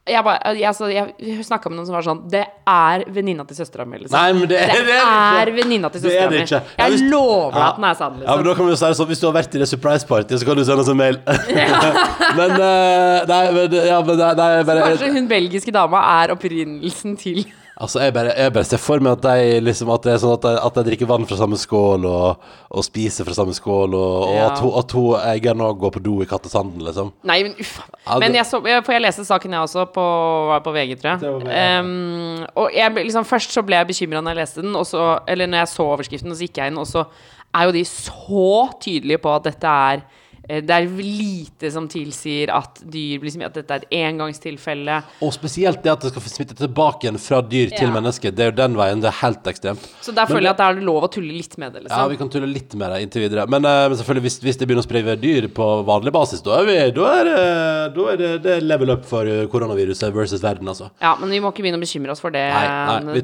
Jeg, 0.04 0.20
bare, 0.26 0.52
jeg, 0.52 0.66
altså, 0.68 0.88
jeg 0.92 1.44
snakka 1.48 1.70
med 1.72 1.78
noen 1.78 1.86
som 1.88 1.96
var 1.96 2.04
sånn 2.04 2.18
Det 2.28 2.42
er 2.68 3.06
venninna 3.16 3.46
til 3.48 3.56
søstera 3.56 3.86
mi, 3.88 4.02
liksom. 4.02 4.18
Nei, 4.18 4.34
men 4.36 4.50
det, 4.52 4.58
Det 4.68 4.82
det 4.90 4.98
er 5.00 5.52
venninna 5.56 5.88
til 5.94 6.02
er 6.02 6.04
søstera 6.10 6.30
mi. 6.34 6.42
Ja, 6.44 6.60
Jeg 6.82 6.92
hvis- 6.98 7.06
lover 7.14 7.56
Ja. 7.56 7.70
at 7.70 7.78
den 7.80 7.86
er 7.88 7.94
sann, 8.02 8.18
Ja, 8.20 8.36
men 8.36 8.44
liksom. 8.44 8.44
da 8.50 8.56
kan 8.58 8.66
vi 8.66 8.72
jo 8.74 8.76
si 8.82 8.86
det 8.90 8.98
sånn 9.00 9.08
Hvis 9.14 9.22
du 9.24 9.28
har 9.30 9.36
vært 9.38 9.56
i 9.56 9.62
det 9.64 9.70
surprise 9.72 10.06
party, 10.10 10.36
så 10.36 10.46
kan 10.50 10.60
du 10.60 10.66
sende 10.68 10.84
oss 10.84 10.92
en 10.92 10.98
mail. 11.00 11.22
men 12.40 12.52
uh, 12.52 13.24
Nei, 13.32 13.42
men, 13.56 13.78
ja, 13.80 14.02
men 14.04 14.18
nei, 14.26 14.34
nei, 14.42 14.52
bare, 14.68 14.88
Kanskje 14.92 15.14
hun 15.16 15.28
belgiske 15.32 15.72
dama 15.72 16.04
er 16.20 16.36
opprinnelsen 16.36 17.16
til 17.24 17.46
Altså, 17.82 18.00
jeg 18.04 18.14
bare, 18.14 18.34
jeg 18.38 18.54
bare 18.54 18.68
ser 18.70 18.78
for 18.78 19.02
meg 19.02 19.16
at 19.16 19.24
de 19.26 19.62
liksom 19.66 19.90
At 19.90 20.04
det 20.06 20.12
er 20.14 20.20
sånn 20.22 20.36
at 20.36 20.44
de, 20.46 20.52
at 20.62 20.76
de 20.78 20.84
drikker 20.86 21.08
vann 21.10 21.24
fra 21.26 21.38
samme 21.40 21.58
skål 21.58 22.04
og, 22.06 22.44
og 22.70 22.84
spiser 22.86 23.26
fra 23.26 23.34
samme 23.34 23.56
skål, 23.58 23.96
og, 23.98 24.18
og 24.28 24.36
Ja. 24.36 24.44
at 24.52 24.60
hun, 24.62 24.76
at 24.78 24.92
hun 24.94 25.16
eieren 25.18 25.58
nå 25.58 25.72
går 25.82 25.94
på 25.96 26.04
do 26.06 26.20
i 26.22 26.28
kattesanden, 26.30 26.84
liksom. 26.86 27.10
Nei, 27.26 27.40
men 27.48 27.56
uff. 27.60 27.80
Ja, 28.06 28.14
det- 28.14 28.20
Men 28.28 28.38
jeg 28.38 28.46
så, 28.46 28.62
jeg, 28.70 28.86
for 28.86 28.94
jeg 28.94 29.02
leste 29.02 29.26
saken, 29.26 29.52
jeg 29.58 29.66
også, 29.66 29.88
på, 29.96 30.06
var 30.52 30.62
på 30.62 30.74
VG, 30.76 30.96
tror 31.02 31.18
Det 31.20 31.32
var 31.34 31.50
jeg. 31.50 31.58
Ja. 31.58 32.48
Og 32.62 32.70
jeg, 32.78 32.94
ble 32.94 33.04
liksom, 33.10 33.26
først 33.26 33.52
så 33.58 33.66
ble 33.66 33.76
jeg 33.82 33.88
bekymra 33.90 34.22
når 34.22 34.36
jeg 34.36 34.42
leste 34.44 34.62
den, 34.62 34.76
og 34.76 34.86
så, 34.86 35.08
eller 35.28 35.48
når 35.50 35.64
jeg 35.66 35.74
så 35.74 35.88
overskriften, 35.96 36.30
og 36.32 36.38
så 36.38 36.46
gikk 36.48 36.58
jeg 36.62 36.72
inn, 36.74 36.78
og 36.78 36.86
så 36.94 37.08
er 37.54 37.66
jo 37.70 37.72
de 37.76 37.84
så 37.90 38.48
tydelige 38.82 39.18
på 39.22 39.34
at 39.36 39.44
dette 39.50 39.66
er 39.90 40.06
det 40.44 40.76
er 40.76 40.88
lite 40.92 41.70
som 41.72 41.86
tilsier 41.88 42.52
at 42.52 42.82
dyr 42.84 43.22
blir 43.22 43.32
smittet, 43.32 43.54
at 43.54 43.60
dette 43.62 43.76
er 43.78 43.86
et 43.86 43.94
engangstilfelle. 44.10 44.98
Og 45.24 45.32
spesielt 45.36 45.80
det 45.84 45.94
at 45.94 46.04
det 46.04 46.12
skal 46.12 46.24
få 46.26 46.32
smitte 46.32 46.58
tilbake 46.60 47.08
igjen 47.08 47.20
fra 47.22 47.40
dyr 47.42 47.72
til 47.72 47.88
Ja. 47.88 47.94
mennesker. 47.94 48.32
Det 48.36 48.44
er 48.44 48.52
jo 48.52 48.58
den 48.58 48.76
veien. 48.76 49.00
Det 49.00 49.08
er 49.08 49.20
helt 49.22 49.44
ekstremt. 49.48 49.88
Så 50.02 50.14
der 50.14 50.26
føler 50.28 50.52
jeg 50.52 50.56
at 50.56 50.58
det 50.58 50.68
er 50.68 50.82
lov 50.84 51.04
å 51.08 51.12
tulle 51.12 51.32
litt 51.32 51.58
med 51.58 51.74
det. 51.74 51.84
Ja, 51.84 52.04
liksom 52.04 52.12
vi 52.12 52.18
kan 52.18 52.30
tulle 52.30 52.48
litt 52.52 52.76
med 52.76 52.92
det 52.92 53.02
inntil 53.04 53.24
videre. 53.24 53.48
Men, 53.48 53.64
uh, 53.64 53.88
men 53.88 53.98
selvfølgelig, 53.98 54.26
hvis, 54.28 54.40
hvis 54.44 54.60
det 54.60 54.68
begynner 54.68 54.84
å 54.84 54.90
spre 54.90 55.16
dyr 55.16 55.48
på 55.48 55.70
vanlig 55.88 56.12
basis, 56.12 56.42
da 56.44 56.60
er, 56.60 56.68
vi, 56.68 56.76
da 56.92 57.08
er, 57.22 57.24
det, 57.30 57.96
da 57.96 58.10
er 58.12 58.18
det, 58.18 58.32
det 58.44 58.58
level 58.64 58.92
up 58.98 59.06
for 59.08 59.24
eh, 59.24 59.46
koronaviruset 59.48 60.12
versus 60.14 60.44
verden, 60.44 60.68
altså. 60.68 60.90
Ja, 61.00 61.16
men 61.20 61.32
vi 61.32 61.40
må 61.40 61.54
ikke 61.54 61.64
begynne 61.64 61.80
å 61.80 61.84
bekymre 61.84 62.12
oss 62.12 62.24
for 62.24 62.34
det. 62.36 62.44
Nei, 62.52 63.16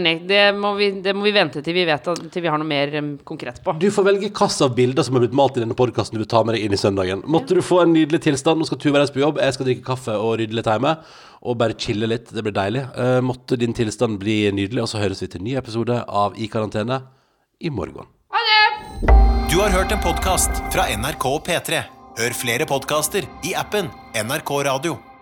nei, 0.00 0.16
det, 0.24 0.42
må 0.56 0.74
vi, 0.78 0.90
det 1.04 1.14
må 1.16 1.24
vi 1.26 1.34
vente 1.34 1.60
til 1.64 1.76
vi 1.76 1.84
vet 1.88 2.04
til 2.04 2.44
vi 2.44 2.48
har 2.48 2.60
noe 2.60 2.68
mer 2.68 2.92
konkret 3.26 3.60
på. 3.64 3.76
Du 3.80 3.90
får 3.92 4.08
velge 4.08 4.28
hvilke 4.28 4.48
av 4.64 4.74
bilder 4.76 5.04
som 5.04 5.16
har 5.16 5.24
blitt 5.24 5.36
malt 5.36 5.58
i 5.58 5.62
denne 5.62 5.76
podkasten 5.76 6.16
du 6.16 6.22
vil 6.22 6.30
ta 6.30 6.42
med 6.46 6.53
deg 6.54 6.64
inn 6.64 6.74
i 6.74 6.80
søndagen. 6.80 7.22
Måtte 7.30 7.58
du 7.58 7.62
få 7.64 7.82
en 7.84 7.94
nydelig 7.94 8.22
tilstand. 8.24 8.60
Nå 8.60 8.68
skal 8.68 8.80
Tuva 8.82 9.02
reise 9.02 9.14
på 9.14 9.22
jobb, 9.22 9.42
jeg 9.42 9.56
skal 9.56 9.68
drikke 9.68 9.86
kaffe 9.86 10.16
og 10.16 10.38
rydde 10.40 10.56
litt 10.56 10.70
hjemme. 10.70 10.96
Og 11.44 11.58
bare 11.60 11.76
chille 11.76 12.08
litt. 12.08 12.32
Det 12.32 12.44
blir 12.46 12.56
deilig. 12.56 12.86
Uh, 12.96 13.20
måtte 13.24 13.58
din 13.60 13.76
tilstand 13.76 14.18
bli 14.22 14.42
nydelig, 14.56 14.86
og 14.86 14.92
så 14.94 15.02
høres 15.02 15.20
vi 15.22 15.28
til 15.28 15.42
en 15.42 15.48
ny 15.50 15.56
episode 15.60 16.00
av 16.08 16.38
I 16.40 16.48
karantene 16.50 17.02
i 17.60 17.72
morgen. 17.74 18.08
Du 19.50 19.60
har 19.60 19.70
hørt 19.70 19.92
en 19.92 20.02
podkast 20.02 20.64
fra 20.74 20.88
NRK 20.90 21.26
og 21.30 21.42
P3. 21.46 21.84
Hør 22.18 22.38
flere 22.38 22.66
podkaster 22.66 23.26
i 23.46 23.54
appen 23.58 23.90
NRK 24.18 24.56
Radio. 24.70 25.13